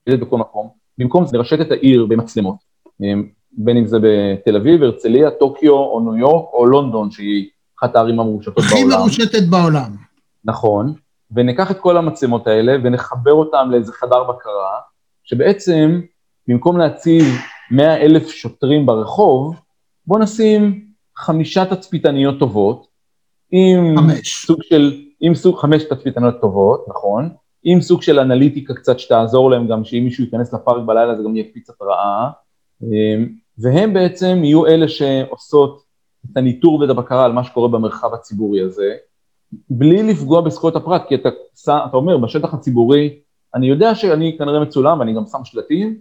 בכל 0.07 0.37
מקום, 0.37 0.69
במקום 0.97 1.25
זה 1.25 1.37
לרשת 1.37 1.61
את 1.61 1.71
העיר 1.71 2.05
במצלמות, 2.05 2.55
אמ, 3.01 3.29
בין 3.51 3.77
אם 3.77 3.87
זה 3.87 3.97
בתל 4.01 4.55
אביב, 4.55 4.83
הרצליה, 4.83 5.31
טוקיו, 5.31 5.73
או 5.73 5.99
ניו 5.99 6.17
יורק, 6.17 6.53
או 6.53 6.65
לונדון, 6.65 7.11
שהיא 7.11 7.49
אחת 7.79 7.95
הערים 7.95 8.19
המרושתות 8.19 8.63
בעולם. 8.63 8.87
הכי 8.87 8.97
מרושתת 8.97 9.43
בעולם. 9.49 9.95
נכון, 10.45 10.93
וניקח 11.31 11.71
את 11.71 11.79
כל 11.79 11.97
המצלמות 11.97 12.47
האלה 12.47 12.75
ונחבר 12.83 13.31
אותן 13.31 13.69
לאיזה 13.69 13.93
חדר 13.93 14.23
בקרה, 14.23 14.79
שבעצם 15.23 16.01
במקום 16.47 16.77
להציב 16.77 17.23
100 17.71 17.97
אלף 17.97 18.27
שוטרים 18.27 18.85
ברחוב, 18.85 19.55
בוא 20.07 20.19
נשים 20.19 20.85
חמישה 21.17 21.65
תצפיתניות 21.65 22.39
טובות, 22.39 22.87
עם 23.51 23.97
חמש. 23.97 24.45
סוג 24.45 24.63
של, 24.63 25.02
עם 25.25 25.35
סוג 25.35 25.57
חמש 25.57 25.83
תצפיתניות 25.83 26.41
טובות, 26.41 26.85
נכון, 26.89 27.29
עם 27.63 27.81
סוג 27.81 28.01
של 28.01 28.19
אנליטיקה 28.19 28.73
קצת 28.73 28.99
שתעזור 28.99 29.51
להם 29.51 29.67
גם 29.67 29.83
שאם 29.83 30.03
מישהו 30.03 30.23
ייכנס 30.23 30.53
לפארק 30.53 30.85
בלילה 30.85 31.15
זה 31.15 31.23
גם 31.23 31.35
יקפיץ 31.35 31.69
התראה, 31.69 32.29
אמ, 32.83 33.29
והם 33.57 33.93
בעצם 33.93 34.41
יהיו 34.43 34.65
אלה 34.65 34.87
שעושות 34.87 35.83
את 36.31 36.37
הניטור 36.37 36.79
ואת 36.79 36.89
הבקרה 36.89 37.25
על 37.25 37.31
מה 37.31 37.43
שקורה 37.43 37.67
במרחב 37.67 38.13
הציבורי 38.13 38.61
הזה, 38.61 38.95
בלי 39.69 40.03
לפגוע 40.03 40.41
בזכויות 40.41 40.75
הפרט, 40.75 41.03
כי 41.07 41.15
אתה, 41.15 41.29
אתה 41.67 41.97
אומר, 41.97 42.17
בשטח 42.17 42.53
הציבורי 42.53 43.19
אני 43.55 43.67
יודע 43.67 43.95
שאני 43.95 44.35
כנראה 44.37 44.59
מצולם 44.59 44.99
ואני 44.99 45.13
גם 45.13 45.25
שם 45.25 45.39
שלטים, 45.43 45.97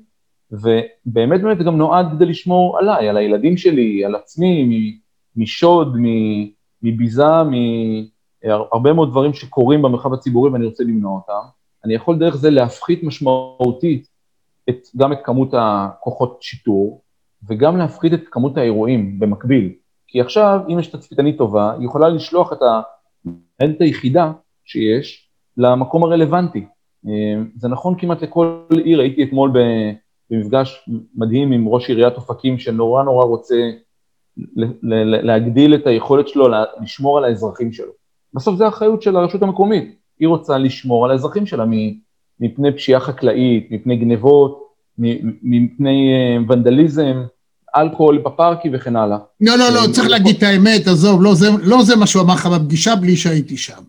ובאמת 0.51 1.43
באמת 1.43 1.59
זה 1.59 1.64
גם 1.64 1.77
נועד 1.77 2.07
כדי 2.12 2.27
לשמור 2.27 2.79
עליי, 2.79 3.09
על 3.09 3.16
הילדים 3.16 3.57
שלי, 3.57 4.05
על 4.05 4.14
עצמי, 4.14 4.99
משוד, 5.37 5.97
מביזה, 6.83 7.43
מהרבה 8.45 8.93
מאוד 8.93 9.11
דברים 9.11 9.34
שקורים 9.34 9.82
במרחב 9.82 10.12
הציבורי 10.12 10.51
ואני 10.51 10.66
רוצה 10.66 10.84
למנוע 10.84 11.12
אותם. 11.12 11.49
אני 11.84 11.95
יכול 11.95 12.18
דרך 12.18 12.36
זה 12.36 12.51
להפחית 12.51 13.03
משמעותית 13.03 14.09
את, 14.68 14.78
גם 14.97 15.12
את 15.12 15.18
כמות 15.24 15.55
הכוחות 15.59 16.38
שיטור, 16.43 17.03
וגם 17.49 17.76
להפחית 17.76 18.14
את 18.14 18.20
כמות 18.30 18.57
האירועים 18.57 19.20
במקביל. 19.20 19.72
כי 20.09 20.20
עכשיו, 20.20 20.61
אם 20.68 20.78
יש 20.78 20.86
תצפיתנית 20.86 21.38
טובה, 21.38 21.72
היא 21.78 21.86
יכולה 21.86 22.09
לשלוח 22.09 22.53
את 22.53 22.59
המנהלת 22.62 23.80
היחידה 23.80 24.32
שיש 24.64 25.28
למקום 25.57 26.05
הרלוונטי. 26.05 26.66
אה, 27.07 27.43
זה 27.57 27.68
נכון 27.68 27.95
כמעט 27.99 28.22
לכל 28.22 28.62
עיר, 28.84 29.01
הייתי 29.01 29.22
אתמול 29.22 29.53
במפגש 30.30 30.88
מדהים 31.14 31.53
עם 31.53 31.68
ראש 31.68 31.88
עיריית 31.88 32.14
אופקים 32.14 32.59
שנורא 32.59 33.03
נורא 33.03 33.24
רוצה 33.24 33.70
להגדיל 35.22 35.74
את 35.74 35.86
היכולת 35.86 36.28
שלו 36.28 36.49
לשמור 36.80 37.18
על 37.18 37.24
האזרחים 37.24 37.72
שלו. 37.72 37.93
בסוף 38.35 38.57
זה 38.57 38.64
האחריות 38.64 39.03
של 39.03 39.16
הרשות 39.16 39.43
המקומית, 39.43 39.95
היא 40.18 40.28
רוצה 40.28 40.59
לשמור 40.59 41.05
על 41.05 41.11
האזרחים 41.11 41.47
שלה 41.47 41.64
מפני 42.41 42.72
פשיעה 42.76 43.01
חקלאית, 43.01 43.68
מפני 43.70 43.97
גנבות, 43.97 44.62
מפני 45.43 46.12
אה, 46.12 46.39
ונדליזם, 46.49 47.22
אלכוהול 47.76 48.18
בפארקים 48.18 48.72
וכן 48.74 48.97
הלאה. 48.97 49.18
לא, 49.41 49.57
לא, 49.57 49.68
לא, 49.70 49.83
אה, 49.83 49.93
צריך 49.93 50.09
להגיד 50.09 50.37
את 50.37 50.43
האמת, 50.43 50.87
עזוב, 50.87 51.22
לא 51.22 51.35
זה, 51.35 51.49
לא 51.62 51.83
זה 51.83 51.97
מה 51.97 52.07
שהוא 52.07 52.22
אמר 52.22 52.35
לך 52.35 52.47
בפגישה 52.47 52.97
בלי 52.97 53.16
שהייתי 53.16 53.57
שם. 53.57 53.83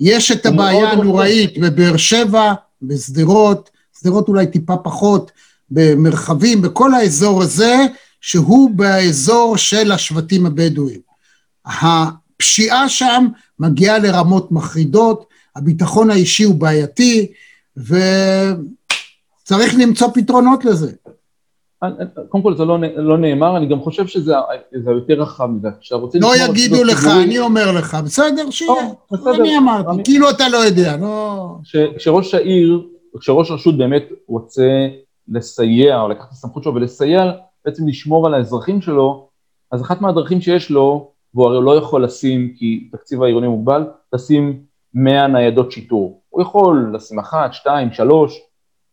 יש 0.00 0.32
את 0.32 0.46
הבעיה 0.46 0.90
הנוראית 0.90 1.58
בבאר 1.58 1.96
שבע, 1.96 2.52
בשדרות, 2.82 3.70
שדרות 4.00 4.28
אולי 4.28 4.46
טיפה 4.46 4.76
פחות, 4.76 5.32
במרחבים, 5.70 6.62
בכל 6.62 6.94
האזור 6.94 7.42
הזה, 7.42 7.76
שהוא 8.20 8.70
באזור 8.70 9.56
של 9.56 9.92
השבטים 9.92 10.46
הבדואים. 10.46 11.00
הפשיעה 12.36 12.88
שם 12.88 13.26
מגיעה 13.58 13.98
לרמות 13.98 14.52
מחרידות, 14.52 15.26
הביטחון 15.56 16.10
האישי 16.10 16.44
הוא 16.44 16.54
בעייתי, 16.54 17.32
וצריך 17.76 19.74
למצוא 19.78 20.08
פתרונות 20.14 20.64
לזה. 20.64 20.92
קודם 22.28 22.42
כל 22.42 22.56
זה 22.56 22.64
לא, 22.64 22.78
לא 22.96 23.18
נאמר, 23.18 23.56
אני 23.56 23.66
גם 23.66 23.80
חושב 23.80 24.06
שזה 24.06 24.32
יותר 24.72 25.14
רחב 25.14 25.46
מזה. 25.46 25.68
לא 26.14 26.36
יגידו 26.36 26.84
לך, 26.84 27.00
ציבורי... 27.00 27.24
אני 27.24 27.38
אומר 27.38 27.72
לך, 27.72 27.96
בסדר, 28.04 28.50
שיהיה. 28.50 28.72
לא, 28.72 28.94
בסדר. 29.12 29.34
אני 29.34 29.58
אמרתי, 29.58 29.88
אני... 29.90 30.04
כאילו 30.04 30.30
אתה 30.30 30.48
לא 30.48 30.56
יודע, 30.56 30.96
לא... 30.96 31.46
כשראש 31.96 32.34
העיר, 32.34 32.86
כשראש 33.20 33.50
רשות 33.50 33.78
באמת 33.78 34.04
רוצה 34.28 34.88
לסייע, 35.28 36.00
או 36.00 36.08
לקחת 36.08 36.26
את 36.28 36.32
הסמכות 36.32 36.62
שלו 36.62 36.74
ולסייע, 36.74 37.32
בעצם 37.64 37.88
לשמור 37.88 38.26
על 38.26 38.34
האזרחים 38.34 38.80
שלו, 38.80 39.28
אז 39.72 39.82
אחת 39.82 40.00
מהדרכים 40.00 40.40
שיש 40.40 40.70
לו, 40.70 41.10
והוא 41.36 41.46
הרי 41.46 41.64
לא 41.64 41.76
יכול 41.76 42.04
לשים, 42.04 42.54
כי 42.56 42.88
תקציב 42.92 43.22
העירוני 43.22 43.48
מוגבל, 43.48 43.84
לשים 44.12 44.62
100 44.94 45.26
ניידות 45.26 45.72
שיטור. 45.72 46.22
הוא 46.28 46.42
יכול 46.42 46.90
לשים 46.94 47.18
אחת, 47.18 47.52
שתיים, 47.52 47.92
שלוש, 47.92 48.40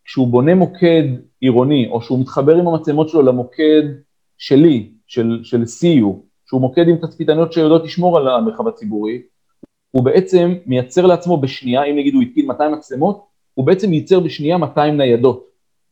כשהוא 0.06 0.28
בונה 0.28 0.56
מוקד 0.56 1.04
עירוני, 1.40 1.88
או 1.90 2.02
שהוא 2.02 2.20
מתחבר 2.20 2.56
עם 2.56 2.68
המצלמות 2.68 3.10
שלו 3.10 3.22
למוקד 3.22 3.84
שלי, 4.38 4.92
של, 5.08 5.40
של 5.44 5.64
CU, 5.64 6.08
שהוא 6.46 6.62
מוקד 6.62 6.88
עם 6.88 6.98
תצפיתניות 6.98 7.54
שיודעות 7.54 7.84
לשמור 7.84 8.18
על 8.18 8.28
המרחב 8.28 8.68
הציבורי, 8.68 9.22
הוא 9.92 10.04
בעצם 10.04 10.54
מייצר 10.66 11.06
לעצמו 11.06 11.38
בשנייה, 11.38 11.84
אם 11.84 11.96
נגיד 11.96 12.14
הוא 12.14 12.22
התקין 12.22 12.46
200 12.48 12.72
מצלמות, 12.72 13.26
הוא 13.54 13.66
בעצם 13.66 13.94
ייצר 13.94 14.20
בשנייה 14.20 14.58
200 14.58 14.98
ניידות, 14.98 15.46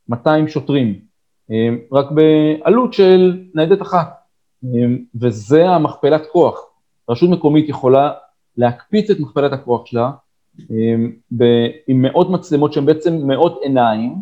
200 0.10 0.48
שוטרים, 0.48 1.00
אמ, 1.50 1.80
רק 1.92 2.06
בעלות 2.12 2.94
של 2.94 3.44
ניידת 3.56 3.82
אחת, 3.82 4.21
וזה 5.22 5.70
המכפלת 5.70 6.22
כוח. 6.32 6.60
רשות 7.10 7.30
מקומית 7.30 7.70
יכולה 7.70 8.12
להקפיץ 8.58 9.10
את 9.10 9.20
מכפלת 9.20 9.54
הכוח 9.54 9.86
שלה 9.86 10.12
עם, 10.70 11.12
עם 11.88 12.02
מאות 12.02 12.30
מצלמות 12.30 12.74
שהן 12.74 12.86
בעצם 12.86 13.28
מאות 13.28 13.60
עיניים, 13.64 14.16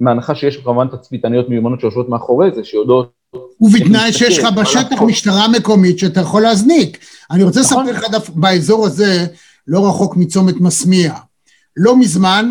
מהנחה 0.00 0.34
שיש 0.34 0.56
כמובן 0.56 0.88
תצפיתניות 0.88 1.48
מיומנות 1.48 1.80
שיושבות 1.80 2.08
מאחורי 2.08 2.50
זה, 2.54 2.64
שיודעות... 2.64 3.12
ובתנאי 3.60 4.12
שיש 4.12 4.38
לך 4.38 4.46
בשטח 4.60 5.02
משטרה 5.02 5.48
מקומית 5.48 5.98
שאתה 5.98 6.20
יכול 6.20 6.42
להזניק. 6.42 6.98
אני 7.30 7.42
רוצה 7.42 7.60
נכון. 7.60 7.86
לספר 7.86 8.08
לך 8.08 8.30
באזור 8.30 8.86
הזה, 8.86 9.26
לא 9.66 9.88
רחוק 9.88 10.16
מצומת 10.16 10.54
מסמיע. 10.60 11.14
לא 11.76 11.96
מזמן, 11.96 12.50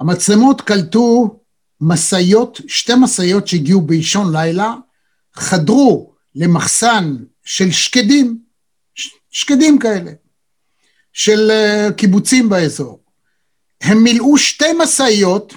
המצלמות 0.00 0.60
קלטו 0.60 1.38
משאיות, 1.80 2.60
שתי 2.66 2.92
משאיות 3.00 3.46
שהגיעו 3.46 3.80
באישון 3.80 4.32
לילה, 4.36 4.74
חדרו 5.38 6.12
למחסן 6.34 7.16
של 7.44 7.70
שקדים, 7.70 8.38
שקדים 9.30 9.78
כאלה, 9.78 10.10
של 11.12 11.50
אה, 11.50 11.88
קיבוצים 11.96 12.48
באזור. 12.48 13.00
הם 13.82 13.98
מילאו 14.02 14.38
שתי 14.38 14.72
משאיות, 14.78 15.54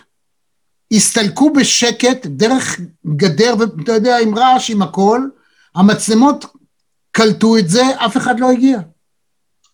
הסתלקו 0.92 1.54
בשקט 1.54 2.26
דרך 2.26 2.80
גדר, 3.16 3.54
ואתה 3.60 3.92
יודע, 3.92 4.18
עם 4.20 4.38
רעש, 4.38 4.72
עם 4.72 4.82
הכל, 4.82 5.22
המצלמות 5.76 6.46
קלטו 7.12 7.58
את 7.58 7.70
זה, 7.70 7.82
אף 8.06 8.18
אחד 8.18 8.40
לא 8.40 8.52
הגיע. 8.52 8.80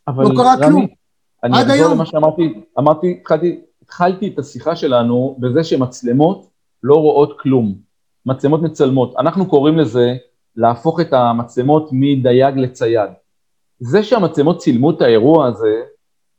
אבל 0.07 0.23
לא 0.23 0.29
קרה 0.35 0.53
רמי, 0.53 0.65
כלום. 0.65 0.87
אני 1.43 1.59
עד 1.59 1.69
היום. 1.69 1.91
למה 1.91 2.05
שאמרתי, 2.05 2.53
אמרתי, 2.79 3.17
התחלתי, 3.21 3.61
התחלתי 3.81 4.27
את 4.27 4.39
השיחה 4.39 4.75
שלנו 4.75 5.37
בזה 5.39 5.63
שמצלמות 5.63 6.49
לא 6.83 6.95
רואות 6.95 7.37
כלום. 7.39 7.75
מצלמות 8.26 8.61
מצלמות. 8.61 9.13
אנחנו 9.19 9.45
קוראים 9.45 9.78
לזה 9.78 10.15
להפוך 10.55 10.99
את 10.99 11.13
המצלמות 11.13 11.89
מדייג 11.91 12.57
לצייד. 12.57 13.09
זה 13.80 14.03
שהמצלמות 14.03 14.57
צילמו 14.57 14.91
את 14.91 15.01
האירוע 15.01 15.47
הזה, 15.47 15.82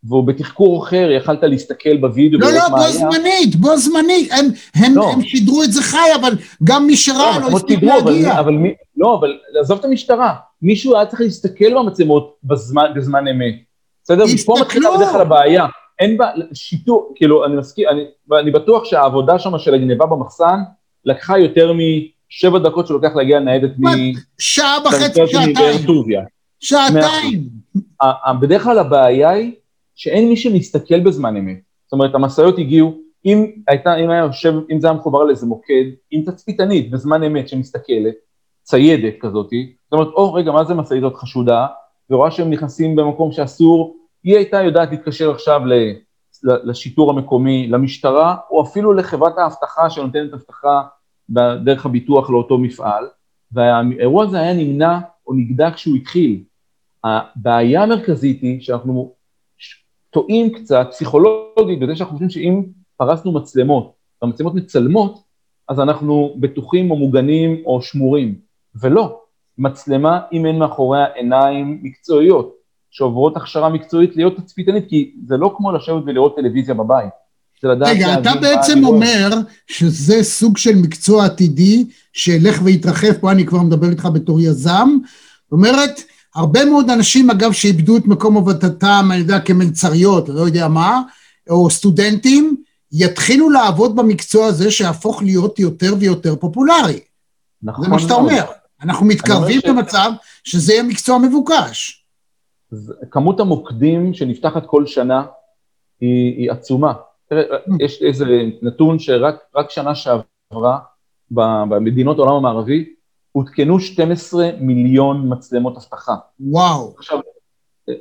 והוא 0.05 0.25
בתחקור 0.25 0.85
אחר, 0.85 1.11
יכלת 1.11 1.43
להסתכל 1.43 1.97
בווידאו 1.97 2.39
לא, 2.41 2.53
לא, 2.53 2.69
בו 2.69 2.77
היה. 2.77 2.91
זמנית, 2.91 3.57
בו 3.57 3.77
זמנית, 3.77 4.33
הם, 4.33 4.47
הם, 4.75 4.95
לא. 4.95 5.11
הם 5.13 5.23
שידרו 5.23 5.63
את 5.63 5.73
זה 5.73 5.83
חי, 5.83 6.15
אבל 6.21 6.33
גם 6.65 6.87
מי 6.87 6.97
שראה 6.97 7.19
לא 7.19 7.27
המצלמות 7.27 7.63
הספיק 7.63 7.81
שידרו, 7.81 7.99
אבל, 7.99 8.11
להגיע. 8.11 8.41
אבל 8.41 8.53
מי, 8.53 8.75
לא, 8.97 9.15
אבל 9.21 9.39
עזוב 9.61 9.79
את 9.79 9.85
המשטרה, 9.85 10.35
מישהו 10.63 10.97
היה 10.97 11.07
צריך 11.07 11.21
להסתכל 11.21 11.75
במצלמות 11.75 12.37
בזמן, 12.45 12.87
בזמן 12.97 13.29
אמת, 13.29 13.55
בסדר? 14.05 14.23
הסתכלו. 14.25 14.57
פה 14.57 14.61
מתחילה 14.61 14.91
בדרך 14.97 15.11
כלל 15.11 15.21
הבעיה, 15.21 15.67
אין 15.99 16.19
בה, 16.19 16.31
שיטור, 16.55 17.13
כאילו, 17.15 17.45
אני 17.45 17.57
מסכים, 17.57 17.89
אני, 17.89 18.05
אני 18.41 18.51
בטוח 18.51 18.85
שהעבודה 18.85 19.39
שם 19.39 19.59
של 19.59 19.75
הגניבה 19.75 20.07
במחסן 20.07 20.59
לקחה 21.07 21.39
יותר 21.39 21.73
משבע 21.73 22.59
דקות 22.59 22.87
שלוקח 22.87 23.17
להגיע 23.17 23.41
ניידת 23.41 23.71
מ... 23.79 23.85
שעה 24.39 24.79
וחצי, 24.85 25.27
שעתיים. 25.27 25.81
שעתיים. 26.61 27.49
בדרך 28.41 28.63
כלל 28.63 28.79
הבעיה 28.79 29.31
היא 29.31 29.53
שאין 29.95 30.29
מי 30.29 30.37
שמסתכל 30.37 31.01
בזמן 31.01 31.37
אמת. 31.37 31.61
זאת 31.85 31.93
אומרת, 31.93 32.15
המשאיות 32.15 32.59
הגיעו, 32.59 32.99
אם 33.27 33.51
הייתה, 33.69 33.97
אם 33.97 34.11
היה 34.11 34.21
יושב, 34.21 34.55
אם 34.71 34.81
זה 34.81 34.87
היה 34.87 34.97
מחובר 34.97 35.25
לאיזה 35.25 35.47
מוקד, 35.47 35.85
עם 36.11 36.23
תצפיתנית 36.23 36.91
בזמן 36.91 37.23
אמת 37.23 37.49
שמסתכלת, 37.49 38.15
ציידת 38.63 39.15
כזאתי, 39.21 39.73
זאת 39.85 39.93
אומרת, 39.93 40.09
או 40.09 40.35
רגע, 40.35 40.53
מה 40.53 40.65
זה 40.65 40.75
משאית 40.75 41.01
זאת 41.01 41.15
חשודה, 41.15 41.67
ורואה 42.11 42.31
שהם 42.31 42.51
נכנסים 42.51 42.97
במקום 42.97 43.33
שאסור, 43.33 43.97
היא 44.25 44.37
הייתה 44.37 44.63
יודעת 44.63 44.91
להתקשר 44.91 45.31
עכשיו 45.31 45.61
ל- 45.67 45.93
לשיטור 46.43 47.11
המקומי, 47.11 47.69
למשטרה, 47.69 48.37
או 48.51 48.63
אפילו 48.63 48.93
לחברת 48.93 49.39
האבטחה 49.39 49.91
שנותנת 49.91 50.33
אבטחה 50.33 50.83
דרך 51.65 51.87
הביטוח 51.87 52.31
לאותו 52.31 52.59
מפעל, 52.59 53.05
והאירוע 53.53 54.25
הזה 54.25 54.41
היה 54.41 54.55
נמנע 54.55 54.99
או 55.27 55.35
נגדע 55.35 55.71
כשהוא 55.71 55.97
התחיל. 55.97 56.43
הבעיה 57.05 57.83
המרכזית 57.83 58.43
היא 58.43 58.61
שאנחנו 58.61 59.15
טועים 60.11 60.53
קצת 60.53 60.87
פסיכולוגית 60.91 61.81
בזה 61.81 61.97
שאנחנו 61.97 62.13
חושבים 62.13 62.31
שאם 62.31 62.63
פרסנו 62.97 63.33
מצלמות, 63.33 63.93
והמצלמות 64.23 64.55
מצלמות, 64.55 65.23
אז 65.69 65.81
אנחנו 65.81 66.35
בטוחים 66.41 66.91
או 66.91 66.97
מוגנים 66.97 67.63
או 67.67 67.83
שמורים, 67.83 68.35
ולא. 68.75 69.21
מצלמה 69.59 70.21
אם 70.33 70.47
אין 70.47 70.59
מאחוריה 70.59 71.05
עיניים 71.05 71.81
מקצועיות, 71.83 72.55
שעוברות 72.91 73.37
הכשרה 73.37 73.69
מקצועית 73.69 74.17
להיות 74.17 74.37
תצפיתנית, 74.37 74.89
כי 74.89 75.15
זה 75.27 75.37
לא 75.37 75.55
כמו 75.57 75.73
לשבת 75.73 76.03
ולראות 76.07 76.37
טלוויזיה 76.37 76.75
בבית. 76.75 77.13
רגע, 77.65 78.15
אתה 78.15 78.35
בעצם. 78.35 78.85
אומר 78.85 79.31
שזה 79.67 80.23
סוג 80.23 80.57
של 80.57 80.75
מקצוע 80.75 81.25
עתידי 81.25 81.85
שילך 82.13 82.61
ויתרחב, 82.65 83.13
פה 83.13 83.33
אני 83.33 83.47
כבר 83.47 83.63
מדבר 83.63 83.91
איתך 83.91 84.09
בתור 84.13 84.41
יזם, 84.41 84.89
זאת 85.45 85.53
אומרת, 85.53 86.03
הרבה 86.35 86.65
מאוד 86.65 86.91
אנשים 86.91 87.31
אגב 87.31 87.53
שאיבדו 87.53 87.97
את 87.97 88.07
מקום 88.07 88.37
עבודתם, 88.37 89.09
אני 89.11 89.21
יודע, 89.21 89.41
כמלצריות, 89.41 90.29
לא 90.29 90.41
יודע 90.41 90.69
מה, 90.69 91.03
או 91.51 91.71
סטודנטים, 91.71 92.57
יתחילו 92.93 93.51
לעבוד 93.51 93.97
במקצוע 93.97 94.47
הזה 94.47 94.71
שיהפוך 94.71 95.23
להיות 95.23 95.59
יותר 95.59 95.95
ויותר 95.99 96.37
פופולרי. 96.37 97.01
נכון 97.63 97.85
זה 97.85 97.91
מה 97.91 97.99
שאתה. 97.99 98.15
אומר. 98.15 98.45
אנחנו 98.83 99.07
מתקרבים 99.07 99.61
למצב 99.65 100.11
שזה 100.45 100.73
יהיה 100.73 100.83
מקצוע 100.83 101.19
מבוקש. 101.19 102.05
כמות 103.11 103.41
המוקדים 103.41 104.15
שנפתחת 104.15 104.63
כל 104.67 104.87
שנה 104.87 105.23
היא, 106.01 106.37
היא 106.37 106.51
עצומה. 106.51 106.93
תראה, 107.29 107.43
יש 107.81 108.03
איזה 108.03 108.25
נתון 108.63 108.99
שרק 108.99 109.37
רק 109.57 109.71
שנה 109.71 109.95
שעברה 109.95 110.79
במדינות 111.31 112.19
העולם 112.19 112.35
המערבי 112.35 112.85
הותקנו 113.33 113.81
12 113.81 114.51
מיליון 114.61 115.33
מצלמות 115.33 115.77
אבטחה. 115.77 116.15
וואו. 116.41 116.95
עכשיו, 116.99 117.19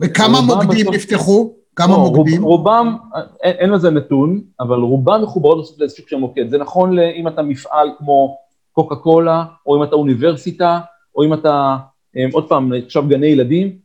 וכמה 0.04 0.38
מוקדים 0.42 0.86
נפתחו? 0.94 1.54
כמה 1.76 1.88
לא, 1.94 1.96
רוב- 1.98 2.16
מוקדים? 2.18 2.44
רובם, 2.44 2.98
אין, 3.44 3.56
אין 3.56 3.70
לזה 3.70 3.90
נתון, 3.92 4.42
אבל 4.60 4.78
רובם 4.80 5.22
מחוברות 5.24 5.60
בסוף 5.60 5.80
לאיזשהו 5.80 6.04
של 6.08 6.16
מוקד. 6.16 6.50
זה 6.50 6.58
נכון 6.58 7.00
אם 7.00 7.28
אתה 7.28 7.42
מפעל 7.42 7.90
כמו 7.98 8.38
קוקה 8.72 8.96
קולה, 8.96 9.46
או 9.66 9.78
אם 9.78 9.84
אתה 9.84 9.96
אוניברסיטה, 9.96 10.80
או 11.16 11.24
אם 11.24 11.34
אתה, 11.34 11.78
אה, 12.18 12.26
עוד 12.34 12.50
פעם, 12.50 12.72
עכשיו 12.86 13.08
גני 13.08 13.28
ילדים, 13.28 13.78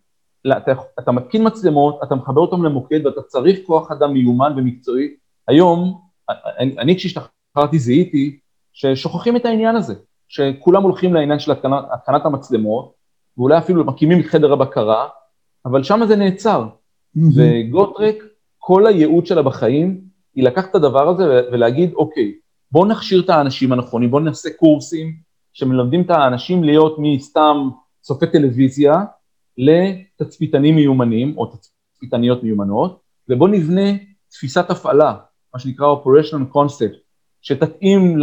אתה, 0.57 0.73
אתה 0.99 1.13
מתקין 1.13 1.47
מצלמות, 1.47 1.99
אתה 2.03 2.15
מחבר 2.15 2.41
אותם 2.41 2.65
למוקד 2.65 3.07
ואתה 3.07 3.23
צריך 3.23 3.59
כוח 3.67 3.91
אדם 3.93 4.13
מיומן 4.13 4.53
ומקצועי. 4.57 5.09
היום, 5.49 6.01
אני, 6.59 6.79
אני 6.79 6.97
כשהשתחררתי 6.97 7.79
זיהיתי 7.79 8.39
ששוכחים 8.73 9.37
את 9.37 9.45
העניין 9.45 9.77
הזה, 9.77 9.95
שכולם 10.29 10.83
הולכים 10.83 11.15
לעניין 11.15 11.39
של 11.39 11.53
התקנת, 11.53 11.85
התקנת 11.93 12.25
המצלמות, 12.25 12.93
ואולי 13.39 13.59
אפילו 13.59 13.85
מקימים 13.85 14.21
את 14.21 14.25
חדר 14.25 14.53
הבקרה, 14.53 15.09
אבל 15.65 15.83
שם 15.83 16.01
זה 16.09 16.17
נעצר. 16.17 16.67
וגוטרק, 17.37 18.17
כל 18.59 18.87
הייעוד 18.87 19.27
שלה 19.27 19.43
בחיים, 19.43 20.01
היא 20.35 20.45
לקחת 20.45 20.71
את 20.71 20.75
הדבר 20.75 21.09
הזה 21.09 21.25
ולהגיד, 21.53 21.93
אוקיי, 21.93 22.35
בואו 22.73 22.85
נכשיר 22.85 23.21
את 23.21 23.31
האנשים 23.31 23.73
הנכונים, 23.73 24.11
בואו 24.11 24.23
נעשה 24.23 24.49
קורסים 24.59 25.17
שמלמדים 25.53 26.03
את 26.03 26.11
האנשים 26.11 26.65
להיות 26.65 26.97
מסתם 26.99 27.69
צופי 28.01 28.27
טלוויזיה 28.27 28.95
לתצפיתנים 29.59 30.77
מיומנים, 30.77 31.39
או 31.39 31.47
תצפיתניות 31.47 32.43
מיומנות, 32.43 33.01
ובואו 33.29 33.51
נבנה 33.51 33.91
תפיסת 34.29 34.71
הפעלה, 34.71 35.15
מה 35.55 35.61
שנקרא 35.61 35.87
operational 35.95 36.57
concept, 36.57 36.97
שתתאים 37.43 38.19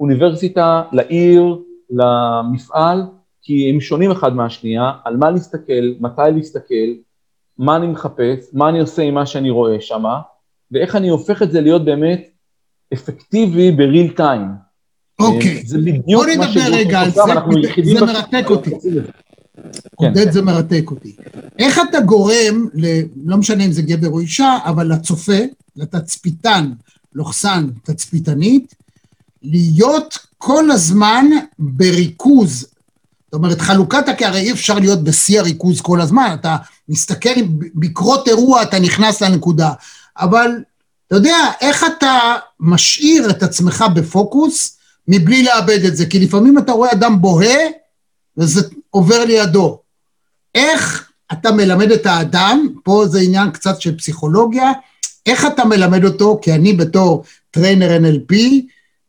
לאוניברסיטה, 0.00 0.82
לעיר, 0.92 1.58
למפעל, 1.90 3.02
כי 3.42 3.70
הם 3.70 3.80
שונים 3.80 4.10
אחד 4.10 4.34
מהשנייה, 4.36 4.92
על 5.04 5.16
מה 5.16 5.30
להסתכל, 5.30 5.72
מתי 6.00 6.22
להסתכל, 6.36 6.74
מה 7.58 7.76
אני 7.76 7.86
מחפש, 7.86 8.50
מה 8.52 8.68
אני 8.68 8.80
עושה 8.80 9.02
עם 9.02 9.14
מה 9.14 9.26
שאני 9.26 9.50
רואה 9.50 9.76
שם, 9.80 10.04
ואיך 10.72 10.96
אני 10.96 11.08
הופך 11.08 11.42
את 11.42 11.50
זה 11.50 11.60
להיות 11.60 11.84
באמת 11.84 12.28
אפקטיבי 12.92 13.70
בריל 13.72 14.12
טיים. 14.12 14.48
אוקיי. 15.20 15.62
זה 15.64 15.78
בדיוק 15.78 16.04
בוא 16.06 16.26
מה 16.26 16.32
נדבר 16.32 16.46
שגוטרק 16.52 16.72
רגע 16.86 17.00
על 17.00 17.06
עושה, 17.06 17.22
זה, 17.24 17.30
ואנחנו 17.30 17.52
זה- 17.84 18.00
מרתק 18.06 18.50
אותי. 18.50 18.70
כן. 20.00 20.06
עודד 20.06 20.32
זה 20.32 20.42
מרתק 20.42 20.84
אותי. 20.90 21.16
איך 21.58 21.80
אתה 21.90 22.00
גורם, 22.00 22.68
ל, 22.74 23.00
לא 23.24 23.36
משנה 23.36 23.64
אם 23.64 23.72
זה 23.72 23.82
גבר 23.82 24.08
או 24.08 24.20
אישה, 24.20 24.58
אבל 24.64 24.92
לצופה, 24.92 25.38
לתצפיתן, 25.76 26.72
לוחסן 27.14 27.66
תצפיתנית, 27.82 28.74
להיות 29.42 30.18
כל 30.38 30.70
הזמן 30.70 31.26
בריכוז. 31.58 32.66
זאת 33.24 33.34
אומרת, 33.34 33.60
חלוקת, 33.60 34.04
כי 34.18 34.24
הרי 34.24 34.40
אי 34.40 34.52
אפשר 34.52 34.78
להיות 34.78 35.04
בשיא 35.04 35.40
הריכוז 35.40 35.80
כל 35.80 36.00
הזמן, 36.00 36.36
אתה 36.40 36.56
מסתכל, 36.88 37.42
בקרות 37.74 38.28
אירוע 38.28 38.62
אתה 38.62 38.78
נכנס 38.78 39.22
לנקודה, 39.22 39.72
אבל 40.18 40.50
אתה 41.06 41.16
יודע, 41.16 41.36
איך 41.60 41.84
אתה 41.98 42.18
משאיר 42.60 43.30
את 43.30 43.42
עצמך 43.42 43.84
בפוקוס 43.94 44.78
מבלי 45.08 45.42
לאבד 45.42 45.84
את 45.84 45.96
זה? 45.96 46.06
כי 46.06 46.18
לפעמים 46.18 46.58
אתה 46.58 46.72
רואה 46.72 46.92
אדם 46.92 47.20
בוהה, 47.20 47.58
וזה 48.36 48.68
עובר 48.96 49.24
לידו. 49.24 49.78
איך 50.54 51.10
אתה 51.32 51.52
מלמד 51.52 51.90
את 51.90 52.06
האדם, 52.06 52.66
פה 52.84 53.04
זה 53.06 53.20
עניין 53.20 53.50
קצת 53.50 53.80
של 53.80 53.98
פסיכולוגיה, 53.98 54.72
איך 55.26 55.46
אתה 55.46 55.64
מלמד 55.64 56.04
אותו, 56.04 56.38
כי 56.42 56.52
אני 56.52 56.72
בתור 56.72 57.24
trainer 57.50 57.98
NLP, 57.98 58.34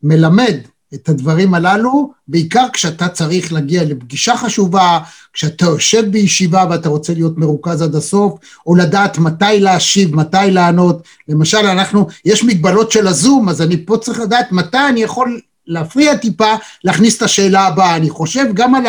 מלמד 0.04 0.56
את 0.94 1.10
הדברים 1.10 1.54
הללו, 1.54 2.12
בעיקר 2.28 2.66
כשאתה 2.74 3.08
צריך 3.08 3.54
להגיע 3.54 3.84
לפגישה 3.84 4.38
חשובה, 4.38 5.00
כשאתה 5.34 5.66
יושב 5.66 6.12
בישיבה 6.12 6.66
ואתה 6.70 6.90
רוצה 6.90 7.14
להיות 7.14 7.38
מרוכז 7.38 7.82
עד 7.82 7.96
הסוף, 7.96 8.40
או 8.66 8.76
לדעת 8.76 9.18
מתי 9.18 9.60
להשיב, 9.60 10.16
מתי 10.16 10.52
לענות. 10.52 11.02
למשל, 11.28 11.58
אנחנו, 11.58 12.08
יש 12.26 12.44
מגבלות 12.44 12.92
של 12.92 13.08
הזום, 13.08 13.50
אז 13.50 13.62
אני 13.62 13.86
פה 13.86 13.98
צריך 13.98 14.20
לדעת 14.20 14.52
מתי 14.52 14.78
אני 14.90 15.00
יכול 15.00 15.42
להפריע 15.68 16.16
טיפה, 16.16 16.56
להכניס 16.84 17.18
את 17.18 17.22
השאלה 17.22 17.62
הבאה. 17.62 17.96
אני 17.96 18.10
חושב 18.10 18.46
גם 18.54 18.76
על 18.76 18.86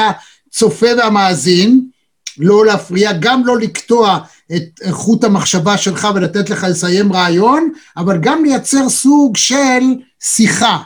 הצופה 0.49 0.87
והמאזין, 0.99 1.89
לא 2.39 2.67
להפריע, 2.67 3.13
גם 3.21 3.47
לא 3.47 3.59
לקטוע 3.59 4.19
את 4.57 4.81
חוט 4.91 5.25
המחשבה 5.25 5.77
שלך 5.79 6.09
ולתת 6.15 6.51
לך 6.51 6.67
לסיים 6.71 7.13
רעיון, 7.13 7.73
אבל 7.97 8.19
גם 8.21 8.45
לייצר 8.45 8.89
סוג 8.89 9.37
של 9.37 9.81
שיחה. 10.21 10.79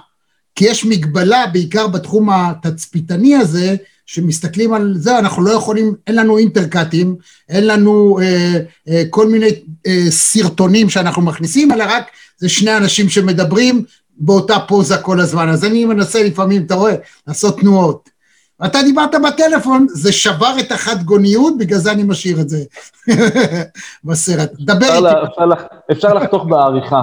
כי 0.55 0.65
יש 0.65 0.85
מגבלה, 0.85 1.47
בעיקר 1.47 1.87
בתחום 1.87 2.31
התצפיתני 2.31 3.37
הזה, 3.37 3.77
שמסתכלים 4.07 4.73
על 4.73 4.95
זה, 4.97 5.19
אנחנו 5.19 5.43
לא 5.43 5.51
יכולים, 5.51 5.95
אין 6.07 6.17
לנו 6.17 6.39
אינטרקטים, 6.39 7.17
אין 7.49 7.67
לנו 7.67 8.19
אה, 8.23 8.59
אה, 8.89 9.03
כל 9.11 9.29
מיני 9.29 9.49
אה, 9.87 10.05
סרטונים 10.11 10.91
שאנחנו 10.91 11.23
מכניסים, 11.23 11.73
אלא 11.73 11.85
רק 11.89 12.05
זה 12.39 12.49
שני 12.49 12.77
אנשים 12.77 13.09
שמדברים 13.09 13.85
באותה 14.17 14.59
פוזה 14.69 14.97
כל 14.97 15.21
הזמן. 15.21 15.49
אז 15.49 15.65
אני 15.65 15.85
מנסה 15.85 16.23
לפעמים, 16.23 16.63
אתה 16.63 16.75
רואה, 16.75 16.95
לעשות 17.27 17.61
תנועות. 17.61 18.12
אתה 18.65 18.83
דיברת 18.83 19.15
בטלפון, 19.15 19.87
זה 19.91 20.13
שבר 20.13 20.59
את 20.61 20.73
החד 20.73 21.03
גוניות, 21.03 21.59
בגלל 21.59 21.79
זה 21.79 21.93
אני 21.93 22.03
משאיר 22.03 22.41
את 22.41 22.49
זה 22.49 22.59
בסרט. 24.05 24.51
דבר 24.61 25.09
איתי. 25.09 25.19
אפשר, 25.31 25.47
לח, 25.47 25.63
אפשר 25.93 26.15
לחתוך 26.15 26.45
בעריכה. 26.45 27.03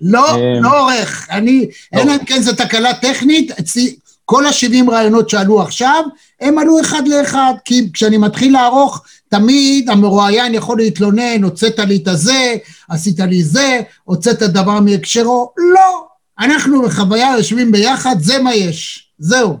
לא, 0.00 0.34
אמ, 0.34 0.62
לא 0.62 0.80
עורך, 0.80 1.28
אני, 1.30 1.68
אלא 1.94 2.14
אם 2.14 2.24
כן 2.26 2.42
זו 2.42 2.52
תקלה 2.52 2.94
טכנית, 2.94 3.50
אצלי, 3.50 3.96
כל 4.24 4.46
ה-70 4.46 4.90
רעיונות 4.90 5.30
שעלו 5.30 5.62
עכשיו, 5.62 6.04
הם 6.40 6.58
עלו 6.58 6.80
אחד 6.80 7.08
לאחד, 7.08 7.54
כי 7.64 7.92
כשאני 7.92 8.16
מתחיל 8.16 8.52
לערוך, 8.52 9.04
תמיד 9.28 9.90
המרואיין 9.90 10.54
יכול 10.54 10.78
להתלונן, 10.78 11.44
הוצאת 11.44 11.78
לי 11.78 11.96
את 12.02 12.08
הזה, 12.08 12.54
עשית 12.88 13.20
לי 13.20 13.42
זה, 13.42 13.80
הוצאת 14.04 14.38
דבר 14.42 14.80
מהקשרו, 14.80 15.52
לא, 15.74 16.06
אנחנו 16.40 16.82
בחוויה 16.82 17.34
יושבים 17.36 17.72
ביחד, 17.72 18.16
זה 18.18 18.42
מה 18.42 18.54
יש, 18.54 19.08
זהו, 19.18 19.58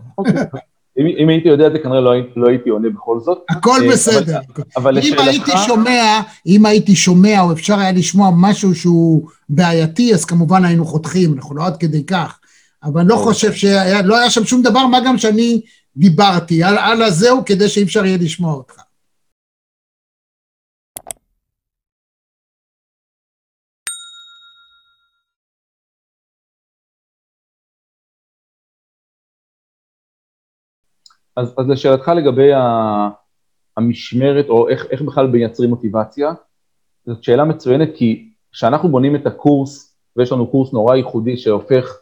אם, 1.00 1.06
אם 1.18 1.28
הייתי 1.28 1.48
יודע 1.48 1.66
את 1.66 1.72
זה, 1.72 1.78
כנראה 1.78 2.00
לא, 2.00 2.10
הייתי- 2.10 2.30
לא 2.36 2.48
הייתי 2.48 2.70
עונה 2.70 2.88
בכל 2.88 3.20
זאת. 3.20 3.38
הכל 3.50 3.78
אה, 3.84 3.88
בסדר. 3.92 4.38
אבל, 4.56 4.64
אבל 4.76 4.98
אם 4.98 5.02
לשאלתך, 5.04 5.26
הייתי 5.28 5.52
שומע, 5.66 6.20
אם 6.46 6.66
הייתי 6.66 6.96
שומע, 6.96 7.40
או 7.40 7.52
אפשר 7.52 7.78
היה 7.78 7.92
לשמוע 7.92 8.30
משהו 8.36 8.74
שהוא 8.74 9.28
בעייתי, 9.48 10.14
אז 10.14 10.24
כמובן 10.24 10.64
היינו 10.64 10.84
חותכים, 10.84 11.34
אנחנו 11.34 11.56
לא 11.56 11.66
עד 11.66 11.76
כדי 11.76 12.04
כך. 12.04 12.38
אבל 12.84 13.06
לא 13.06 13.16
חושב 13.16 13.52
שהיה, 13.52 14.02
לא 14.02 14.16
היה 14.18 14.30
שם 14.30 14.44
שום 14.44 14.62
דבר, 14.62 14.86
מה 14.86 14.98
גם 15.06 15.18
שאני 15.18 15.60
דיברתי 15.96 16.62
על, 16.62 16.78
על 16.78 17.02
הזהו, 17.02 17.42
כדי 17.46 17.68
שאי 17.68 17.82
אפשר 17.82 18.04
יהיה 18.06 18.18
לשמוע 18.20 18.54
אותך. 18.54 18.74
אז, 31.40 31.54
אז 31.58 31.68
לשאלתך 31.68 32.08
לגבי 32.16 32.52
ה, 32.52 33.08
המשמרת, 33.76 34.48
או 34.48 34.68
איך, 34.68 34.86
איך 34.90 35.02
בכלל 35.02 35.26
מייצרים 35.26 35.70
מוטיבציה, 35.70 36.32
זאת 37.06 37.22
שאלה 37.24 37.44
מצוינת, 37.44 37.88
כי 37.94 38.28
כשאנחנו 38.52 38.88
בונים 38.88 39.16
את 39.16 39.26
הקורס, 39.26 39.96
ויש 40.16 40.32
לנו 40.32 40.46
קורס 40.46 40.72
נורא 40.72 40.96
ייחודי 40.96 41.36
שהופך 41.36 41.96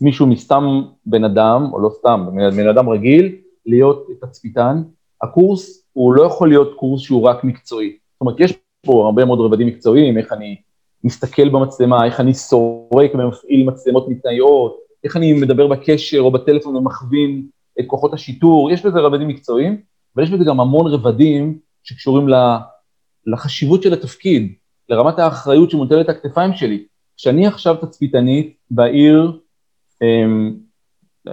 מישהו 0.00 0.26
מסתם 0.26 0.82
בן 1.06 1.24
אדם, 1.24 1.70
או 1.72 1.80
לא 1.80 1.90
סתם, 1.98 2.26
בן 2.32 2.50
בן 2.50 2.68
אדם 2.68 2.88
רגיל, 2.88 3.36
להיות 3.66 4.06
תצפיתן, 4.20 4.82
הקורס 5.22 5.86
הוא 5.92 6.14
לא 6.14 6.22
יכול 6.22 6.48
להיות 6.48 6.74
קורס 6.76 7.00
שהוא 7.00 7.22
רק 7.22 7.44
מקצועי. 7.44 7.96
זאת 8.12 8.20
אומרת, 8.20 8.40
יש 8.40 8.54
פה 8.86 9.04
הרבה 9.04 9.24
מאוד 9.24 9.40
רבדים 9.40 9.66
מקצועיים, 9.66 10.18
איך 10.18 10.32
אני 10.32 10.56
מסתכל 11.04 11.48
במצלמה, 11.48 12.04
איך 12.04 12.20
אני 12.20 12.34
סורק 12.34 13.14
ומפעיל 13.14 13.66
מצלמות 13.66 14.08
מתנייעות, 14.08 14.76
איך 15.04 15.16
אני 15.16 15.32
מדבר 15.32 15.66
בקשר 15.66 16.20
או 16.20 16.30
בטלפון 16.30 16.76
ומכווין 16.76 17.46
את 17.80 17.84
כוחות 17.86 18.14
השיטור, 18.14 18.70
יש 18.70 18.86
בזה 18.86 18.98
רבדים 19.00 19.28
מקצועיים, 19.28 19.80
אבל 20.16 20.24
יש 20.24 20.30
בזה 20.30 20.44
גם 20.44 20.60
המון 20.60 20.86
רבדים 20.86 21.58
שקשורים 21.82 22.26
לחשיבות 23.26 23.82
של 23.82 23.92
התפקיד, 23.92 24.52
לרמת 24.88 25.18
האחריות 25.18 25.70
שמוטלת 25.70 26.08
על 26.08 26.14
הכתפיים 26.14 26.54
שלי. 26.54 26.84
כשאני 27.16 27.46
עכשיו 27.46 27.76
תצפיתנית 27.76 28.56
בעיר, 28.70 29.38
אמ, 30.02 30.56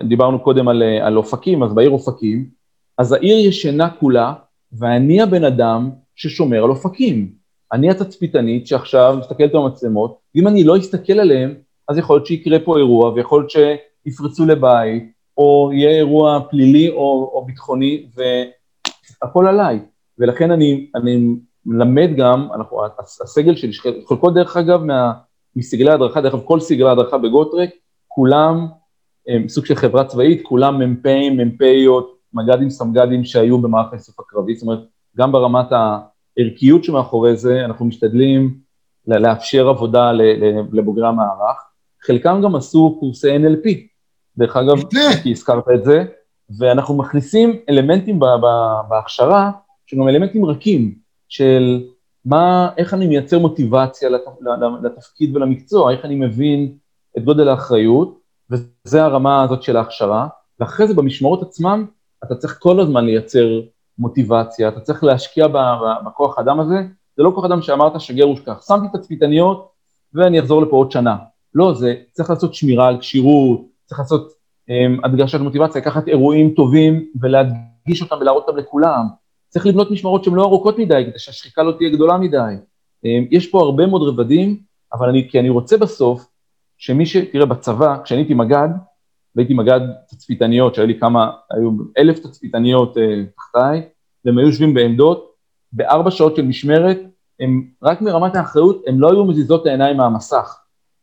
דיברנו 0.03 0.39
קודם 0.39 0.67
על, 0.67 0.83
על 0.83 1.17
אופקים, 1.17 1.63
אז 1.63 1.73
בעיר 1.73 1.89
אופקים, 1.89 2.49
אז 2.97 3.11
העיר 3.11 3.47
ישנה 3.47 3.89
כולה, 3.89 4.33
ואני 4.71 5.21
הבן 5.21 5.43
אדם 5.43 5.89
ששומר 6.15 6.63
על 6.63 6.69
אופקים. 6.69 7.31
אני 7.73 7.89
התצפיתנית 7.89 8.67
שעכשיו 8.67 9.17
מסתכלת 9.19 9.51
במצלמות, 9.51 10.19
ואם 10.35 10.47
אני 10.47 10.63
לא 10.63 10.77
אסתכל 10.77 11.13
עליהם, 11.13 11.53
אז 11.87 11.97
יכול 11.97 12.15
להיות 12.15 12.25
שיקרה 12.25 12.59
פה 12.59 12.77
אירוע, 12.77 13.09
ויכול 13.09 13.41
להיות 13.41 13.51
שיפרצו 13.51 14.45
לבית, 14.45 15.11
או 15.39 15.69
יהיה 15.73 15.89
אירוע 15.89 16.39
פלילי 16.49 16.89
או, 16.89 17.31
או 17.33 17.45
ביטחוני, 17.45 18.05
והכל 19.21 19.47
עליי. 19.47 19.79
ולכן 20.17 20.51
אני, 20.51 20.89
אני 20.95 21.35
מלמד 21.65 22.09
גם, 22.17 22.47
אנחנו, 22.55 22.81
הסגל 23.23 23.55
שלי, 23.55 23.71
חלקו 24.07 24.29
דרך 24.29 24.57
אגב 24.57 24.83
מה, 24.83 25.13
מסגלי 25.55 25.91
ההדרכה, 25.91 26.21
דרך 26.21 26.33
אגב 26.33 26.43
כל 26.45 26.59
סגלי 26.59 26.89
ההדרכה 26.89 27.17
בגוטרק, 27.17 27.69
כולם 28.07 28.67
הם 29.27 29.49
סוג 29.49 29.65
של 29.65 29.75
חברה 29.75 30.05
צבאית, 30.05 30.41
כולם 30.43 30.79
מ"פים, 30.81 31.37
מ"פיות, 31.37 32.17
מג"דים, 32.33 32.69
סמג"דים 32.69 33.23
שהיו 33.23 33.57
במערך 33.57 33.93
האיסוף 33.93 34.19
הקרבי, 34.19 34.55
זאת 34.55 34.61
אומרת, 34.63 34.79
גם 35.17 35.31
ברמת 35.31 35.65
הערכיות 35.71 36.83
שמאחורי 36.83 37.35
זה, 37.35 37.65
אנחנו 37.65 37.85
משתדלים 37.85 38.57
לאפשר 39.07 39.69
עבודה 39.69 40.11
לבוגרי 40.71 41.07
המערך. 41.07 41.57
חלקם 42.01 42.41
גם 42.43 42.55
עשו 42.55 42.97
קורסי 42.99 43.37
NLP, 43.37 43.88
דרך 44.37 44.57
אגב, 44.57 44.77
כי 45.23 45.31
הזכרת 45.31 45.63
את 45.75 45.83
זה, 45.83 46.03
ואנחנו 46.59 46.97
מכניסים 46.97 47.59
אלמנטים 47.69 48.19
בהכשרה, 48.89 49.51
שהם 49.85 49.99
גם 49.99 50.07
אלמנטים 50.07 50.45
רכים, 50.45 50.95
של 51.29 51.83
מה, 52.25 52.69
איך 52.77 52.93
אני 52.93 53.07
מייצר 53.07 53.39
מוטיבציה 53.39 54.09
לתפקיד 54.83 55.35
ולמקצוע, 55.35 55.91
איך 55.91 56.05
אני 56.05 56.15
מבין 56.15 56.73
את 57.17 57.23
גודל 57.23 57.47
האחריות, 57.47 58.19
וזה 58.49 59.03
הרמה 59.03 59.43
הזאת 59.43 59.63
של 59.63 59.77
ההכשרה, 59.77 60.27
ואחרי 60.59 60.87
זה 60.87 60.93
במשמרות 60.93 61.41
עצמם, 61.41 61.85
אתה 62.23 62.35
צריך 62.35 62.57
כל 62.59 62.79
הזמן 62.79 63.05
לייצר 63.05 63.61
מוטיבציה, 63.97 64.67
אתה 64.67 64.79
צריך 64.79 65.03
להשקיע 65.03 65.47
בכוח 66.05 66.39
אדם 66.39 66.59
הזה, 66.59 66.75
זה 67.17 67.23
לא 67.23 67.31
כוח 67.35 67.45
אדם 67.45 67.61
שאמרת 67.61 68.01
שגר 68.01 68.29
ושכח, 68.29 68.65
שמתי 68.67 68.97
תצפיתניות 68.97 69.69
ואני 70.13 70.39
אחזור 70.39 70.61
לפה 70.61 70.75
עוד 70.75 70.91
שנה. 70.91 71.15
לא, 71.55 71.73
זה 71.73 71.95
צריך 72.11 72.29
לעשות 72.29 72.53
שמירה 72.53 72.87
על 72.87 72.99
כשירות, 72.99 73.61
צריך 73.89 73.99
לעשות 73.99 74.31
um, 74.69 74.99
הדגשת 75.03 75.39
מוטיבציה, 75.39 75.81
לקחת 75.81 76.07
אירועים 76.07 76.53
טובים 76.55 77.05
ולהדגיש 77.21 78.01
אותם 78.01 78.15
ולהראות 78.21 78.47
אותם 78.47 78.57
לכולם. 78.57 79.05
צריך 79.49 79.65
לבנות 79.65 79.91
משמרות 79.91 80.23
שהן 80.23 80.33
לא 80.33 80.43
ארוכות 80.43 80.79
מדי, 80.79 81.03
כדי 81.09 81.19
שהשחיקה 81.19 81.63
לא 81.63 81.71
תהיה 81.71 81.89
גדולה 81.89 82.17
מדי. 82.17 82.53
Um, 83.05 83.27
יש 83.31 83.47
פה 83.47 83.61
הרבה 83.61 83.85
מאוד 83.85 84.01
רבדים, 84.01 84.59
אבל 84.93 85.09
אני, 85.09 85.27
כי 85.29 85.39
אני 85.39 85.49
רוצה 85.49 85.77
בסוף 85.77 86.27
שמי 86.77 87.05
ש... 87.05 87.17
תראה, 87.17 87.45
בצבא, 87.45 87.97
כשאני 88.03 88.21
הייתי 88.21 88.33
מג"ד, 88.33 88.69
והייתי 89.35 89.53
מג"ד 89.53 89.79
תצפיתניות, 90.07 90.75
שהיו 90.75 90.87
לי 90.87 90.99
כמה, 90.99 91.31
היו 91.51 91.71
אלף 91.97 92.19
תצפיתניות 92.19 92.97
uh, 92.97 92.99
תחתיי, 93.35 93.81
והם 94.25 94.37
היו 94.37 94.47
יושבים 94.47 94.73
בעמדות, 94.73 95.31
בארבע 95.73 96.11
שעות 96.11 96.35
של 96.35 96.45
משמרת, 96.45 96.99
הם, 97.39 97.67
רק 97.83 98.01
מרמת 98.01 98.35
האחריות, 98.35 98.83
הם 98.87 98.99
לא 98.99 99.11
היו 99.11 99.25
מזיזות 99.25 99.65
העיניים 99.65 99.97
מהמסך. 99.97 100.59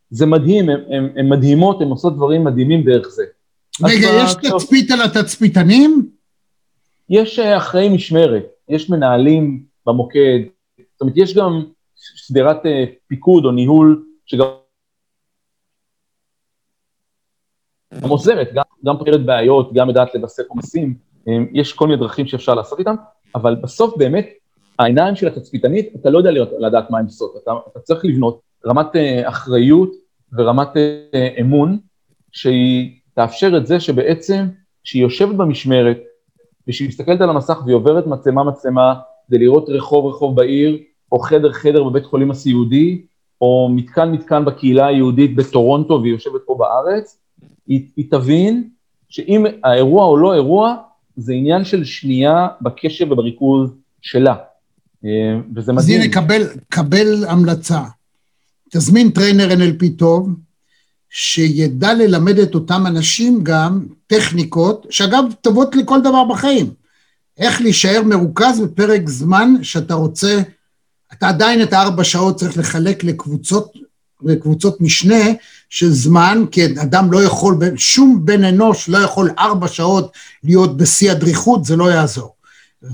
זה 0.09 0.25
מדהים, 0.25 0.69
הן 1.15 1.29
מדהימות, 1.29 1.81
הן 1.81 1.87
עושות 1.87 2.15
דברים 2.15 2.43
מדהימים 2.43 2.83
דרך 2.83 3.07
זה. 3.07 3.23
רגע, 3.83 4.07
יש 4.23 4.33
תצפית 4.33 4.91
על 4.91 4.99
התצפיתנים? 5.01 6.09
יש 7.09 7.39
אחראי 7.39 7.89
משמרת, 7.89 8.45
יש 8.69 8.89
מנהלים 8.89 9.63
במוקד, 9.85 10.39
זאת 10.77 11.01
אומרת, 11.01 11.17
יש 11.17 11.35
גם 11.35 11.63
שדרת 11.95 12.57
פיקוד 13.07 13.45
או 13.45 13.51
ניהול, 13.51 14.05
שגם 14.25 14.47
גם 18.01 18.09
עוזרת, 18.09 18.49
גם, 18.53 18.63
גם 18.85 18.97
פותרת 18.97 19.25
בעיות, 19.25 19.73
גם 19.73 19.87
יודעת 19.87 20.15
לבסס 20.15 20.45
עומסים, 20.47 20.97
יש 21.53 21.73
כל 21.73 21.87
מיני 21.87 21.99
דרכים 21.99 22.27
שאפשר 22.27 22.53
לעשות 22.53 22.79
איתם, 22.79 22.95
אבל 23.35 23.55
בסוף 23.55 23.97
באמת, 23.97 24.29
העיניים 24.79 25.15
של 25.15 25.27
התצפיתנית, 25.27 25.95
אתה 25.95 26.09
לא 26.09 26.17
יודע 26.17 26.31
לדעת 26.59 26.89
מה 26.89 26.99
הן 26.99 27.05
עושות, 27.05 27.33
אתה, 27.43 27.51
אתה 27.71 27.79
צריך 27.79 28.05
לבנות 28.05 28.41
רמת 28.67 28.95
אחריות 29.23 29.91
ורמת 30.33 30.69
אמון, 31.41 31.77
שהיא 32.31 32.91
תאפשר 33.13 33.57
את 33.57 33.67
זה 33.67 33.79
שבעצם, 33.79 34.47
כשהיא 34.83 35.01
יושבת 35.01 35.35
במשמרת, 35.35 35.97
וכשהיא 36.67 36.87
מסתכלת 36.87 37.21
על 37.21 37.29
המסך 37.29 37.61
והיא 37.65 37.75
עוברת 37.75 38.07
מצלמה 38.07 38.43
מצלמה, 38.43 38.93
כדי 39.27 39.37
לראות 39.37 39.69
רחוב 39.69 40.05
רחוב 40.05 40.35
בעיר, 40.35 40.77
או 41.11 41.19
חדר 41.19 41.51
חדר 41.51 41.83
בבית 41.83 42.05
חולים 42.05 42.31
הסיעודי, 42.31 43.01
או 43.41 43.69
מתקן 43.75 44.11
מתקן 44.11 44.45
בקהילה 44.45 44.87
היהודית 44.87 45.35
בטורונטו 45.35 45.99
והיא 46.01 46.13
יושבת 46.13 46.41
פה 46.45 46.55
בארץ, 46.59 47.19
היא, 47.67 47.87
היא 47.95 48.05
תבין 48.11 48.69
שאם 49.09 49.45
האירוע 49.63 50.05
או 50.05 50.17
לא 50.17 50.33
אירוע, 50.33 50.75
זה 51.15 51.33
עניין 51.33 51.65
של 51.65 51.83
שנייה 51.83 52.47
בקשב 52.61 53.11
ובריכוז 53.11 53.73
שלה. 54.01 54.35
וזה 55.55 55.73
מדהים. 55.73 55.77
אז 55.77 55.89
הנה, 55.89 56.13
קבל, 56.13 56.41
קבל 56.69 57.25
המלצה. 57.27 57.79
תזמין 58.69 59.09
trainer 59.09 59.49
NLP 59.51 59.85
טוב, 59.97 60.29
שידע 61.09 61.93
ללמד 61.93 62.39
את 62.39 62.55
אותם 62.55 62.87
אנשים 62.87 63.43
גם 63.43 63.85
טכניקות, 64.07 64.87
שאגב, 64.89 65.23
טובות 65.41 65.75
לכל 65.75 66.01
דבר 66.01 66.23
בחיים. 66.23 66.73
איך 67.37 67.61
להישאר 67.61 68.01
מרוכז 68.05 68.59
בפרק 68.59 69.09
זמן 69.09 69.53
שאתה 69.61 69.93
רוצה, 69.93 70.41
אתה 71.13 71.27
עדיין 71.27 71.63
את 71.63 71.73
הארבע 71.73 72.03
שעות 72.03 72.37
צריך 72.37 72.57
לחלק 72.57 73.03
לקבוצות, 73.03 73.73
לקבוצות 74.23 74.81
משנה 74.81 75.25
של 75.69 75.89
זמן, 75.89 76.45
כי 76.51 76.65
אדם 76.65 77.11
לא 77.11 77.23
יכול, 77.23 77.59
שום 77.75 78.25
בן 78.25 78.43
אנוש 78.43 78.89
לא 78.89 78.97
יכול 78.97 79.31
ארבע 79.39 79.67
שעות 79.67 80.11
להיות 80.43 80.77
בשיא 80.77 81.11
הדריכות, 81.11 81.65
זה 81.65 81.75
לא 81.75 81.91
יעזור. 81.91 82.33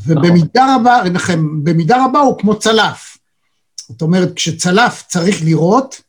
ובמידה 0.05 0.75
רבה, 0.75 1.03
לכם, 1.03 1.63
במידה 1.63 2.05
רבה 2.05 2.19
הוא 2.19 2.39
כמו 2.39 2.59
צלף. 2.59 3.12
זאת 3.89 4.01
אומרת, 4.01 4.33
כשצלף 4.35 5.03
צריך 5.07 5.43
לראות, 5.43 6.01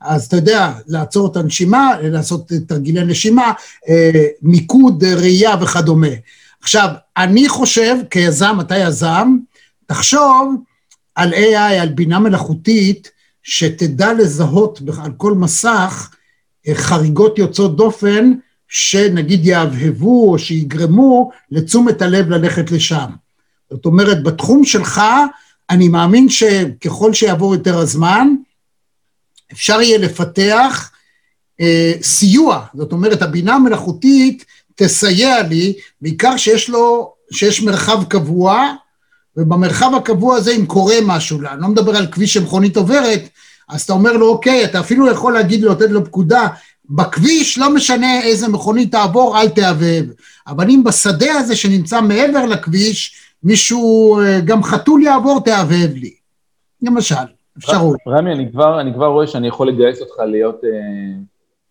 אז 0.00 0.26
אתה 0.26 0.36
יודע, 0.36 0.72
לעצור 0.86 1.32
את 1.32 1.36
הנשימה, 1.36 1.92
לעשות 2.02 2.52
תרגילי 2.66 3.04
נשימה, 3.04 3.52
אה, 3.88 4.24
מיקוד, 4.42 5.04
ראייה 5.04 5.54
וכדומה. 5.60 6.08
עכשיו, 6.62 6.88
אני 7.16 7.48
חושב, 7.48 7.96
כיזם, 8.10 8.56
אתה 8.60 8.76
יזם, 8.76 9.36
תחשוב 9.86 10.54
על 11.14 11.34
AI, 11.34 11.80
על 11.80 11.88
בינה 11.88 12.18
מלאכותית, 12.18 13.10
שתדע 13.42 14.12
לזהות 14.12 14.80
על 15.02 15.12
כל 15.16 15.32
מסך 15.32 16.10
אה, 16.68 16.74
חריגות 16.74 17.38
יוצאות 17.38 17.76
דופן, 17.76 18.32
שנגיד 18.68 19.46
יהבהבו 19.46 20.32
או 20.32 20.38
שיגרמו 20.38 21.30
לתשומת 21.50 22.02
הלב 22.02 22.28
ללכת 22.30 22.70
לשם. 22.70 23.10
זאת 23.70 23.86
אומרת, 23.86 24.22
בתחום 24.22 24.64
שלך, 24.64 25.00
אני 25.70 25.88
מאמין 25.88 26.28
שככל 26.28 27.12
שיעבור 27.12 27.54
יותר 27.54 27.78
הזמן, 27.78 28.28
אפשר 29.52 29.80
יהיה 29.80 29.98
לפתח 29.98 30.90
אה, 31.60 31.92
סיוע, 32.02 32.64
זאת 32.74 32.92
אומרת, 32.92 33.22
הבינה 33.22 33.54
המלאכותית 33.54 34.44
תסייע 34.74 35.42
לי, 35.42 35.72
בעיקר 36.00 36.36
שיש 36.36 36.70
לו, 36.70 37.14
שיש 37.30 37.62
מרחב 37.62 38.04
קבוע, 38.04 38.74
ובמרחב 39.36 39.90
הקבוע 39.96 40.36
הזה 40.36 40.50
אם 40.50 40.66
קורה 40.66 40.96
משהו, 41.02 41.38
אני 41.52 41.62
לא 41.62 41.68
מדבר 41.68 41.96
על 41.96 42.06
כביש 42.06 42.34
שמכונית 42.34 42.76
עוברת, 42.76 43.28
אז 43.68 43.82
אתה 43.82 43.92
אומר 43.92 44.12
לו, 44.12 44.28
אוקיי, 44.28 44.64
אתה 44.64 44.80
אפילו 44.80 45.10
יכול 45.10 45.32
להגיד 45.32 45.62
לו, 45.62 45.72
לתת 45.72 45.90
לו 45.90 46.04
פקודה, 46.04 46.46
בכביש 46.90 47.58
לא 47.58 47.74
משנה 47.74 48.22
איזה 48.22 48.48
מכונית 48.48 48.92
תעבור, 48.92 49.40
אל 49.40 49.48
תהבהב. 49.48 50.04
אבל 50.46 50.70
אם 50.70 50.84
בשדה 50.84 51.32
הזה 51.32 51.56
שנמצא 51.56 52.00
מעבר 52.00 52.46
לכביש, 52.46 53.14
מישהו, 53.44 54.18
אה, 54.20 54.40
גם 54.44 54.62
חתול 54.62 55.02
יעבור, 55.02 55.40
תהבהב 55.44 55.94
לי. 55.94 56.14
למשל, 56.82 57.14
אפשרות. 57.58 57.96
רמי, 58.08 58.32
אני 58.32 58.52
כבר, 58.52 58.80
אני 58.80 58.94
כבר 58.94 59.06
רואה 59.06 59.26
שאני 59.26 59.48
יכול 59.48 59.68
לגייס 59.68 60.00
אותך 60.00 60.18
להיות 60.18 60.64
אה, 60.64 60.70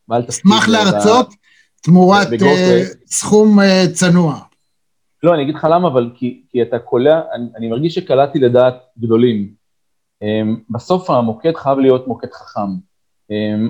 בעל 0.08 0.22
תפקיד. 0.22 0.52
אשמח 0.52 0.68
להרצות 0.68 1.34
תמורת 1.82 2.28
אה, 2.42 2.84
סכום 3.06 3.60
צנוע. 3.94 4.40
לא, 5.24 5.34
אני 5.34 5.44
אגיד 5.44 5.56
לך 5.56 5.68
למה, 5.72 5.88
אבל 5.88 6.10
כי, 6.16 6.42
כי 6.50 6.62
אתה 6.62 6.80
קולע, 6.80 7.22
אני, 7.34 7.46
אני 7.56 7.68
מרגיש 7.68 7.96
שקלעתי 7.96 8.40
לדעת 8.40 8.76
גדולים. 9.00 9.64
בסוף 10.70 11.10
המוקד 11.10 11.56
חייב 11.56 11.80
להיות 11.80 12.08
מוקד 12.08 12.28
חכם. 12.32 12.70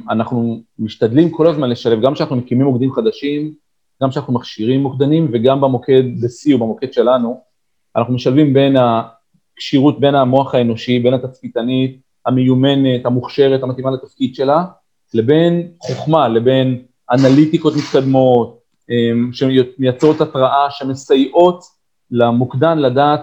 אנחנו 0.09 0.61
משתדלים 0.79 1.29
כל 1.29 1.47
הזמן 1.47 1.69
לשלב, 1.69 2.01
גם 2.01 2.13
כשאנחנו 2.13 2.35
מקימים 2.35 2.67
מוקדים 2.67 2.91
חדשים, 2.91 3.53
גם 4.03 4.09
כשאנחנו 4.09 4.33
מכשירים 4.33 4.81
מוקדנים, 4.81 5.29
וגם 5.33 5.61
במוקד 5.61 6.03
ב-C 6.21 6.53
או 6.53 6.57
במוקד 6.57 6.93
שלנו, 6.93 7.41
אנחנו 7.95 8.13
משלבים 8.13 8.53
בין 8.53 8.75
הכשירות, 8.77 9.99
בין 9.99 10.15
המוח 10.15 10.55
האנושי, 10.55 10.99
בין 10.99 11.13
התצפיתנית 11.13 12.01
המיומנת, 12.25 13.05
המוכשרת, 13.05 13.63
המתאימה 13.63 13.91
לתפקיד 13.91 14.35
שלה, 14.35 14.65
לבין 15.13 15.67
חוכמה, 15.79 16.27
לבין 16.27 16.81
אנליטיקות 17.11 17.73
מתקדמות, 17.75 18.59
אמ, 18.89 19.29
שמייצרות 19.33 20.21
התראה, 20.21 20.71
שמסייעות 20.71 21.63
למוקדן 22.11 22.77
לדעת 22.77 23.21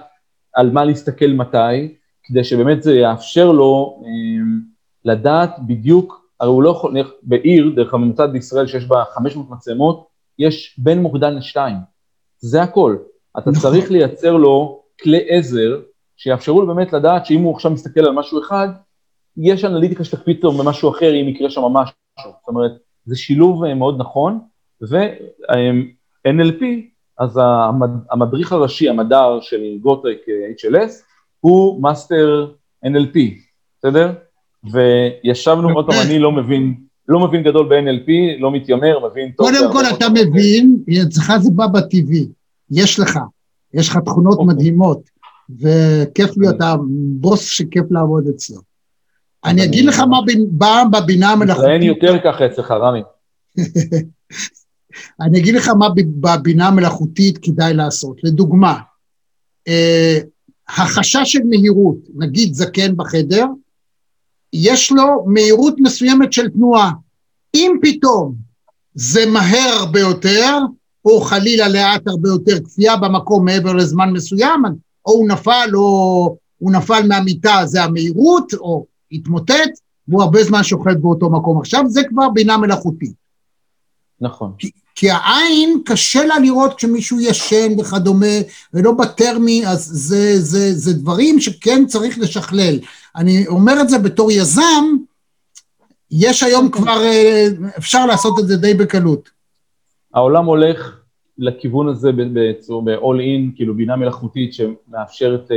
על 0.55 0.71
מה 0.71 0.85
להסתכל 0.85 1.27
מתי, 1.27 1.95
כדי 2.25 2.45
שבאמת 2.45 2.83
זה 2.83 2.95
יאפשר 2.95 3.53
לו 3.53 4.03
אמ, 4.05 4.61
לדעת 5.05 5.51
בדיוק, 5.67 6.21
הרי 6.41 6.51
הוא 6.51 6.63
לא 6.63 6.71
יכול, 6.71 6.97
בעיר, 7.23 7.73
דרך 7.77 7.95
הממוצעת 7.95 8.33
בישראל 8.33 8.67
שיש 8.67 8.85
בה 8.85 9.05
500 9.15 9.51
מצלמות, 9.51 10.07
יש 10.39 10.77
בין 10.79 11.03
מוקדן 11.03 11.37
לשתיים, 11.37 11.77
זה 12.39 12.63
הכל. 12.63 12.97
אתה 13.39 13.51
נכון. 13.51 13.63
צריך 13.63 13.91
לייצר 13.91 14.33
לו 14.33 14.83
כלי 15.03 15.21
עזר 15.29 15.81
שיאפשרו 16.17 16.61
לו 16.61 16.67
באמת 16.67 16.93
לדעת 16.93 17.27
שאם 17.27 17.43
הוא 17.43 17.55
עכשיו 17.55 17.71
מסתכל 17.71 18.01
על 18.01 18.13
משהו 18.13 18.41
אחד, 18.41 18.69
יש 19.37 19.65
אנליטיקה 19.65 20.05
שתקפיץ 20.05 20.45
אותו 20.45 20.59
במשהו 20.59 20.91
אחר 20.91 21.15
אם 21.15 21.29
יקרה 21.29 21.51
שם 21.51 21.61
משהו. 21.61 21.95
זאת 22.19 22.49
אומרת, 22.49 22.73
זה 23.05 23.17
שילוב 23.17 23.65
אה, 23.65 23.75
מאוד 23.75 24.01
נכון, 24.01 24.39
ו-NLP, 24.83 26.65
אז 27.19 27.41
המדריך 28.11 28.53
הראשי, 28.53 28.89
המדר 28.89 29.39
של 29.41 29.79
גוטרק 29.81 30.19
HLS, 30.59 30.75
אה, 30.75 30.87
הוא 31.41 31.83
מאסטר 31.83 32.53
NLP, 32.87 33.19
בסדר? 33.79 34.13
וישבנו, 34.73 35.71
עוד 35.71 35.87
פעם, 35.87 36.07
אני 36.07 36.19
לא 36.19 36.33
מבין, 36.33 36.75
לא 37.09 37.21
מבין 37.21 37.43
גדול 37.43 37.69
ב-NLP, 37.69 38.41
לא 38.41 38.53
מתיימר, 38.53 39.09
מבין 39.11 39.33
טוב. 39.33 39.47
קודם 39.47 39.73
כל 39.73 39.83
אתה 39.97 40.07
מבין, 40.09 40.77
אצלך 41.03 41.33
זה 41.37 41.51
בא 41.51 41.67
בטבעי. 41.67 42.29
יש 42.71 42.99
לך, 42.99 43.19
יש 43.75 43.89
לך 43.89 43.97
תכונות. 43.97 44.39
אוקיי. 44.39 44.55
מדהימות, 44.55 45.11
וכיף 45.61 46.31
להיות 46.37 46.57
הבוס 46.61 47.51
שכיף 47.51 47.85
לעבוד 47.91 48.25
אצלו. 48.29 48.61
אני 49.45 49.65
אגיד 49.65 49.85
לך 49.85 49.99
מה 49.99 50.19
בא 50.49 50.83
בבינה 50.93 51.31
המלאכותית. 51.31 51.69
אין 51.69 51.83
יותר 51.83 52.17
ככה 52.25 52.47
אצלך, 52.47 52.71
רמי. 52.71 53.03
אני 55.21 55.39
אגיד 55.39 55.55
לך 55.55 55.69
מה 55.69 55.87
בבינה 56.21 56.69
המלאכותית 56.69 57.39
כדאי 57.39 57.75
לעשות. 57.75 58.17
לדוגמה, 58.25 58.79
אה, 59.69 60.19
החשש 60.69 61.33
של 61.33 61.45
מהירות, 61.45 61.97
נגיד 62.15 62.55
זקן 62.55 62.97
בחדר, 62.97 63.47
יש 64.53 64.93
לו 64.93 65.25
מהירות 65.27 65.75
מסוימת 65.79 66.33
של 66.33 66.49
תנועה. 66.49 66.91
אם 67.55 67.73
פתאום 67.83 68.35
זה 68.95 69.27
מהר 69.27 69.77
הרבה 69.81 70.01
יותר, 70.01 70.59
או 71.05 71.21
חלילה 71.21 71.69
לאט 71.69 72.09
הרבה 72.09 72.29
יותר 72.29 72.65
כפייה 72.65 72.97
במקום 72.97 73.45
מעבר 73.45 73.73
לזמן 73.73 74.11
מסוים, 74.11 74.63
או 75.07 75.13
הוא 75.13 75.29
נפל 75.29 75.71
או 75.75 76.37
הוא 76.59 76.73
נפל 76.73 77.07
מהמיטה, 77.09 77.61
זה 77.65 77.85
המהירות, 77.85 78.55
או 78.55 78.87
התמוטט, 79.13 79.71
והוא 80.09 80.23
הרבה 80.23 80.45
זמן 80.45 80.63
שוכב 80.63 80.93
באותו 80.93 81.31
מקום. 81.31 81.61
עכשיו 81.61 81.85
זה 81.89 82.03
כבר 82.05 82.29
בינה 82.29 82.57
מלאכותית. 82.57 83.13
נכון. 84.21 84.53
כי, 84.59 84.71
כי 84.95 85.11
העין 85.11 85.81
קשה 85.85 86.25
לה 86.25 86.39
לראות 86.39 86.75
כשמישהו 86.75 87.21
ישן 87.21 87.81
וכדומה, 87.81 88.37
ולא 88.75 88.93
בטרמי, 88.93 89.67
אז 89.67 89.85
זה, 89.85 90.41
זה, 90.41 90.75
זה 90.75 90.93
דברים 90.93 91.41
שכן 91.41 91.87
צריך 91.87 92.19
לשכלל. 92.19 92.79
אני 93.17 93.47
אומר 93.47 93.81
את 93.81 93.89
זה 93.89 93.99
בתור 93.99 94.31
יזם, 94.31 94.85
יש 96.11 96.43
היום 96.43 96.71
כבר, 96.71 97.03
אה, 97.03 97.49
אפשר 97.79 98.07
לעשות 98.07 98.39
את 98.39 98.49
זה 98.49 98.57
די 98.57 98.75
בקלות. 98.75 99.40
העולם 100.15 100.45
הולך 100.45 101.01
לכיוון 101.39 101.89
הזה 101.89 102.13
ב-all 102.13 103.19
in, 103.19 103.57
כאילו 103.57 103.75
בינה 103.75 103.97
מלאכותית 103.97 104.55
שמאפשרת 104.55 105.51
uh, 105.51 105.55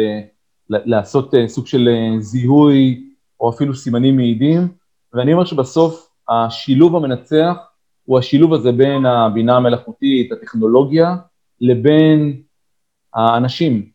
לעשות 0.70 1.34
uh, 1.34 1.38
סוג 1.48 1.68
של 1.68 1.90
uh, 1.90 2.22
זיהוי 2.22 3.04
או 3.40 3.50
אפילו 3.50 3.76
סימנים 3.76 4.16
מעידים, 4.16 4.68
ואני 5.14 5.34
אומר 5.34 5.46
שבסוף 5.46 6.10
השילוב 6.30 6.96
המנצח 6.96 7.58
הוא 8.06 8.20
השילוב 8.20 8.54
הזה 8.54 8.72
בין 8.72 9.06
הבינה 9.06 9.58
המלאכותית, 9.58 10.32
הטכנולוגיה, 10.32 11.16
לבין 11.62 12.42
האנשים. 13.14 13.90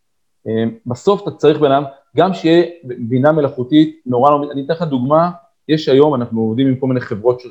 Uh, 0.47 0.51
בסוף 0.87 1.23
אתה 1.23 1.31
צריך 1.31 1.61
בינם, 1.61 1.85
גם 2.17 2.35
שיהיה 2.35 2.65
בינה 2.85 3.33
מלאכותית 3.33 4.01
נורא 4.07 4.31
לא, 4.31 4.53
אני 4.53 4.65
אתן 4.65 4.73
לך 4.73 4.83
דוגמה, 4.83 5.31
יש 5.69 5.89
היום, 5.89 6.15
אנחנו 6.15 6.41
עובדים 6.41 6.69
עם 6.69 6.77
כל 6.77 6.87
מיני 6.87 7.01
חברות 7.01 7.43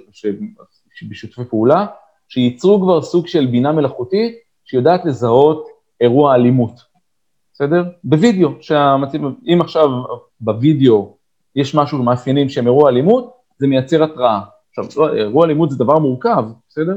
שבשיתופי 0.93 1.49
פעולה, 1.49 1.86
שייצרו 2.30 2.82
כבר 2.82 3.01
סוג 3.01 3.28
של 3.28 3.45
בינה 3.45 3.71
מלאכותית 3.71 4.36
שיודעת 4.65 5.05
לזהות 5.05 5.67
אירוע 6.01 6.36
אלימות, 6.36 6.71
בסדר? 7.53 7.84
בווידאו, 8.03 8.49
שהמצב, 8.61 9.17
אם 9.53 9.57
עכשיו 9.61 9.89
בווידאו 10.41 11.17
יש 11.55 11.75
משהו, 11.75 12.03
מאפיינים 12.03 12.49
שהם 12.49 12.65
אירוע 12.65 12.89
אלימות, 12.89 13.34
זה 13.59 13.67
מייצר 13.67 14.03
התראה. 14.03 14.39
עכשיו, 14.69 14.86
לא, 14.97 15.13
אירוע 15.15 15.45
אלימות 15.45 15.71
זה 15.71 15.78
דבר 15.78 15.99
מורכב, 15.99 16.45
בסדר? 16.69 16.95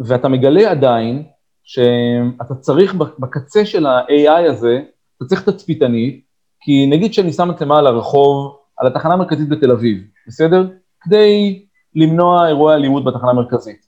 ואתה 0.00 0.28
מגלה 0.28 0.70
עדיין 0.70 1.22
שאתה 1.64 2.54
צריך 2.60 2.94
בקצה 2.94 3.64
של 3.64 3.86
ה-AI 3.86 4.50
הזה, 4.50 4.82
אתה 5.16 5.24
צריך 5.24 5.42
תצפיתנית, 5.42 6.24
כי 6.60 6.86
נגיד 6.86 7.14
שאני 7.14 7.32
שם 7.32 7.48
מצלמה 7.48 7.78
על 7.78 7.86
הרחוב, 7.86 8.56
על 8.76 8.86
התחנה 8.86 9.14
המרכזית 9.14 9.48
בתל 9.48 9.70
אביב, 9.70 10.04
בסדר? 10.26 10.68
כדי 11.00 11.62
למנוע 11.94 12.48
אירועי 12.48 12.76
אלימות 12.76 13.04
בתחנה 13.04 13.30
המרכזית. 13.30 13.85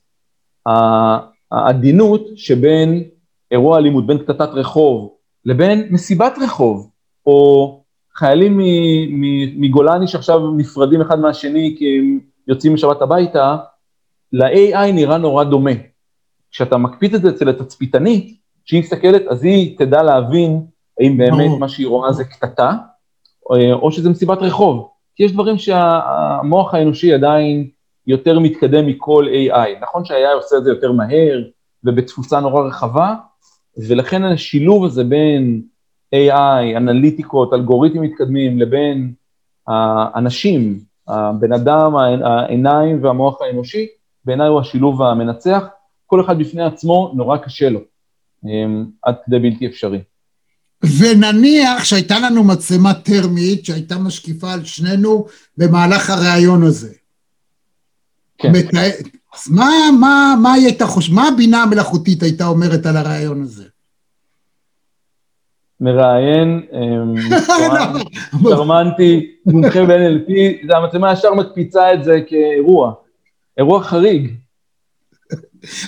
העדינות 1.51 2.27
שבין 2.35 3.03
אירוע 3.51 3.77
אלימות, 3.77 4.07
בין 4.07 4.17
קטטת 4.17 4.49
רחוב 4.53 5.13
לבין 5.45 5.87
מסיבת 5.89 6.33
רחוב, 6.41 6.89
או 7.25 7.79
חיילים 8.15 8.59
מגולני 9.57 10.07
שעכשיו 10.07 10.51
נפרדים 10.51 11.01
אחד 11.01 11.19
מהשני 11.19 11.75
כי 11.77 11.97
הם 11.99 12.19
יוצאים 12.47 12.73
משבת 12.73 13.01
הביתה, 13.01 13.57
ל-AI 14.33 14.91
נראה 14.93 15.17
נורא 15.17 15.43
דומה. 15.43 15.71
כשאתה 16.51 16.77
מקפיץ 16.77 17.13
את 17.13 17.21
זה 17.21 17.29
אצל 17.29 17.49
התצפיתנית, 17.49 18.39
כשהיא 18.65 18.79
מסתכלת, 18.79 19.21
אז 19.29 19.43
היא 19.43 19.77
תדע 19.77 20.03
להבין 20.03 20.61
האם 20.99 21.17
באמת 21.17 21.51
מה 21.59 21.69
שהיא 21.69 21.87
רואה 21.87 22.11
זה 22.13 22.23
קטטה, 22.23 22.73
אה, 23.51 23.73
או 23.73 23.91
שזה 23.91 24.09
מסיבת 24.09 24.37
רחוב. 24.41 24.89
כי 25.15 25.23
יש 25.23 25.31
דברים 25.31 25.57
שהמוח 25.57 26.73
האנושי 26.73 27.13
עדיין 27.13 27.69
יותר 28.09 28.39
מתקדם 28.39 28.87
מכל 28.87 29.25
AI. 29.27 29.81
נכון 29.81 30.05
שה-AI 30.05 30.35
עושה 30.35 30.57
את 30.57 30.63
זה 30.63 30.69
יותר 30.69 30.91
מהר 30.91 31.41
ובתפוסה 31.83 32.39
נורא 32.39 32.67
רחבה, 32.67 33.15
ולכן 33.87 34.23
השילוב 34.23 34.85
הזה 34.85 35.03
בין 35.03 35.61
AI, 36.15 36.77
אנליטיקות, 36.77 37.53
אלגוריתמים 37.53 38.03
מתקדמים, 38.03 38.59
לבין 38.59 39.13
האנשים, 39.67 40.79
הבן 41.07 41.53
אדם, 41.53 41.95
העיניים 41.95 43.03
והמוח 43.03 43.41
האנושי, 43.41 43.87
בעיניי 44.25 44.47
הוא 44.47 44.59
השילוב 44.59 45.01
המנצח, 45.01 45.63
כל 46.05 46.21
אחד 46.21 46.39
בפני 46.39 46.63
עצמו 46.63 47.11
נורא 47.15 47.37
קשה 47.37 47.69
לו, 47.69 47.79
אמ, 48.45 48.85
עד 49.03 49.15
כדי 49.25 49.39
בלתי 49.39 49.67
אפשרי. 49.67 50.01
ונניח 50.99 51.83
שהייתה 51.83 52.19
לנו 52.19 52.43
מצלמה 52.43 52.93
טרמית 52.93 53.65
שהייתה 53.65 53.97
משקיפה 53.97 54.53
על 54.53 54.65
שנינו 54.65 55.25
במהלך 55.57 56.09
הראיון 56.09 56.63
הזה. 56.63 56.98
כן. 58.39 58.51
מת... 58.51 58.65
אז 59.35 59.51
מה, 59.51 59.69
מה, 59.99 60.35
מה 60.41 60.53
היא 60.53 60.65
הייתה 60.65 60.85
חושבת, 60.85 61.15
מה 61.15 61.27
הבינה 61.27 61.63
המלאכותית 61.63 62.23
הייתה 62.23 62.47
אומרת 62.47 62.85
על 62.85 62.97
הראיון 62.97 63.41
הזה? 63.41 63.63
מראיין, 65.81 66.61
אמ, 66.73 67.15
לא. 68.43 68.49
שרמנטי, 68.49 69.31
מומחה 69.45 69.85
ב-NLP, 69.85 70.31
המצלמה 70.75 71.11
ישר 71.11 71.33
מקפיצה 71.33 71.93
את 71.93 72.03
זה 72.03 72.21
כאירוע, 72.27 72.93
אירוע 73.57 73.83
חריג. 73.83 74.35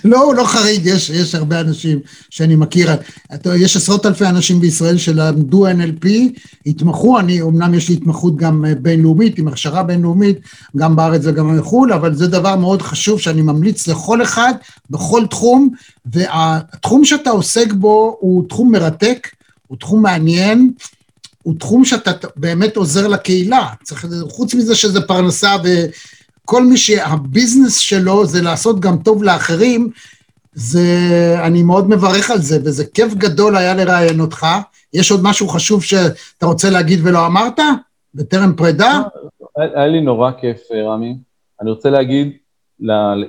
לא, 0.03 0.23
הוא 0.23 0.35
לא 0.35 0.43
חריג, 0.43 0.85
יש, 0.85 1.09
יש 1.09 1.35
הרבה 1.35 1.59
אנשים 1.59 1.99
שאני 2.29 2.55
מכיר. 2.55 2.89
יש 3.55 3.75
עשרות 3.75 4.05
אלפי 4.05 4.25
אנשים 4.25 4.59
בישראל 4.59 4.97
שלמדו 4.97 5.67
NLP, 5.67 6.07
התמחו, 6.65 7.19
אני, 7.19 7.41
אמנם 7.41 7.73
יש 7.73 7.89
לי 7.89 7.95
התמחות 7.95 8.35
גם 8.35 8.65
אה, 8.65 8.75
בינלאומית, 8.75 9.37
עם 9.39 9.47
הכשרה 9.47 9.83
בינלאומית, 9.83 10.39
גם 10.77 10.95
בארץ 10.95 11.21
וגם 11.23 11.59
בחו"ל, 11.59 11.93
אבל 11.93 12.15
זה 12.15 12.27
דבר 12.27 12.55
מאוד 12.55 12.81
חשוב 12.81 13.19
שאני 13.19 13.41
ממליץ 13.41 13.87
לכל 13.87 14.23
אחד, 14.23 14.53
בכל 14.89 15.25
תחום, 15.29 15.69
והתחום 16.05 17.05
שאתה 17.05 17.29
עוסק 17.29 17.73
בו 17.73 18.17
הוא 18.19 18.49
תחום 18.49 18.71
מרתק, 18.71 19.27
הוא 19.67 19.77
תחום 19.77 20.01
מעניין, 20.01 20.71
הוא 21.43 21.53
תחום 21.59 21.85
שאתה 21.85 22.27
באמת 22.35 22.75
עוזר 22.75 23.07
לקהילה. 23.07 23.67
צריך, 23.83 24.07
חוץ 24.29 24.53
מזה 24.53 24.75
שזה 24.75 25.01
פרנסה 25.01 25.55
וכל 26.43 26.63
מי 26.63 26.77
שהביזנס 26.77 27.77
שלו 27.77 28.25
זה 28.25 28.41
לעשות 28.41 28.79
גם 28.79 28.97
טוב 28.97 29.23
לאחרים, 29.23 29.89
זה, 30.53 30.87
אני 31.43 31.63
מאוד 31.63 31.89
מברך 31.89 32.31
על 32.31 32.37
זה, 32.37 32.59
וזה 32.65 32.85
כיף 32.85 33.13
גדול 33.13 33.57
היה 33.57 33.73
לראיין 33.73 34.19
אותך. 34.19 34.47
יש 34.93 35.11
עוד 35.11 35.19
משהו 35.23 35.47
חשוב 35.47 35.83
שאתה 35.83 36.45
רוצה 36.45 36.69
להגיד 36.69 36.99
ולא 37.03 37.25
אמרת? 37.25 37.59
בטרם 38.15 38.53
פרידה? 38.57 39.01
היה 39.57 39.87
לי 39.87 40.01
נורא 40.01 40.31
כיף, 40.31 40.61
רמי. 40.71 41.17
אני 41.61 41.69
רוצה 41.69 41.89
להגיד, 41.89 42.31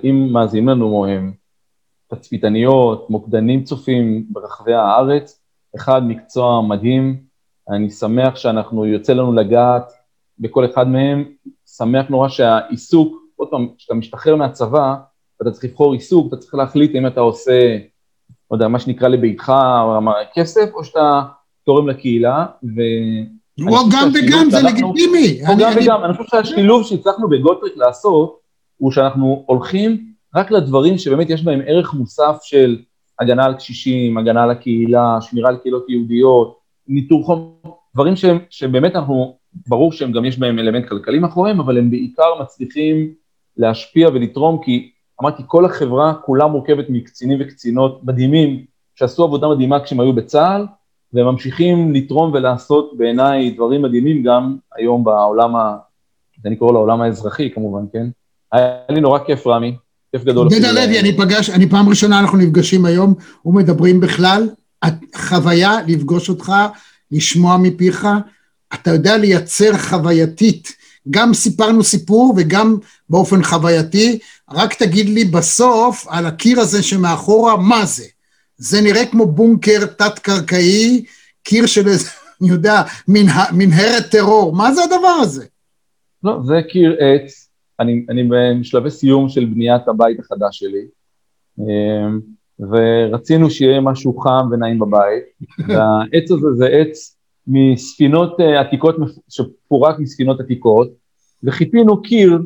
אם 0.04 0.28
מאזינים 0.32 0.68
לנו 0.68 1.06
תצפיתניות, 2.08 3.10
מוקדנים 3.10 3.64
צופים 3.64 4.26
ברחבי 4.30 4.74
הארץ, 4.74 5.40
אחד, 5.76 6.02
מקצוע 6.06 6.62
מדהים, 6.62 7.16
אני 7.70 7.90
שמח 7.90 8.36
שאנחנו, 8.36 8.86
יוצא 8.86 9.12
לנו 9.12 9.32
לגעת 9.32 9.92
בכל 10.42 10.64
אחד 10.64 10.88
מהם, 10.88 11.24
שמח 11.76 12.06
נורא 12.08 12.28
שהעיסוק, 12.28 13.22
עוד 13.36 13.48
פעם, 13.50 13.68
כשאתה 13.78 13.94
משתחרר 13.94 14.36
מהצבא, 14.36 14.94
ואתה 15.40 15.50
צריך 15.50 15.64
לבחור 15.64 15.92
עיסוק, 15.92 16.28
אתה 16.28 16.36
צריך 16.36 16.54
להחליט 16.54 16.94
אם 16.94 17.06
אתה 17.06 17.20
עושה, 17.20 17.76
לא 18.50 18.56
יודע, 18.56 18.68
מה 18.68 18.78
שנקרא 18.78 19.08
לביתך, 19.08 19.52
או 19.82 20.10
כסף, 20.34 20.70
או 20.74 20.84
שאתה 20.84 21.22
תורם 21.64 21.88
לקהילה, 21.88 22.46
ו... 22.64 22.80
או 23.68 23.76
גם 23.92 24.08
וגם, 24.14 24.50
זה 24.50 24.62
לגיטימי. 24.62 25.40
או 25.48 25.54
גם 25.60 25.72
וגם, 25.76 26.04
אני 26.04 26.14
חושב 26.14 26.28
שהשילוב 26.30 26.84
שהצלחנו 26.84 27.28
בגוטריק 27.28 27.76
לעשות, 27.76 28.38
הוא 28.76 28.92
שאנחנו 28.92 29.44
הולכים 29.46 30.12
רק 30.34 30.50
לדברים 30.50 30.98
שבאמת 30.98 31.30
יש 31.30 31.44
בהם 31.44 31.60
ערך 31.66 31.94
מוסף 31.94 32.38
של 32.42 32.78
הגנה 33.20 33.44
על 33.44 33.54
קשישים, 33.54 34.18
הגנה 34.18 34.42
על 34.42 34.50
הקהילה, 34.50 35.18
שמירה 35.20 35.48
על 35.48 35.56
קהילות 35.56 35.88
יהודיות, 35.88 36.58
ניטור 36.88 37.24
חום, 37.24 37.58
דברים 37.94 38.16
שהם, 38.16 38.38
שבאמת 38.50 38.96
אנחנו, 38.96 39.36
ברור 39.66 39.92
שהם 39.92 40.12
גם 40.12 40.24
יש 40.24 40.38
בהם 40.38 40.58
אלמנט 40.58 40.88
כלכלי 40.88 41.18
מאחוריהם, 41.18 41.60
אבל 41.60 41.78
הם 41.78 41.90
בעיקר 41.90 42.42
מצליחים 42.42 43.12
להשפיע 43.56 44.08
ולתרום, 44.08 44.60
כי 44.64 44.90
אמרתי, 45.22 45.42
כל 45.46 45.64
החברה 45.64 46.14
כולה 46.14 46.46
מורכבת 46.46 46.84
מקצינים 46.88 47.38
וקצינות 47.40 48.00
מדהימים, 48.04 48.64
שעשו 48.94 49.24
עבודה 49.24 49.48
מדהימה 49.48 49.80
כשהם 49.80 50.00
היו 50.00 50.12
בצה"ל, 50.12 50.66
והם 51.12 51.26
ממשיכים 51.26 51.92
לתרום 51.92 52.32
ולעשות 52.32 52.96
בעיניי 52.96 53.50
דברים 53.50 53.82
מדהימים 53.82 54.22
גם 54.22 54.56
היום 54.76 55.04
בעולם, 55.04 55.56
ה... 55.56 55.76
אני 56.46 56.56
קורא 56.56 56.72
לו 56.72 56.78
העולם 56.78 57.00
האזרחי 57.00 57.50
כמובן, 57.50 57.84
כן? 57.92 58.06
היה 58.52 58.76
לי 58.90 59.00
נורא 59.00 59.18
כיף, 59.18 59.46
רמי, 59.46 59.76
כיף 60.12 60.24
גדול. 60.24 60.48
דדה 60.48 60.72
לוי, 60.72 61.00
אני 61.00 61.16
פגש, 61.16 61.50
אני 61.50 61.68
פעם 61.68 61.88
ראשונה 61.88 62.20
אנחנו 62.20 62.38
נפגשים 62.38 62.84
היום 62.84 63.14
ומדברים 63.44 64.00
בכלל, 64.00 64.48
חוויה 65.16 65.76
לפגוש 65.88 66.28
אותך, 66.28 66.52
לשמוע 67.10 67.56
מפיך, 67.56 68.06
אתה 68.74 68.90
יודע 68.90 69.16
לייצר 69.16 69.78
חווייתית, 69.78 70.72
גם 71.10 71.34
סיפרנו 71.34 71.82
סיפור 71.82 72.34
וגם 72.36 72.76
באופן 73.10 73.42
חווייתי, 73.42 74.18
רק 74.50 74.74
תגיד 74.74 75.08
לי 75.08 75.24
בסוף 75.24 76.06
על 76.08 76.26
הקיר 76.26 76.60
הזה 76.60 76.82
שמאחורה, 76.82 77.56
מה 77.56 77.84
זה? 77.84 78.04
זה 78.56 78.80
נראה 78.80 79.06
כמו 79.06 79.26
בונקר 79.26 79.86
תת-קרקעי, 79.86 81.04
קיר 81.42 81.66
של 81.66 81.88
איזה, 81.88 82.10
אני 82.40 82.50
יודע, 82.50 82.82
מנהרת 83.52 84.10
טרור, 84.10 84.52
מה 84.52 84.74
זה 84.74 84.82
הדבר 84.84 85.18
הזה? 85.22 85.44
לא, 86.24 86.40
זה 86.44 86.60
קיר 86.68 86.96
עץ. 87.00 87.48
אני, 87.80 88.06
אני 88.08 88.28
בשלבי 88.30 88.90
סיום 88.90 89.28
של 89.28 89.44
בניית 89.44 89.88
הבית 89.88 90.20
החדש 90.20 90.58
שלי, 90.58 90.86
אמ, 91.58 92.20
ורצינו 92.58 93.50
שיהיה 93.50 93.80
משהו 93.80 94.18
חם 94.18 94.48
ונעים 94.50 94.78
בבית, 94.78 95.24
והעץ 95.68 96.30
הזה 96.30 96.46
זה 96.54 96.66
עץ 96.66 97.16
מספינות 97.46 98.40
אה, 98.40 98.60
עתיקות, 98.60 98.96
שפורק 99.28 99.98
מספינות 99.98 100.40
עתיקות, 100.40 100.88
וחיפינו 101.42 102.02
קיר 102.02 102.38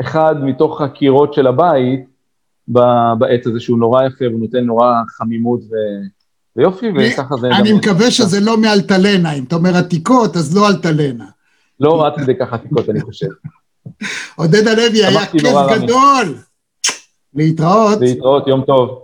אחד 0.00 0.34
מתוך 0.44 0.80
הקירות 0.80 1.34
של 1.34 1.46
הבית 1.46 2.00
בעץ 3.18 3.46
הזה, 3.46 3.60
שהוא 3.60 3.78
נורא 3.78 4.04
יפה 4.04 4.24
ונותן 4.24 4.64
נורא 4.64 4.92
חמימות 5.08 5.60
ו... 5.60 5.74
ויופי, 6.56 6.86
וככה 6.96 7.36
זה... 7.36 7.48
אני 7.48 7.72
מקווה 7.72 8.10
שזה 8.10 8.40
לא 8.40 8.60
מאלטלנה, 8.60 9.32
אם 9.32 9.44
אתה 9.44 9.56
אומר 9.56 9.76
עתיקות, 9.76 10.36
אז 10.36 10.56
לא 10.56 10.68
אלטלנה. 10.68 11.26
לא 11.80 12.06
עד 12.06 12.12
כדי 12.16 12.32
כך 12.40 12.52
עתיקות, 12.52 12.88
אני 12.88 13.00
חושב. 13.00 13.26
עודד 14.36 14.66
הלוי, 14.68 15.04
היה 15.04 15.26
כיף 15.26 15.42
גדול. 15.76 16.34
להתראות. 17.34 18.00
להתראות, 18.00 18.46
יום 18.46 18.64
טוב. 18.64 19.03